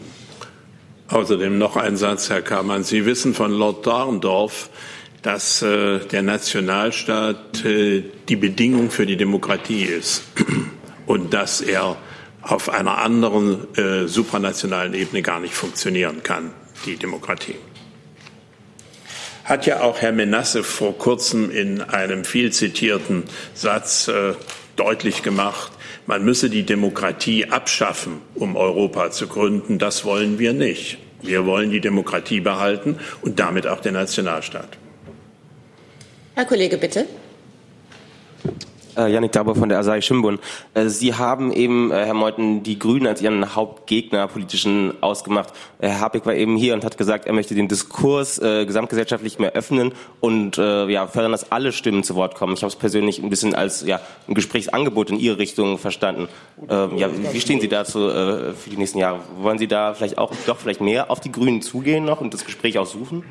Außerdem 1.10 1.58
noch 1.58 1.78
ein 1.78 1.95
Satz, 1.95 2.30
Herr 2.30 2.41
Kammann. 2.41 2.84
Sie 2.84 3.05
wissen 3.05 3.34
von 3.34 3.51
Lord 3.51 3.86
Dorndorf, 3.86 4.70
dass 5.22 5.62
äh, 5.62 5.99
der 5.99 6.22
Nationalstaat 6.22 7.64
äh, 7.64 8.03
die 8.28 8.36
Bedingung 8.36 8.91
für 8.91 9.05
die 9.05 9.16
Demokratie 9.16 9.84
ist 9.84 10.24
und 11.05 11.34
dass 11.34 11.62
er 11.62 11.95
auf 12.41 12.70
einer 12.70 12.97
anderen 12.97 13.74
äh, 13.76 14.08
supranationalen 14.08 14.93
Ebene 14.93 15.22
gar 15.22 15.39
nicht 15.39 15.53
funktionieren 15.53 16.24
kann, 16.24 16.51
die 16.86 16.97
Demokratie. 16.97 17.55
Hat 19.45 19.66
ja 19.66 19.82
auch 19.82 20.01
Herr 20.01 20.12
Menasse 20.12 20.62
vor 20.62 20.97
kurzem 20.97 21.49
in 21.51 21.82
einem 21.82 22.26
viel 22.26 22.51
zitierten 22.51 23.24
Satz 23.53 24.10
äh, 24.10 24.34
deutlich 24.76 25.24
gemacht, 25.24 25.72
man 26.08 26.24
müsse 26.24 26.49
die 26.49 26.64
Demokratie 26.64 27.45
abschaffen, 27.45 28.22
um 28.34 28.55
Europa 28.55 29.12
zu 29.12 29.28
gründen. 29.28 29.78
Das 29.78 30.05
wollen 30.05 30.39
wir 30.39 30.53
nicht. 30.53 30.97
Wir 31.22 31.45
wollen 31.45 31.70
die 31.70 31.82
Demokratie 31.82 32.39
behalten 32.39 32.97
und 33.22 33.39
damit 33.39 33.68
auch 33.68 33.82
den 33.82 33.93
Nationalstaat. 33.93 34.78
Herr 36.36 36.45
Kollege, 36.45 36.78
bitte. 36.78 37.05
Äh, 38.98 39.12
Janik 39.12 39.32
Daber 39.32 39.54
von 39.54 39.70
der 39.70 39.78
Asahi 39.78 40.02
Shimbun. 40.02 40.39
Äh, 40.74 40.88
Sie 40.88 41.14
haben 41.14 41.52
eben, 41.52 41.91
äh, 41.91 42.06
Herr 42.06 42.16
Meuthen, 42.16 42.64
die 42.64 42.80
Grünen 42.80 43.06
als 43.06 43.22
Ihren 43.22 43.56
Hauptgegner 43.56 44.28
politischen 44.28 44.91
ausgemacht. 45.02 45.54
Herr 45.80 46.00
Habeck 46.00 46.26
war 46.26 46.34
eben 46.34 46.58
hier 46.58 46.74
und 46.74 46.84
hat 46.84 46.98
gesagt, 46.98 47.28
er 47.28 47.34
möchte 47.34 47.54
den 47.54 47.68
Diskurs 47.68 48.39
äh, 48.39 48.66
gesamtgesellschaftlich 48.66 49.38
mehr 49.38 49.54
öffnen 49.54 49.93
und 50.20 50.58
äh, 50.58 50.88
ja, 50.88 51.06
fördern, 51.06 51.32
dass 51.32 51.52
alle 51.52 51.72
Stimmen 51.72 52.04
zu 52.04 52.16
Wort 52.16 52.34
kommen. 52.34 52.54
Ich 52.54 52.64
habe 52.64 52.70
es 52.70 52.76
persönlich 52.76 53.20
ein 53.20 53.30
bisschen 53.30 53.54
als 53.54 53.86
ja, 53.86 54.00
ein 54.28 54.34
Gesprächsangebot 54.34 55.12
in 55.12 55.20
Ihre 55.20 55.38
Richtung 55.38 55.78
verstanden. 55.78 56.28
Äh, 56.68 56.98
ja, 56.98 57.10
wie 57.32 57.39
stehen 57.39 57.62
Sie 57.62 57.68
dazu 57.68 58.10
äh, 58.10 58.54
für 58.54 58.72
die 58.72 58.78
nächsten 58.78 58.98
Jahre? 58.98 59.20
Wollen 59.39 59.60
Sie 59.60 59.68
da 59.68 59.93
vielleicht 59.93 60.18
auch 60.18 60.32
doch 60.48 60.58
vielleicht 60.58 60.82
mehr 60.82 61.12
auf 61.12 61.20
die 61.20 61.32
Grünen 61.32 61.62
zugehen 61.62 62.04
noch 62.04 62.20
und 62.20 62.34
das 62.34 62.45
Gespräch 62.45 62.80
auch 62.80 62.88
suchen? 62.88 63.24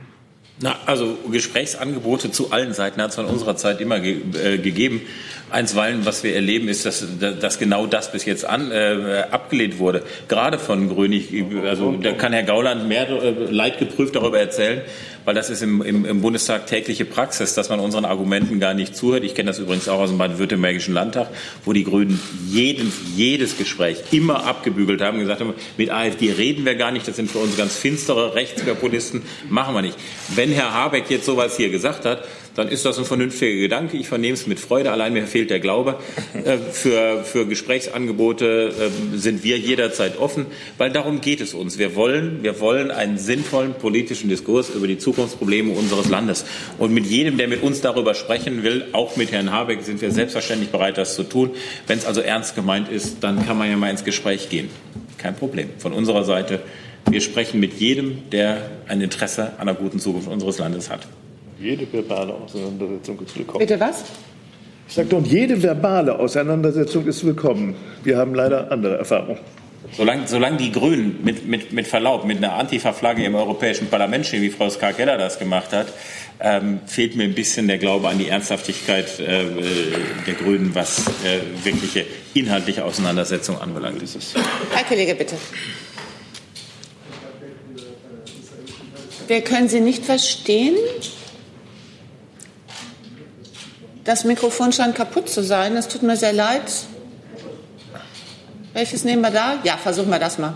Na, 0.59 0.75
also 0.87 1.19
Gesprächsangebote 1.31 2.31
zu 2.31 2.51
allen 2.51 2.73
Seiten 2.73 3.03
hat 3.03 3.11
es 3.11 3.19
in 3.19 3.27
unserer 3.27 3.57
Zeit 3.57 3.79
immer 3.83 4.01
ge 4.01 4.23
äh, 4.43 4.57
gegeben. 4.57 5.03
Einstweilen, 5.51 6.07
was 6.07 6.25
wir 6.25 6.35
erleben, 6.35 6.69
ist, 6.69 6.87
dass, 6.87 7.07
dass 7.21 7.59
genau 7.59 7.87
das 7.87 8.11
bis 8.11 8.25
jetzt 8.25 8.47
an, 8.47 8.73
äh, 8.73 9.25
abgelehnt 9.31 9.79
wurde. 9.79 10.03
Gerade 10.29 10.59
von 10.59 10.89
Grönig. 10.89 11.29
Also 11.63 11.93
da 11.93 12.13
kann 12.13 12.33
Herr 12.33 12.43
Gauland 12.43 12.89
mehr 12.89 13.09
äh, 13.09 13.31
leidgeprüft 13.51 14.17
darüber 14.17 14.41
erzählen, 14.41 14.81
weil 15.27 15.35
das 15.35 15.51
ist 15.51 15.61
im, 15.61 15.83
im, 15.83 16.05
im 16.07 16.21
Bundestag 16.23 16.67
tägliche 16.67 17.05
Praxis, 17.05 17.53
dass 17.53 17.69
man 17.69 17.81
unseren 17.81 18.07
Argumenten 18.07 18.61
gar 18.61 18.73
nicht 18.73 18.97
zuhört. 18.97 19.25
Ich 19.25 19.35
kenne 19.35 19.49
das 19.51 19.59
übrigens 19.59 19.89
auch 19.89 19.99
aus 19.99 20.09
dem 20.09 20.19
baden-württembergischen 20.19 20.95
Landtag, 20.95 21.29
wo 21.65 21.73
die 21.73 21.85
Grünen 21.85 22.19
jeden, 22.49 22.91
jedes 23.17 23.59
Gespräch 23.59 23.99
immer 24.13 24.47
abgebügelt 24.47 25.03
haben, 25.03 25.19
gesagt 25.19 25.41
haben, 25.41 25.55
mit 25.77 25.91
AfD 25.91 26.33
reden 26.33 26.65
wir 26.65 26.77
gar 26.77 26.93
nicht, 26.93 27.07
das 27.07 27.17
sind 27.17 27.31
für 27.31 27.39
uns 27.39 27.57
ganz 27.57 27.77
finstere 27.77 28.35
Rechtspopulisten, 28.35 29.23
machen 29.51 29.75
wir 29.75 29.83
nicht. 29.83 29.99
Wenn 30.35 30.53
Herr 30.53 30.73
Habeck 30.73 31.11
jetzt 31.11 31.27
sowas 31.27 31.57
hier 31.57 31.71
gesagt 31.71 32.05
hat, 32.05 32.25
dann 32.57 32.69
ist 32.69 32.87
das 32.87 32.99
ein 32.99 33.05
vernünftiger 33.05 33.55
Gedanke. 33.61 33.99
Ich 33.99 34.09
vernehme 34.09 34.33
es 34.33 34.47
mit 34.47 34.59
Freude. 34.59 34.91
Allein 34.91 35.13
mir 35.13 35.27
fehlt 35.27 35.51
der 35.51 35.61
Glaube. 35.61 35.99
Äh, 36.45 36.57
für, 36.59 37.23
für 37.23 37.47
Gesprächsangebote 37.47 38.73
äh, 39.15 39.17
sind 39.17 39.45
wir 39.45 39.59
jederzeit 39.59 40.19
offen, 40.19 40.47
weil 40.79 40.91
darum 40.91 41.21
geht 41.21 41.41
es 41.41 41.55
uns. 41.55 41.79
Wir 41.79 41.95
wollen, 41.95 42.43
wir 42.43 42.59
wollen 42.59 42.91
einen 42.91 43.19
sinnvollen 43.19 43.75
politischen 43.75 44.31
Diskurs 44.31 44.71
über 44.71 44.87
die 44.87 44.97
Zukunftsprobleme 44.97 45.73
unseres 45.73 46.09
Landes. 46.09 46.47
Und 46.79 46.93
mit 46.95 47.05
jedem, 47.05 47.37
der 47.37 47.49
mit 47.49 47.63
uns 47.63 47.83
darüber 47.83 48.15
sprechen 48.15 48.63
will, 48.63 48.87
auch 48.93 49.17
mit 49.17 49.33
Herrn 49.33 49.53
Habeck, 49.53 49.83
sind 49.83 50.01
wir 50.01 50.11
selbstverständlich 50.11 50.71
bereit, 50.71 50.97
das 50.97 51.15
zu 51.15 51.25
tun. 51.25 51.51
Wenn 51.87 51.99
es 51.99 52.07
also 52.07 52.23
ernst 52.23 52.55
gemeint 52.55 52.89
ist, 52.89 53.19
dann 53.21 53.45
kann 53.47 53.59
man 53.59 53.69
ja 53.69 53.77
mal 53.77 53.91
ins 53.91 54.05
Gespräch 54.05 54.49
gehen. 54.49 54.71
Kein 55.19 55.37
Problem. 55.37 55.69
Von 55.79 55.93
unserer 55.93 56.25
Seite, 56.25 56.61
wir 57.11 57.21
sprechen 57.21 57.61
mit 57.61 57.75
jedem, 57.75 58.31
der 58.31 58.71
ein 58.89 59.03
Interesse 59.03 59.53
an 59.59 59.69
einer 59.69 59.75
guten 59.75 60.01
Zukunft 60.01 60.29
unseres 60.29 60.59
Landes 60.59 60.89
hat. 60.89 61.07
Jede 61.59 61.87
verbale 61.91 62.35
Auseinandersetzung 62.35 63.19
ist 63.21 63.37
willkommen. 63.37 63.61
Bitte 63.61 63.81
was? 63.81 64.05
Ich 64.89 64.95
sagte, 64.95 65.17
und 65.17 65.27
jede 65.27 65.63
verbale 65.63 66.19
Auseinandersetzung 66.19 67.07
ist 67.07 67.25
willkommen. 67.25 67.75
Wir 68.05 68.19
haben 68.19 68.35
leider 68.35 68.71
andere 68.71 68.99
Erfahrungen. 68.99 69.41
Solange, 69.97 70.29
solange 70.29 70.59
die 70.59 70.71
Grünen 70.71 71.21
mit, 71.25 71.47
mit, 71.47 71.73
mit 71.73 71.87
Verlaub 71.87 72.25
mit 72.25 72.39
einer 72.39 72.55
Antifa-Flagge 72.55 73.25
im 73.25 73.35
Europäischen 73.35 73.87
Parlament 73.87 74.27
stehen, 74.27 74.43
wie 74.43 74.51
Frau 74.51 74.69
Ska 74.69 74.93
Keller 74.93 75.17
das 75.17 75.39
gemacht 75.39 75.73
hat, 75.73 75.87
ähm, 76.41 76.81
fehlt 76.87 77.17
mir 77.17 77.25
ein 77.25 77.35
bisschen 77.35 77.69
der 77.69 77.79
Glaube 77.79 78.09
an 78.09 78.19
die 78.19 78.29
Ernsthaftigkeit 78.29 79.19
äh, 79.21 79.45
der 80.27 80.35
Grünen, 80.35 80.75
was 80.75 81.07
äh, 81.25 81.65
wirkliche 81.65 82.05
inhaltliche 82.35 82.85
Auseinandersetzung 82.85 83.59
anbelangt. 83.61 84.03
Herr 84.75 84.85
Kollege, 84.85 85.15
bitte. 85.15 85.37
Wir 89.29 89.41
können 89.41 89.69
Sie 89.69 89.81
nicht 89.81 90.05
verstehen. 90.05 90.77
Das 94.07 94.25
Mikrofon 94.25 94.73
scheint 94.73 94.95
kaputt 94.95 95.29
zu 95.29 95.43
sein. 95.43 95.77
Es 95.77 95.89
tut 95.89 96.03
mir 96.03 96.17
sehr 96.17 96.33
leid. 96.33 96.63
Welches 98.73 99.05
nehmen 99.05 99.23
wir 99.23 99.31
da? 99.31 99.55
Ja, 99.65 99.77
versuchen 99.77 100.11
wir 100.11 100.19
das 100.19 100.39
mal. 100.39 100.55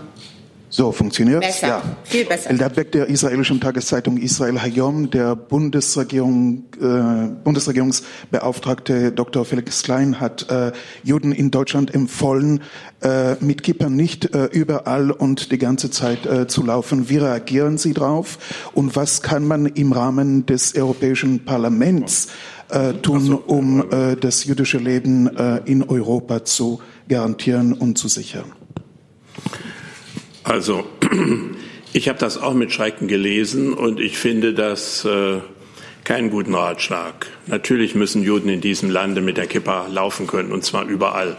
So, 0.73 0.93
funktioniert 0.93 1.41
Besser, 1.41 1.67
Ja. 1.67 1.81
viel 2.05 2.23
besser. 2.23 2.49
Eldad 2.49 2.75
Beck 2.75 2.93
der 2.93 3.07
israelischen 3.09 3.59
Tageszeitung 3.59 4.15
Israel 4.15 4.61
Hayom, 4.61 5.09
der 5.11 5.35
Bundesregierung, 5.35 6.63
äh, 6.79 7.27
Bundesregierungsbeauftragte 7.43 9.11
Dr. 9.11 9.43
Felix 9.43 9.83
Klein 9.83 10.21
hat 10.21 10.49
äh, 10.49 10.71
Juden 11.03 11.33
in 11.33 11.51
Deutschland 11.51 11.93
empfohlen, 11.93 12.61
äh, 13.01 13.35
mit 13.41 13.63
Kippern 13.63 13.97
nicht 13.97 14.33
äh, 14.33 14.45
überall 14.45 15.11
und 15.11 15.51
die 15.51 15.57
ganze 15.57 15.91
Zeit 15.91 16.25
äh, 16.25 16.47
zu 16.47 16.63
laufen. 16.65 17.09
Wie 17.09 17.17
reagieren 17.17 17.77
Sie 17.77 17.91
drauf? 17.93 18.37
Und 18.73 18.95
was 18.95 19.21
kann 19.21 19.45
man 19.45 19.65
im 19.65 19.91
Rahmen 19.91 20.45
des 20.45 20.73
Europäischen 20.77 21.43
Parlaments 21.43 22.29
äh, 22.71 22.93
tun, 22.93 23.33
um 23.33 23.91
äh, 23.91 24.15
das 24.15 24.45
jüdische 24.45 24.77
Leben 24.77 25.27
äh, 25.35 25.61
in 25.65 25.83
Europa 25.83 26.45
zu 26.45 26.81
garantieren 27.07 27.73
und 27.73 27.97
zu 27.97 28.07
sichern? 28.07 28.51
Also, 30.43 30.85
ich 31.93 32.09
habe 32.09 32.19
das 32.19 32.37
auch 32.37 32.53
mit 32.53 32.71
Schrecken 32.71 33.07
gelesen 33.07 33.73
und 33.73 33.99
ich 33.99 34.17
finde 34.17 34.53
das 34.53 35.05
äh, 35.05 35.39
keinen 36.03 36.29
guten 36.29 36.55
Ratschlag. 36.55 37.27
Natürlich 37.47 37.95
müssen 37.95 38.23
Juden 38.23 38.49
in 38.49 38.61
diesem 38.61 38.89
Lande 38.89 39.21
mit 39.21 39.37
der 39.37 39.47
Kippa 39.47 39.87
laufen 39.87 40.27
können 40.27 40.51
und 40.51 40.63
zwar 40.63 40.85
überall. 40.85 41.37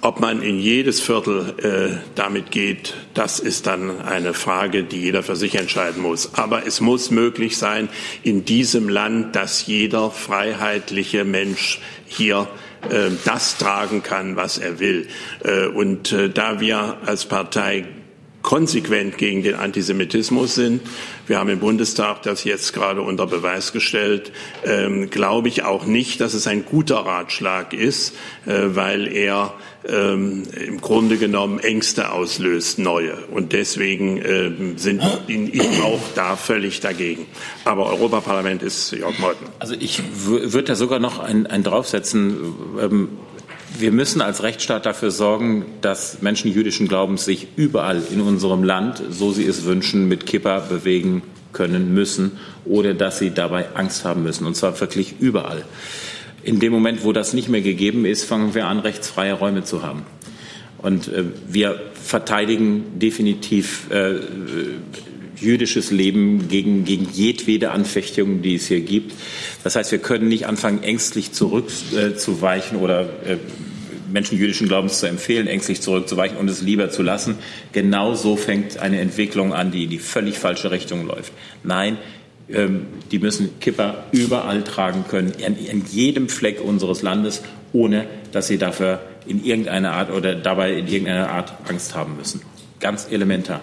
Ob 0.00 0.20
man 0.20 0.42
in 0.42 0.60
jedes 0.60 1.00
Viertel 1.00 1.54
äh, 1.58 1.96
damit 2.14 2.52
geht, 2.52 2.94
das 3.14 3.40
ist 3.40 3.66
dann 3.66 4.00
eine 4.00 4.32
Frage, 4.32 4.84
die 4.84 5.00
jeder 5.00 5.24
für 5.24 5.34
sich 5.34 5.56
entscheiden 5.56 6.00
muss. 6.00 6.34
Aber 6.34 6.66
es 6.66 6.80
muss 6.80 7.10
möglich 7.10 7.58
sein, 7.58 7.88
in 8.22 8.44
diesem 8.44 8.88
Land, 8.88 9.34
dass 9.34 9.66
jeder 9.66 10.12
freiheitliche 10.12 11.24
Mensch 11.24 11.80
hier 12.06 12.48
äh, 12.88 13.10
das 13.24 13.58
tragen 13.58 14.04
kann, 14.04 14.36
was 14.36 14.58
er 14.58 14.78
will. 14.78 15.08
Äh, 15.42 15.66
und 15.66 16.12
äh, 16.12 16.30
da 16.30 16.60
wir 16.60 16.98
als 17.04 17.26
Partei 17.26 17.86
konsequent 18.48 19.18
gegen 19.18 19.42
den 19.42 19.56
Antisemitismus 19.56 20.54
sind. 20.54 20.80
Wir 21.26 21.38
haben 21.38 21.50
im 21.50 21.58
Bundestag 21.58 22.22
das 22.22 22.44
jetzt 22.44 22.72
gerade 22.72 23.02
unter 23.02 23.26
Beweis 23.26 23.74
gestellt. 23.74 24.32
Ähm, 24.64 25.10
glaube 25.10 25.48
ich 25.48 25.64
auch 25.64 25.84
nicht, 25.84 26.22
dass 26.22 26.32
es 26.32 26.46
ein 26.46 26.64
guter 26.64 26.96
Ratschlag 26.96 27.74
ist, 27.74 28.14
äh, 28.46 28.68
weil 28.68 29.06
er 29.06 29.52
ähm, 29.86 30.44
im 30.66 30.80
Grunde 30.80 31.18
genommen 31.18 31.58
Ängste 31.58 32.10
auslöst, 32.10 32.78
neue. 32.78 33.18
Und 33.30 33.52
deswegen 33.52 34.16
ähm, 34.24 34.78
sind, 34.78 35.02
ich 35.26 35.82
auch 35.82 36.00
da 36.14 36.34
völlig 36.34 36.80
dagegen. 36.80 37.26
Aber 37.66 37.84
Europaparlament 37.84 38.62
ist 38.62 38.92
Jörg 38.92 39.18
Meuthen. 39.18 39.46
Also 39.58 39.74
ich 39.78 40.00
würde 40.14 40.68
da 40.68 40.74
sogar 40.74 41.00
noch 41.00 41.18
ein, 41.18 41.46
ein 41.46 41.62
draufsetzen. 41.62 42.54
Ähm, 42.80 43.08
wir 43.78 43.92
müssen 43.92 44.20
als 44.20 44.42
Rechtsstaat 44.42 44.86
dafür 44.86 45.10
sorgen, 45.10 45.64
dass 45.80 46.20
Menschen 46.22 46.52
jüdischen 46.52 46.88
Glaubens 46.88 47.24
sich 47.24 47.48
überall 47.56 48.02
in 48.12 48.20
unserem 48.20 48.64
Land, 48.64 49.02
so 49.10 49.32
sie 49.32 49.46
es 49.46 49.64
wünschen, 49.64 50.08
mit 50.08 50.26
Kippa 50.26 50.60
bewegen 50.60 51.22
können 51.52 51.94
müssen, 51.94 52.32
ohne 52.64 52.94
dass 52.94 53.18
sie 53.18 53.30
dabei 53.30 53.74
Angst 53.74 54.04
haben 54.04 54.22
müssen. 54.22 54.46
Und 54.46 54.56
zwar 54.56 54.78
wirklich 54.80 55.14
überall. 55.20 55.64
In 56.42 56.60
dem 56.60 56.72
Moment, 56.72 57.04
wo 57.04 57.12
das 57.12 57.32
nicht 57.32 57.48
mehr 57.48 57.62
gegeben 57.62 58.04
ist, 58.04 58.24
fangen 58.24 58.54
wir 58.54 58.66
an, 58.66 58.78
rechtsfreie 58.78 59.32
Räume 59.32 59.64
zu 59.64 59.82
haben. 59.82 60.02
Und 60.78 61.08
äh, 61.08 61.24
wir 61.48 61.80
verteidigen 61.94 62.98
definitiv 62.98 63.90
äh, 63.90 64.14
jüdisches 65.40 65.90
Leben 65.90 66.48
gegen, 66.48 66.84
gegen 66.84 67.08
jedwede 67.12 67.70
Anfechtungen, 67.70 68.42
die 68.42 68.56
es 68.56 68.66
hier 68.66 68.80
gibt. 68.80 69.14
Das 69.64 69.76
heißt, 69.76 69.92
wir 69.92 69.98
können 69.98 70.28
nicht 70.28 70.46
anfangen, 70.46 70.82
ängstlich 70.82 71.32
zurückzuweichen 71.32 72.78
äh, 72.78 72.82
oder 72.82 73.02
äh, 73.26 73.36
Menschen 74.10 74.38
jüdischen 74.38 74.68
Glaubens 74.68 75.00
zu 75.00 75.06
empfehlen, 75.06 75.46
ängstlich 75.46 75.80
zurückzuweichen 75.80 76.36
und 76.36 76.48
es 76.48 76.62
lieber 76.62 76.90
zu 76.90 77.02
lassen. 77.02 77.36
Genau 77.72 78.14
so 78.14 78.36
fängt 78.36 78.78
eine 78.78 79.00
Entwicklung 79.00 79.52
an, 79.52 79.70
die 79.70 79.84
in 79.84 79.90
die 79.90 79.98
völlig 79.98 80.38
falsche 80.38 80.70
Richtung 80.70 81.06
läuft. 81.06 81.32
Nein, 81.62 81.98
ähm, 82.48 82.86
die 83.10 83.18
müssen 83.18 83.60
Kipper 83.60 84.04
überall 84.12 84.64
tragen 84.64 85.04
können, 85.08 85.32
an, 85.44 85.56
an 85.70 85.84
jedem 85.90 86.28
Fleck 86.28 86.60
unseres 86.60 87.02
Landes, 87.02 87.42
ohne 87.72 88.06
dass 88.32 88.46
sie 88.46 88.58
dafür 88.58 89.00
in 89.26 89.44
irgendeiner 89.44 89.92
Art 89.92 90.10
oder 90.10 90.34
dabei 90.34 90.72
in 90.72 90.86
irgendeiner 90.86 91.28
Art 91.30 91.52
Angst 91.68 91.94
haben 91.94 92.16
müssen. 92.16 92.40
Ganz 92.80 93.08
elementar. 93.10 93.60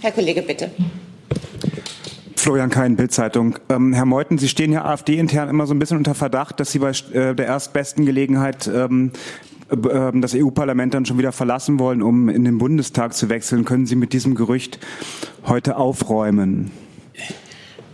Herr 0.00 0.12
Kollege, 0.12 0.42
bitte. 0.42 0.70
Florian 2.44 2.68
Kein, 2.68 2.96
Bildzeitung. 2.96 3.56
Ähm, 3.70 3.94
Herr 3.94 4.04
Meuthen, 4.04 4.36
Sie 4.36 4.50
stehen 4.50 4.70
ja 4.70 4.84
AfD-intern 4.84 5.48
immer 5.48 5.66
so 5.66 5.72
ein 5.72 5.78
bisschen 5.78 5.96
unter 5.96 6.14
Verdacht, 6.14 6.60
dass 6.60 6.72
Sie 6.72 6.78
bei 6.78 6.90
äh, 6.90 7.34
der 7.34 7.46
erstbesten 7.46 8.04
Gelegenheit 8.04 8.68
ähm, 8.68 9.12
äh, 9.70 10.12
das 10.12 10.34
EU-Parlament 10.34 10.92
dann 10.92 11.06
schon 11.06 11.16
wieder 11.16 11.32
verlassen 11.32 11.78
wollen, 11.78 12.02
um 12.02 12.28
in 12.28 12.44
den 12.44 12.58
Bundestag 12.58 13.14
zu 13.14 13.30
wechseln. 13.30 13.64
Können 13.64 13.86
Sie 13.86 13.96
mit 13.96 14.12
diesem 14.12 14.34
Gerücht 14.34 14.78
heute 15.46 15.78
aufräumen? 15.78 16.70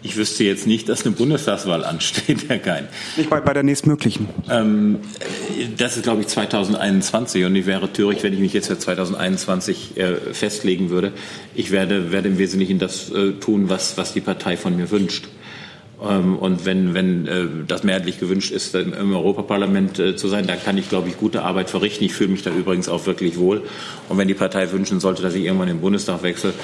Ich 0.03 0.17
wüsste 0.17 0.45
jetzt 0.45 0.67
nicht, 0.67 0.89
dass 0.89 1.05
eine 1.05 1.15
Bundestagswahl 1.15 1.85
ansteht, 1.85 2.45
Herr 2.49 2.59
Kein. 2.59 2.89
Nicht 3.17 3.29
bei, 3.29 3.41
bei 3.41 3.53
der 3.53 3.63
nächstmöglichen. 3.63 4.29
Ähm, 4.49 5.01
das 5.77 5.97
ist, 5.97 6.05
glaube 6.05 6.23
ich, 6.23 6.29
2021 6.29 7.45
und 7.45 7.55
ich 7.55 7.67
wäre 7.67 7.93
töricht, 7.93 8.23
wenn 8.23 8.33
ich 8.33 8.41
mich 8.41 8.53
jetzt 8.55 8.69
für 8.69 8.79
2021 8.79 9.97
äh, 9.99 10.15
festlegen 10.33 10.91
würde. 10.91 11.13
Ich 11.55 11.71
werde, 11.71 12.13
werde 12.13 12.29
im 12.29 12.39
Wesentlichen 12.39 12.79
das 12.79 13.11
äh, 13.11 13.33
tun, 13.33 13.69
was, 13.69 13.99
was 13.99 14.15
die 14.15 14.21
Partei 14.21 14.57
von 14.57 14.75
mir 14.77 14.91
wünscht. 14.91 15.29
Ähm, 16.03 16.39
und 16.39 16.65
wenn, 16.65 16.95
wenn 16.95 17.27
äh, 17.27 17.47
das 17.67 17.85
mehrheitlich 17.85 18.19
gewünscht 18.19 18.53
ist, 18.53 18.75
im, 18.75 19.15
Europaparlament 19.15 19.99
äh, 19.99 20.17
zu 20.17 20.29
sein, 20.29 20.47
dann 20.47 20.63
kann 20.63 20.79
ich, 20.79 20.89
glaube 20.89 21.09
ich, 21.09 21.19
gute 21.19 21.43
Arbeit 21.43 21.69
verrichten. 21.69 22.05
Ich 22.05 22.15
fühle 22.15 22.31
mich 22.31 22.43
da 22.43 22.51
übrigens 22.51 22.89
auch 22.89 23.07
wirklich 23.07 23.39
wohl. 23.39 23.63
Und 24.09 24.17
wenn 24.17 24.29
die 24.29 24.35
Partei 24.35 24.73
wünschen 24.73 25.01
sollte, 25.01 25.23
dass 25.23 25.35
ich 25.35 25.45
irgendwann 25.45 25.69
den 25.69 25.81
Bundestag 25.81 26.23
wechsle, 26.23 26.55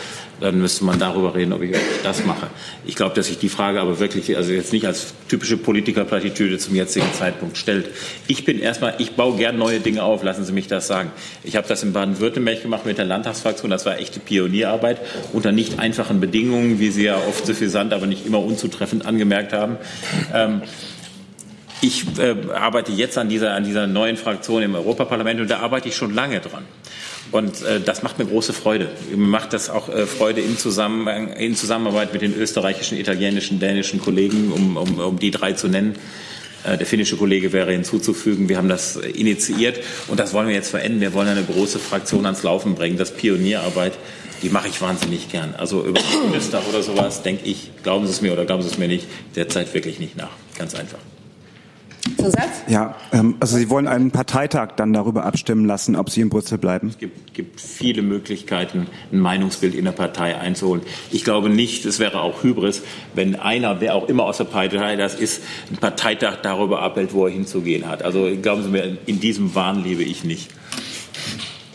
dann 0.41 0.61
müsste 0.61 0.85
man 0.85 0.99
darüber 0.99 1.35
reden, 1.35 1.53
ob 1.53 1.63
ich 1.63 1.77
das 2.03 2.25
mache. 2.25 2.49
Ich 2.85 2.95
glaube, 2.95 3.15
dass 3.15 3.27
sich 3.27 3.39
die 3.39 3.49
Frage 3.49 3.81
aber 3.81 3.99
wirklich, 3.99 4.37
also 4.37 4.53
jetzt 4.53 4.73
nicht 4.73 4.87
als 4.87 5.15
typische 5.29 5.57
Politikerplattitüde 5.57 6.59
zum 6.59 6.75
jetzigen 6.75 7.13
Zeitpunkt 7.13 7.57
stellt. 7.57 7.89
Ich 8.27 8.45
bin 8.45 8.59
erstmal, 8.59 8.95
ich 8.99 9.13
baue 9.13 9.37
gern 9.37 9.57
neue 9.57 9.81
Dinge 9.81 10.03
auf, 10.03 10.23
lassen 10.23 10.45
Sie 10.45 10.53
mich 10.53 10.69
das 10.69 10.87
sagen. 10.87 11.11
Ich 11.43 11.57
habe 11.57 11.67
das 11.67 11.83
in 11.83 11.93
Baden-Württemberg 11.93 12.63
gemacht 12.63 12.85
mit 12.87 12.99
der 12.99 13.07
Landtagsfraktion. 13.07 13.71
Das 13.71 13.87
war 13.87 13.99
echte 13.99 14.21
Pionierarbeit 14.21 15.01
unter 15.33 15.53
nicht 15.53 15.79
einfachen 15.79 16.21
Bedingungen, 16.21 16.79
wie 16.79 16.91
sie 16.91 17.05
ja 17.05 17.17
oft 17.17 17.47
suffisant, 17.47 17.93
aber 17.93 18.07
nicht 18.07 18.27
immer 18.27 18.41
unzutreffend 18.41 19.07
angemerkt 19.07 19.53
haben. 19.53 19.77
Ähm, 20.35 20.63
ich 21.81 22.05
äh, 22.19 22.35
arbeite 22.55 22.93
jetzt 22.93 23.19
an 23.19 23.29
dieser, 23.29 23.53
an 23.53 23.65
dieser 23.65 23.87
neuen 23.87 24.17
Fraktion 24.17 24.63
im 24.63 24.75
Europaparlament 24.75 25.41
und 25.41 25.51
da 25.51 25.61
arbeite 25.61 25.89
ich 25.89 25.97
schon 25.97 26.15
lange 26.15 26.41
dran. 26.41 26.65
Und 27.33 27.63
äh, 27.63 27.81
das 27.81 28.03
macht 28.03 28.19
mir 28.19 28.27
große 28.27 28.53
Freude. 28.53 28.89
Mir 29.11 29.17
macht 29.17 29.53
das 29.53 29.69
auch 29.69 29.89
äh, 29.89 30.07
Freude 30.07 30.41
in, 30.41 30.57
Zusammenhang, 30.57 31.33
in 31.33 31.57
Zusammenarbeit 31.57 32.13
mit 32.13 32.23
den 32.23 32.35
österreichischen, 32.35 32.99
italienischen, 32.99 33.59
dänischen 33.59 34.01
Kollegen, 34.01 34.53
um, 34.53 34.77
um, 34.77 35.01
um 35.01 35.19
die 35.19 35.31
drei 35.31 35.53
zu 35.53 35.69
nennen. 35.69 35.97
Äh, 36.65 36.79
der 36.79 36.87
finnische 36.87 37.17
Kollege 37.17 37.53
wäre 37.53 37.73
hinzuzufügen. 37.73 38.49
Wir 38.49 38.57
haben 38.59 38.69
das 38.69 38.97
initiiert 38.97 39.81
und 40.09 40.21
das 40.21 40.33
wollen 40.33 40.49
wir 40.49 40.55
jetzt 40.55 40.71
verenden. 40.71 41.01
Wir 41.01 41.15
wollen 41.15 41.29
eine 41.29 41.45
große 41.45 41.79
Fraktion 41.79 42.25
ans 42.27 42.43
Laufen 42.43 42.75
bringen. 42.75 42.97
Das 42.97 43.13
Pionierarbeit, 43.13 43.95
die 44.43 44.49
mache 44.49 44.69
ich 44.69 44.81
wahnsinnig 44.81 45.31
gern. 45.31 45.55
Also 45.57 45.85
über 45.85 46.01
Bundestag 46.23 46.63
oder 46.69 46.83
sowas 46.83 47.23
denke 47.23 47.45
ich, 47.45 47.71
glauben 47.83 48.07
Sie 48.07 48.13
es 48.13 48.21
mir 48.21 48.33
oder 48.33 48.45
glauben 48.45 48.63
Sie 48.63 48.69
es 48.69 48.79
mir 48.79 48.89
nicht, 48.89 49.07
derzeit 49.35 49.75
wirklich 49.75 49.99
nicht 49.99 50.17
nach. 50.17 50.31
Ganz 50.57 50.75
einfach. 50.75 50.99
Zusatz? 52.17 52.63
Ja, 52.69 52.97
ähm, 53.13 53.37
also 53.41 53.57
Sie 53.57 53.71
wollen 53.71 53.87
einen 53.87 54.11
Parteitag 54.11 54.73
dann 54.77 54.93
darüber 54.93 55.25
abstimmen 55.25 55.65
lassen, 55.65 55.97
ob 55.97 56.11
Sie 56.11 56.21
in 56.21 56.29
Brüssel 56.29 56.59
bleiben? 56.59 56.89
Es 56.89 56.99
gibt, 56.99 57.35
gibt 57.35 57.61
viele 57.61 58.03
Möglichkeiten, 58.03 58.87
ein 59.13 59.21
Meinungsbild 59.21 59.75
in 59.75 59.85
der 59.85 59.93
Partei 59.93 60.37
einzuholen. 60.37 60.83
Ich 61.11 61.25
glaube 61.25 61.49
nicht, 61.49 61.85
es 61.85 61.99
wäre 61.99 62.21
auch 62.21 62.43
Hybris, 62.43 62.83
wenn 63.15 63.37
einer, 63.37 63.81
wer 63.81 63.95
auch 63.95 64.09
immer 64.09 64.25
aus 64.25 64.39
der 64.39 64.45
Partei 64.45 64.97
das 64.97 65.15
ist, 65.15 65.43
ein 65.71 65.77
Parteitag 65.77 66.39
darüber 66.43 66.83
abhält, 66.83 67.13
wo 67.13 67.27
er 67.27 67.33
hinzugehen 67.33 67.89
hat. 67.89 68.03
Also 68.03 68.29
glauben 68.41 68.63
Sie 68.63 68.71
mir, 68.71 68.99
in 69.07 69.21
diesem 69.21 69.55
Wahn 69.55 69.83
lebe 69.83 70.03
ich 70.03 70.25
nicht. 70.25 70.51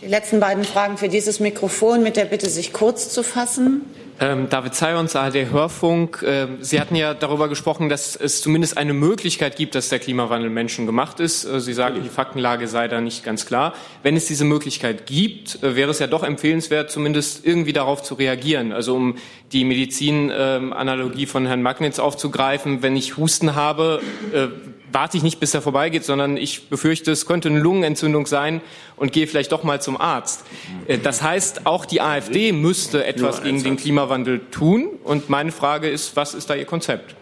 Die 0.02 0.08
letzten 0.08 0.40
beiden 0.40 0.64
Fragen 0.64 0.96
für 0.96 1.08
dieses 1.08 1.38
Mikrofon 1.38 2.02
mit 2.02 2.16
der 2.16 2.24
Bitte, 2.24 2.48
sich 2.48 2.72
kurz 2.72 3.10
zu 3.10 3.22
fassen. 3.22 3.82
Ähm, 4.22 4.48
David 4.48 4.72
Zayons, 4.72 5.16
ARD 5.16 5.50
Hörfunk. 5.50 6.22
Äh, 6.22 6.46
Sie 6.60 6.80
hatten 6.80 6.94
ja 6.94 7.12
darüber 7.12 7.48
gesprochen, 7.48 7.88
dass 7.88 8.14
es 8.14 8.40
zumindest 8.40 8.76
eine 8.76 8.92
Möglichkeit 8.92 9.56
gibt, 9.56 9.74
dass 9.74 9.88
der 9.88 9.98
Klimawandel 9.98 10.48
menschengemacht 10.48 11.18
ist. 11.18 11.44
Äh, 11.44 11.60
Sie 11.60 11.72
sagen, 11.72 12.00
die 12.04 12.08
Faktenlage 12.08 12.68
sei 12.68 12.86
da 12.86 13.00
nicht 13.00 13.24
ganz 13.24 13.46
klar. 13.46 13.74
Wenn 14.04 14.14
es 14.14 14.26
diese 14.26 14.44
Möglichkeit 14.44 15.06
gibt, 15.06 15.60
äh, 15.64 15.74
wäre 15.74 15.90
es 15.90 15.98
ja 15.98 16.06
doch 16.06 16.22
empfehlenswert, 16.22 16.92
zumindest 16.92 17.44
irgendwie 17.44 17.72
darauf 17.72 18.04
zu 18.04 18.14
reagieren. 18.14 18.70
Also 18.70 18.94
um 18.94 19.16
die 19.50 19.64
Medizinanalogie 19.64 21.26
von 21.26 21.44
Herrn 21.44 21.62
Magnitz 21.62 21.98
aufzugreifen, 21.98 22.80
wenn 22.80 22.94
ich 22.94 23.16
Husten 23.16 23.56
habe, 23.56 24.00
äh, 24.32 24.46
warte 24.92 25.16
ich 25.16 25.22
nicht, 25.22 25.40
bis 25.40 25.54
er 25.54 25.62
vorbeigeht, 25.62 26.04
sondern 26.04 26.36
ich 26.36 26.68
befürchte, 26.68 27.12
es 27.12 27.26
könnte 27.26 27.48
eine 27.48 27.58
Lungenentzündung 27.58 28.26
sein 28.26 28.60
und 28.96 29.12
gehe 29.12 29.26
vielleicht 29.26 29.52
doch 29.52 29.64
mal 29.64 29.80
zum 29.80 30.00
Arzt. 30.00 30.44
Äh, 30.86 30.98
das 30.98 31.22
heißt, 31.22 31.66
auch 31.66 31.84
die 31.84 32.00
AfD 32.00 32.52
müsste 32.52 33.04
etwas 33.04 33.42
gegen 33.42 33.62
den 33.62 33.76
Klimawandel 33.76 34.40
tun. 34.50 34.88
Und 35.04 35.28
meine 35.28 35.52
Frage 35.52 35.88
ist, 35.88 36.16
was 36.16 36.34
ist 36.34 36.50
da 36.50 36.54
Ihr 36.54 36.64
Konzept? 36.64 37.14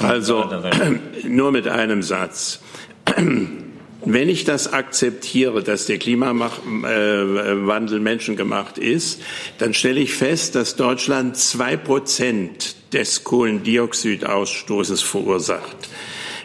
Also 0.00 0.44
nur 1.24 1.52
mit 1.52 1.68
einem 1.68 2.02
Satz. 2.02 2.60
Wenn 4.08 4.28
ich 4.28 4.44
das 4.44 4.72
akzeptiere, 4.72 5.64
dass 5.64 5.86
der 5.86 5.98
Klimawandel 5.98 7.98
menschengemacht 7.98 8.78
ist, 8.78 9.20
dann 9.58 9.74
stelle 9.74 9.98
ich 9.98 10.14
fest, 10.14 10.54
dass 10.54 10.76
Deutschland 10.76 11.36
zwei 11.36 11.76
Prozent 11.76 12.76
des 12.92 13.24
Kohlendioxidausstoßes 13.24 15.02
verursacht. 15.02 15.76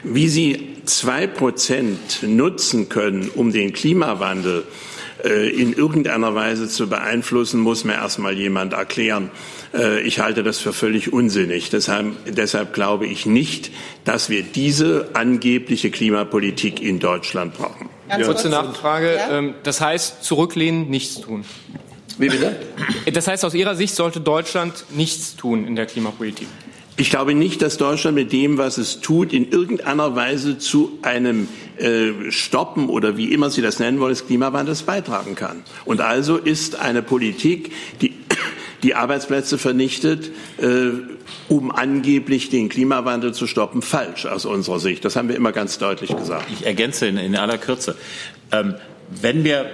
Wie 0.03 0.27
Sie 0.27 0.77
zwei 0.85 1.27
Prozent 1.27 2.23
nutzen 2.23 2.89
können, 2.89 3.29
um 3.29 3.51
den 3.51 3.73
Klimawandel 3.73 4.63
äh, 5.23 5.49
in 5.49 5.73
irgendeiner 5.73 6.33
Weise 6.33 6.67
zu 6.67 6.89
beeinflussen, 6.89 7.59
muss 7.59 7.83
mir 7.83 7.93
erstmal 7.93 8.33
jemand 8.33 8.73
erklären. 8.73 9.29
Äh, 9.73 10.01
ich 10.01 10.19
halte 10.19 10.41
das 10.41 10.59
für 10.59 10.73
völlig 10.73 11.13
unsinnig. 11.13 11.69
Deshalb, 11.69 12.15
deshalb 12.25 12.73
glaube 12.73 13.05
ich 13.05 13.25
nicht, 13.25 13.71
dass 14.03 14.29
wir 14.29 14.41
diese 14.41 15.09
angebliche 15.13 15.91
Klimapolitik 15.91 16.81
in 16.81 16.99
Deutschland 16.99 17.55
brauchen. 17.55 17.89
Ganz 18.09 18.25
kurze 18.25 18.49
Nachfrage. 18.49 19.15
Ja? 19.15 19.37
Ähm, 19.37 19.53
das 19.63 19.79
heißt, 19.79 20.23
zurücklehnen, 20.23 20.89
nichts 20.89 21.21
tun. 21.21 21.45
Wie 22.17 22.29
bitte? 22.29 22.55
Das 23.13 23.27
heißt, 23.27 23.45
aus 23.45 23.53
Ihrer 23.53 23.75
Sicht 23.75 23.95
sollte 23.95 24.19
Deutschland 24.19 24.85
nichts 24.91 25.35
tun 25.35 25.65
in 25.65 25.75
der 25.75 25.85
Klimapolitik. 25.85 26.47
Ich 26.97 27.09
glaube 27.09 27.33
nicht, 27.33 27.61
dass 27.61 27.77
Deutschland 27.77 28.15
mit 28.15 28.31
dem, 28.31 28.57
was 28.57 28.77
es 28.77 28.99
tut, 28.99 29.33
in 29.33 29.49
irgendeiner 29.49 30.15
Weise 30.15 30.57
zu 30.57 30.99
einem 31.01 31.47
äh, 31.77 32.29
Stoppen 32.29 32.89
oder 32.89 33.17
wie 33.17 33.31
immer 33.31 33.49
Sie 33.49 33.61
das 33.61 33.79
nennen 33.79 33.99
wollen, 33.99 34.11
des 34.11 34.27
Klimawandels 34.27 34.83
beitragen 34.83 35.35
kann. 35.35 35.63
Und 35.85 36.01
also 36.01 36.37
ist 36.37 36.75
eine 36.75 37.01
Politik, 37.01 37.71
die 38.01 38.13
die 38.83 38.95
Arbeitsplätze 38.95 39.57
vernichtet, 39.57 40.31
äh, 40.57 40.89
um 41.49 41.71
angeblich 41.71 42.49
den 42.49 42.69
Klimawandel 42.69 43.33
zu 43.33 43.47
stoppen, 43.47 43.81
falsch 43.81 44.25
aus 44.25 44.45
unserer 44.45 44.79
Sicht. 44.79 45.05
Das 45.05 45.15
haben 45.15 45.29
wir 45.29 45.35
immer 45.35 45.51
ganz 45.51 45.77
deutlich 45.77 46.15
gesagt. 46.15 46.47
Ich 46.51 46.65
ergänze 46.65 47.07
in, 47.07 47.17
in 47.17 47.35
aller 47.35 47.57
Kürze. 47.57 47.95
Ähm, 48.51 48.75
wenn 49.09 49.43
wir 49.43 49.69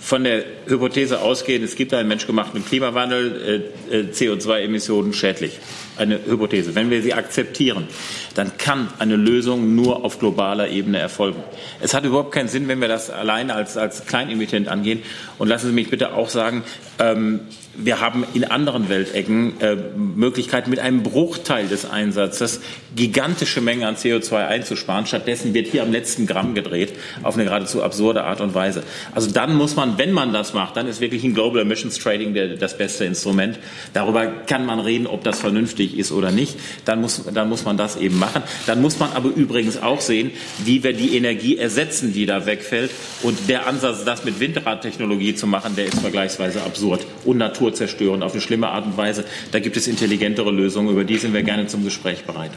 von 0.00 0.24
der 0.24 0.44
Hypothese 0.66 1.20
ausgehen, 1.20 1.62
es 1.62 1.76
gibt 1.76 1.94
einen 1.94 2.08
menschgemachten 2.08 2.64
Klimawandel, 2.64 3.72
äh, 3.90 3.96
äh 3.96 4.10
CO2-Emissionen 4.10 5.12
schädlich. 5.12 5.58
Eine 5.96 6.18
Hypothese. 6.26 6.74
Wenn 6.74 6.90
wir 6.90 7.02
sie 7.02 7.14
akzeptieren, 7.14 7.86
dann 8.34 8.58
kann 8.58 8.88
eine 8.98 9.16
Lösung 9.16 9.74
nur 9.76 10.04
auf 10.04 10.18
globaler 10.18 10.68
Ebene 10.68 10.98
erfolgen. 10.98 11.42
Es 11.80 11.94
hat 11.94 12.04
überhaupt 12.04 12.32
keinen 12.32 12.48
Sinn, 12.48 12.66
wenn 12.66 12.80
wir 12.80 12.88
das 12.88 13.10
allein 13.10 13.50
als, 13.50 13.76
als 13.76 14.06
Kleinemittent 14.06 14.68
angehen. 14.68 15.02
Und 15.38 15.48
lassen 15.48 15.68
Sie 15.68 15.72
mich 15.72 15.90
bitte 15.90 16.14
auch 16.14 16.28
sagen, 16.28 16.64
ähm, 16.98 17.40
wir 17.76 18.00
haben 18.00 18.24
in 18.34 18.44
anderen 18.44 18.88
Weltecken 18.88 19.60
äh, 19.60 19.76
Möglichkeiten, 19.96 20.70
mit 20.70 20.78
einem 20.78 21.02
Bruchteil 21.02 21.66
des 21.66 21.88
Einsatzes 21.90 22.60
gigantische 22.94 23.60
Mengen 23.60 23.84
an 23.84 23.96
CO2 23.96 24.46
einzusparen. 24.46 25.06
Stattdessen 25.06 25.54
wird 25.54 25.68
hier 25.68 25.82
am 25.82 25.90
letzten 25.90 26.26
Gramm 26.26 26.54
gedreht, 26.54 26.92
auf 27.22 27.34
eine 27.34 27.44
geradezu 27.44 27.82
absurde 27.82 28.24
Art 28.24 28.40
und 28.40 28.54
Weise. 28.54 28.84
Also 29.12 29.30
dann 29.30 29.56
muss 29.56 29.74
man, 29.76 29.98
wenn 29.98 30.12
man 30.12 30.32
das 30.32 30.54
macht, 30.54 30.76
dann 30.76 30.86
ist 30.86 31.00
wirklich 31.00 31.24
ein 31.24 31.34
Global 31.34 31.62
Emissions 31.62 31.98
Trading 31.98 32.34
der, 32.34 32.56
das 32.56 32.78
beste 32.78 33.04
Instrument. 33.04 33.58
Darüber 33.92 34.26
kann 34.26 34.66
man 34.66 34.78
reden, 34.78 35.06
ob 35.06 35.24
das 35.24 35.40
vernünftig 35.40 35.83
ist 35.92 36.12
oder 36.12 36.30
nicht. 36.30 36.56
Dann 36.84 37.00
muss, 37.00 37.22
dann 37.32 37.48
muss 37.48 37.64
man 37.64 37.76
das 37.76 37.96
eben 37.96 38.18
machen. 38.18 38.42
Dann 38.66 38.80
muss 38.80 38.98
man 38.98 39.12
aber 39.12 39.28
übrigens 39.28 39.82
auch 39.82 40.00
sehen, 40.00 40.30
wie 40.64 40.82
wir 40.82 40.92
die 40.94 41.16
Energie 41.16 41.58
ersetzen, 41.58 42.12
die 42.12 42.26
da 42.26 42.46
wegfällt. 42.46 42.90
Und 43.22 43.48
der 43.48 43.66
Ansatz, 43.66 44.04
das 44.04 44.24
mit 44.24 44.40
Windradtechnologie 44.40 45.34
zu 45.34 45.46
machen, 45.46 45.76
der 45.76 45.86
ist 45.86 46.00
vergleichsweise 46.00 46.62
absurd 46.62 47.06
und 47.24 47.38
naturzerstörend 47.38 48.22
auf 48.22 48.32
eine 48.32 48.40
schlimme 48.40 48.68
Art 48.68 48.86
und 48.86 48.96
Weise. 48.96 49.24
Da 49.52 49.58
gibt 49.58 49.76
es 49.76 49.86
intelligentere 49.86 50.50
Lösungen, 50.50 50.90
über 50.90 51.04
die 51.04 51.18
sind 51.18 51.34
wir 51.34 51.42
gerne 51.42 51.66
zum 51.66 51.84
Gespräch 51.84 52.24
bereit. 52.24 52.52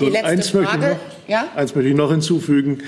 Die 0.00 0.06
letzte 0.06 0.24
eins 0.24 0.50
Frage. 0.50 0.64
Möchte 0.64 0.78
noch, 0.80 1.28
ja? 1.28 1.48
Eins 1.54 1.74
möchte 1.74 1.90
ich 1.90 1.96
noch 1.96 2.10
hinzufügen. 2.10 2.78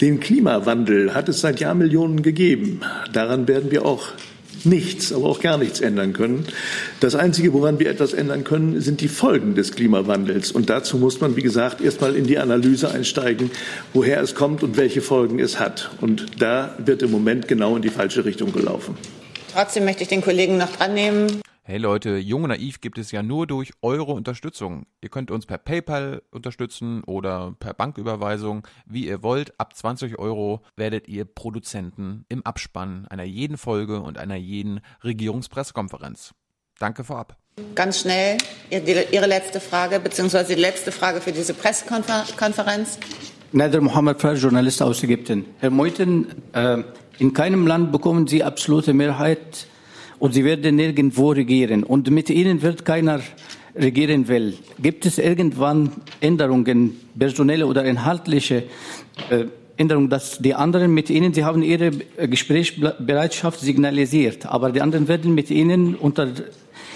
Den 0.00 0.18
Klimawandel 0.18 1.12
hat 1.14 1.28
es 1.28 1.42
seit 1.42 1.60
Jahrmillionen 1.60 2.22
gegeben. 2.22 2.80
Daran 3.12 3.46
werden 3.48 3.70
wir 3.70 3.84
auch 3.84 4.08
nichts, 4.64 5.12
aber 5.12 5.26
auch 5.26 5.40
gar 5.40 5.58
nichts 5.58 5.80
ändern 5.80 6.12
können. 6.12 6.46
Das 7.00 7.14
Einzige, 7.14 7.52
woran 7.52 7.78
wir 7.78 7.90
etwas 7.90 8.12
ändern 8.12 8.44
können, 8.44 8.80
sind 8.80 9.00
die 9.00 9.08
Folgen 9.08 9.54
des 9.54 9.72
Klimawandels. 9.72 10.52
Und 10.52 10.70
dazu 10.70 10.98
muss 10.98 11.20
man, 11.20 11.36
wie 11.36 11.42
gesagt, 11.42 11.80
erstmal 11.80 12.16
in 12.16 12.26
die 12.26 12.38
Analyse 12.38 12.90
einsteigen, 12.90 13.50
woher 13.92 14.20
es 14.20 14.34
kommt 14.34 14.62
und 14.62 14.76
welche 14.76 15.00
Folgen 15.00 15.38
es 15.38 15.58
hat. 15.58 15.90
Und 16.00 16.26
da 16.38 16.74
wird 16.78 17.02
im 17.02 17.10
Moment 17.10 17.48
genau 17.48 17.76
in 17.76 17.82
die 17.82 17.90
falsche 17.90 18.24
Richtung 18.24 18.52
gelaufen. 18.52 18.96
Trotzdem 19.52 19.84
möchte 19.84 20.02
ich 20.02 20.08
den 20.08 20.22
Kollegen 20.22 20.58
noch 20.58 20.70
dran 20.70 20.94
nehmen. 20.94 21.40
Hey 21.62 21.76
Leute, 21.76 22.16
Jung 22.16 22.44
und 22.44 22.48
Naiv 22.48 22.80
gibt 22.80 22.96
es 22.96 23.12
ja 23.12 23.22
nur 23.22 23.46
durch 23.46 23.72
eure 23.82 24.12
Unterstützung. 24.12 24.86
Ihr 25.02 25.10
könnt 25.10 25.30
uns 25.30 25.44
per 25.44 25.58
PayPal 25.58 26.22
unterstützen 26.30 27.04
oder 27.04 27.54
per 27.60 27.74
Banküberweisung, 27.74 28.66
wie 28.86 29.06
ihr 29.06 29.22
wollt. 29.22 29.52
Ab 29.60 29.76
20 29.76 30.18
Euro 30.18 30.62
werdet 30.76 31.06
ihr 31.06 31.26
Produzenten 31.26 32.24
im 32.30 32.44
Abspann 32.46 33.06
einer 33.08 33.24
jeden 33.24 33.58
Folge 33.58 34.00
und 34.00 34.16
einer 34.16 34.36
jeden 34.36 34.80
Regierungspressekonferenz. 35.04 36.32
Danke 36.78 37.04
vorab. 37.04 37.36
Ganz 37.74 38.00
schnell 38.00 38.38
Ihre 38.70 39.26
letzte 39.26 39.60
Frage, 39.60 40.00
beziehungsweise 40.00 40.54
die 40.54 40.60
letzte 40.60 40.92
Frage 40.92 41.20
für 41.20 41.32
diese 41.32 41.52
Pressekonferenz. 41.52 42.98
Nader 43.52 43.82
Mohammed 43.82 44.18
Fer, 44.18 44.32
Journalist 44.32 44.80
aus 44.80 45.02
Ägypten. 45.02 45.44
Herr 45.58 45.70
Meuthen, 45.70 46.26
äh, 46.54 46.78
in 47.18 47.34
keinem 47.34 47.66
Land 47.66 47.92
bekommen 47.92 48.26
Sie 48.26 48.42
absolute 48.42 48.94
Mehrheit 48.94 49.66
und 50.20 50.34
sie 50.34 50.44
werden 50.44 50.76
nirgendwo 50.76 51.30
regieren. 51.30 51.82
Und 51.82 52.08
mit 52.10 52.30
ihnen 52.30 52.62
wird 52.62 52.84
keiner 52.84 53.20
regieren 53.74 54.28
will. 54.28 54.54
Gibt 54.80 55.06
es 55.06 55.18
irgendwann 55.18 55.90
Änderungen, 56.20 57.00
personelle 57.18 57.66
oder 57.66 57.84
inhaltliche 57.84 58.64
äh, 59.30 59.46
Änderungen, 59.76 60.10
dass 60.10 60.38
die 60.38 60.54
anderen 60.54 60.92
mit 60.92 61.08
ihnen, 61.08 61.32
sie 61.32 61.44
haben 61.44 61.62
ihre 61.62 61.90
Gesprächsbereitschaft 61.90 63.60
signalisiert, 63.60 64.44
aber 64.44 64.72
die 64.72 64.82
anderen 64.82 65.08
werden 65.08 65.34
mit 65.34 65.50
ihnen 65.50 65.94
unter 65.94 66.28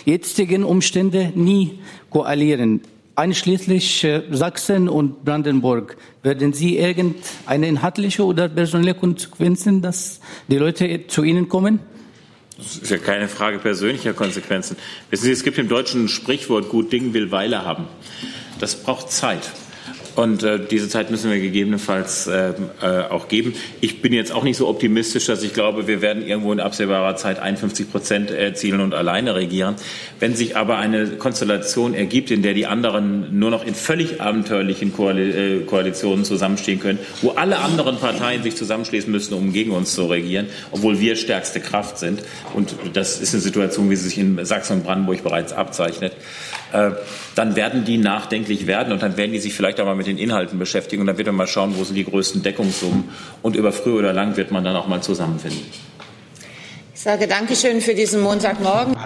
jetzigen 0.05 0.65
Umständen 0.65 1.33
nie 1.35 1.79
koalieren. 2.11 2.83
Einschließlich 3.17 4.05
äh, 4.05 4.23
Sachsen 4.33 4.89
und 4.89 5.25
Brandenburg. 5.25 5.97
Werden 6.23 6.53
Sie 6.53 6.77
irgendeine 6.77 7.69
inhaltliche 7.69 8.25
oder 8.25 8.49
personelle 8.49 8.95
Konsequenzen, 8.95 9.81
dass 9.81 10.21
die 10.49 10.57
Leute 10.57 11.07
zu 11.07 11.23
Ihnen 11.23 11.49
kommen? 11.49 11.79
Das 12.57 12.77
ist 12.77 12.91
ja 12.91 12.99
keine 12.99 13.29
Frage 13.29 13.59
persönlicher 13.59 14.15
Konsequenzen. 14.15 14.77
Wissen 15.11 15.25
Sie, 15.25 15.33
es 15.33 15.43
gibt 15.43 15.59
im 15.59 15.69
Deutschen 15.69 16.05
ein 16.05 16.09
Sprichwort, 16.09 16.69
gut 16.69 16.93
Ding 16.93 17.13
will 17.13 17.31
Weile 17.31 17.65
haben. 17.65 17.89
Das 18.61 18.77
braucht 18.77 19.11
Zeit. 19.11 19.51
Und 20.17 20.43
äh, 20.43 20.61
diese 20.61 20.89
Zeit 20.89 21.11
müssen 21.11 21.31
wir 21.31 21.41
gegebenenfalls 21.41 22.27
äh, 22.27 22.53
äh, 22.83 23.03
auch 23.11 23.29
geben. 23.29 23.55
Ich 23.81 24.01
bin 24.01 24.13
jetzt 24.13 24.33
auch 24.33 24.45
nicht 24.45 24.57
so 24.57 24.69
optimistisch, 24.69 25.27
dass 25.27 25.43
ich 25.43 25.55
glaube, 25.55 25.89
wir 25.89 26.03
werden 26.03 26.25
irgendwo 26.27 26.53
in 26.53 26.61
absehbarer 26.61 27.17
Zeit 27.17 27.41
51 27.41 27.91
Prozent 27.91 28.31
erzielen 28.31 28.81
und 28.81 28.95
alleine 28.95 29.35
regieren. 29.35 29.75
Wenn 30.21 30.37
sich 30.37 30.57
aber 30.57 30.79
eine 30.79 31.07
Konstellation 31.07 31.95
ergibt, 31.95 32.31
in 32.31 32.43
der 32.43 32.55
die 32.55 32.67
anderen 32.67 33.39
nur 33.39 33.51
noch 33.51 33.67
in 33.67 33.75
völlig 33.75 34.21
abenteuerlichen 34.21 34.93
Koali 34.93 35.65
Koalitionen 35.67 36.25
zusammenstehen 36.25 36.79
können, 36.79 36.99
wo 37.23 37.31
alle 37.31 37.59
anderen 37.59 37.97
Parteien 37.97 38.43
sich 38.43 38.57
zusammenschließen 38.57 39.11
müssen, 39.11 39.35
um 39.35 39.53
gegen 39.53 39.73
uns 39.73 39.95
zu 39.95 40.07
regieren, 40.07 40.47
obwohl 40.71 41.01
wir 41.01 41.17
stärkste 41.17 41.61
Kraft 41.61 41.99
sind, 41.99 42.23
und 42.55 42.75
das 42.93 43.21
ist 43.21 43.35
eine 43.35 43.43
Situation, 43.43 43.91
wie 43.91 43.97
sie 43.97 44.09
sich 44.09 44.19
in 44.19 44.45
Sachsen 44.45 44.79
und 44.79 44.85
Brandenburg 44.85 45.23
bereits 45.23 45.53
abzeichnet, 45.53 46.13
äh, 46.13 46.54
dann 47.35 47.57
werden 47.57 47.85
die 47.85 47.99
nachdenklich 47.99 48.67
werden 48.67 48.93
und 48.93 49.03
dann 49.03 49.17
werden 49.17 49.33
die 49.33 49.39
sich 49.39 49.55
vielleicht 49.55 49.81
auch 49.81 49.85
mal 49.85 49.95
mit 49.95 50.07
den 50.07 50.19
Inhalten 50.19 50.59
beschäftigen 50.59 51.03
und 51.03 51.07
dann 51.07 51.19
wird 51.19 51.27
man 51.29 51.37
mal 51.37 51.47
schauen, 51.47 51.75
wo 51.77 51.85
sind 51.85 51.95
die 51.95 52.05
größten 52.05 52.43
Deckungssummen 52.43 53.05
und 53.43 53.57
über 53.57 53.73
früh 53.73 53.97
oder 53.97 54.13
lang 54.13 54.37
wird 54.37 54.51
man 54.51 54.65
dann 54.65 54.75
auch 54.77 54.89
mal 54.89 55.01
zusammenfinden. 55.01 55.63
Ich 56.95 57.01
sage 57.01 57.27
Dankeschön 57.29 57.81
für 57.81 57.95
diesen 57.95 58.23
Montagmorgen. 58.23 58.97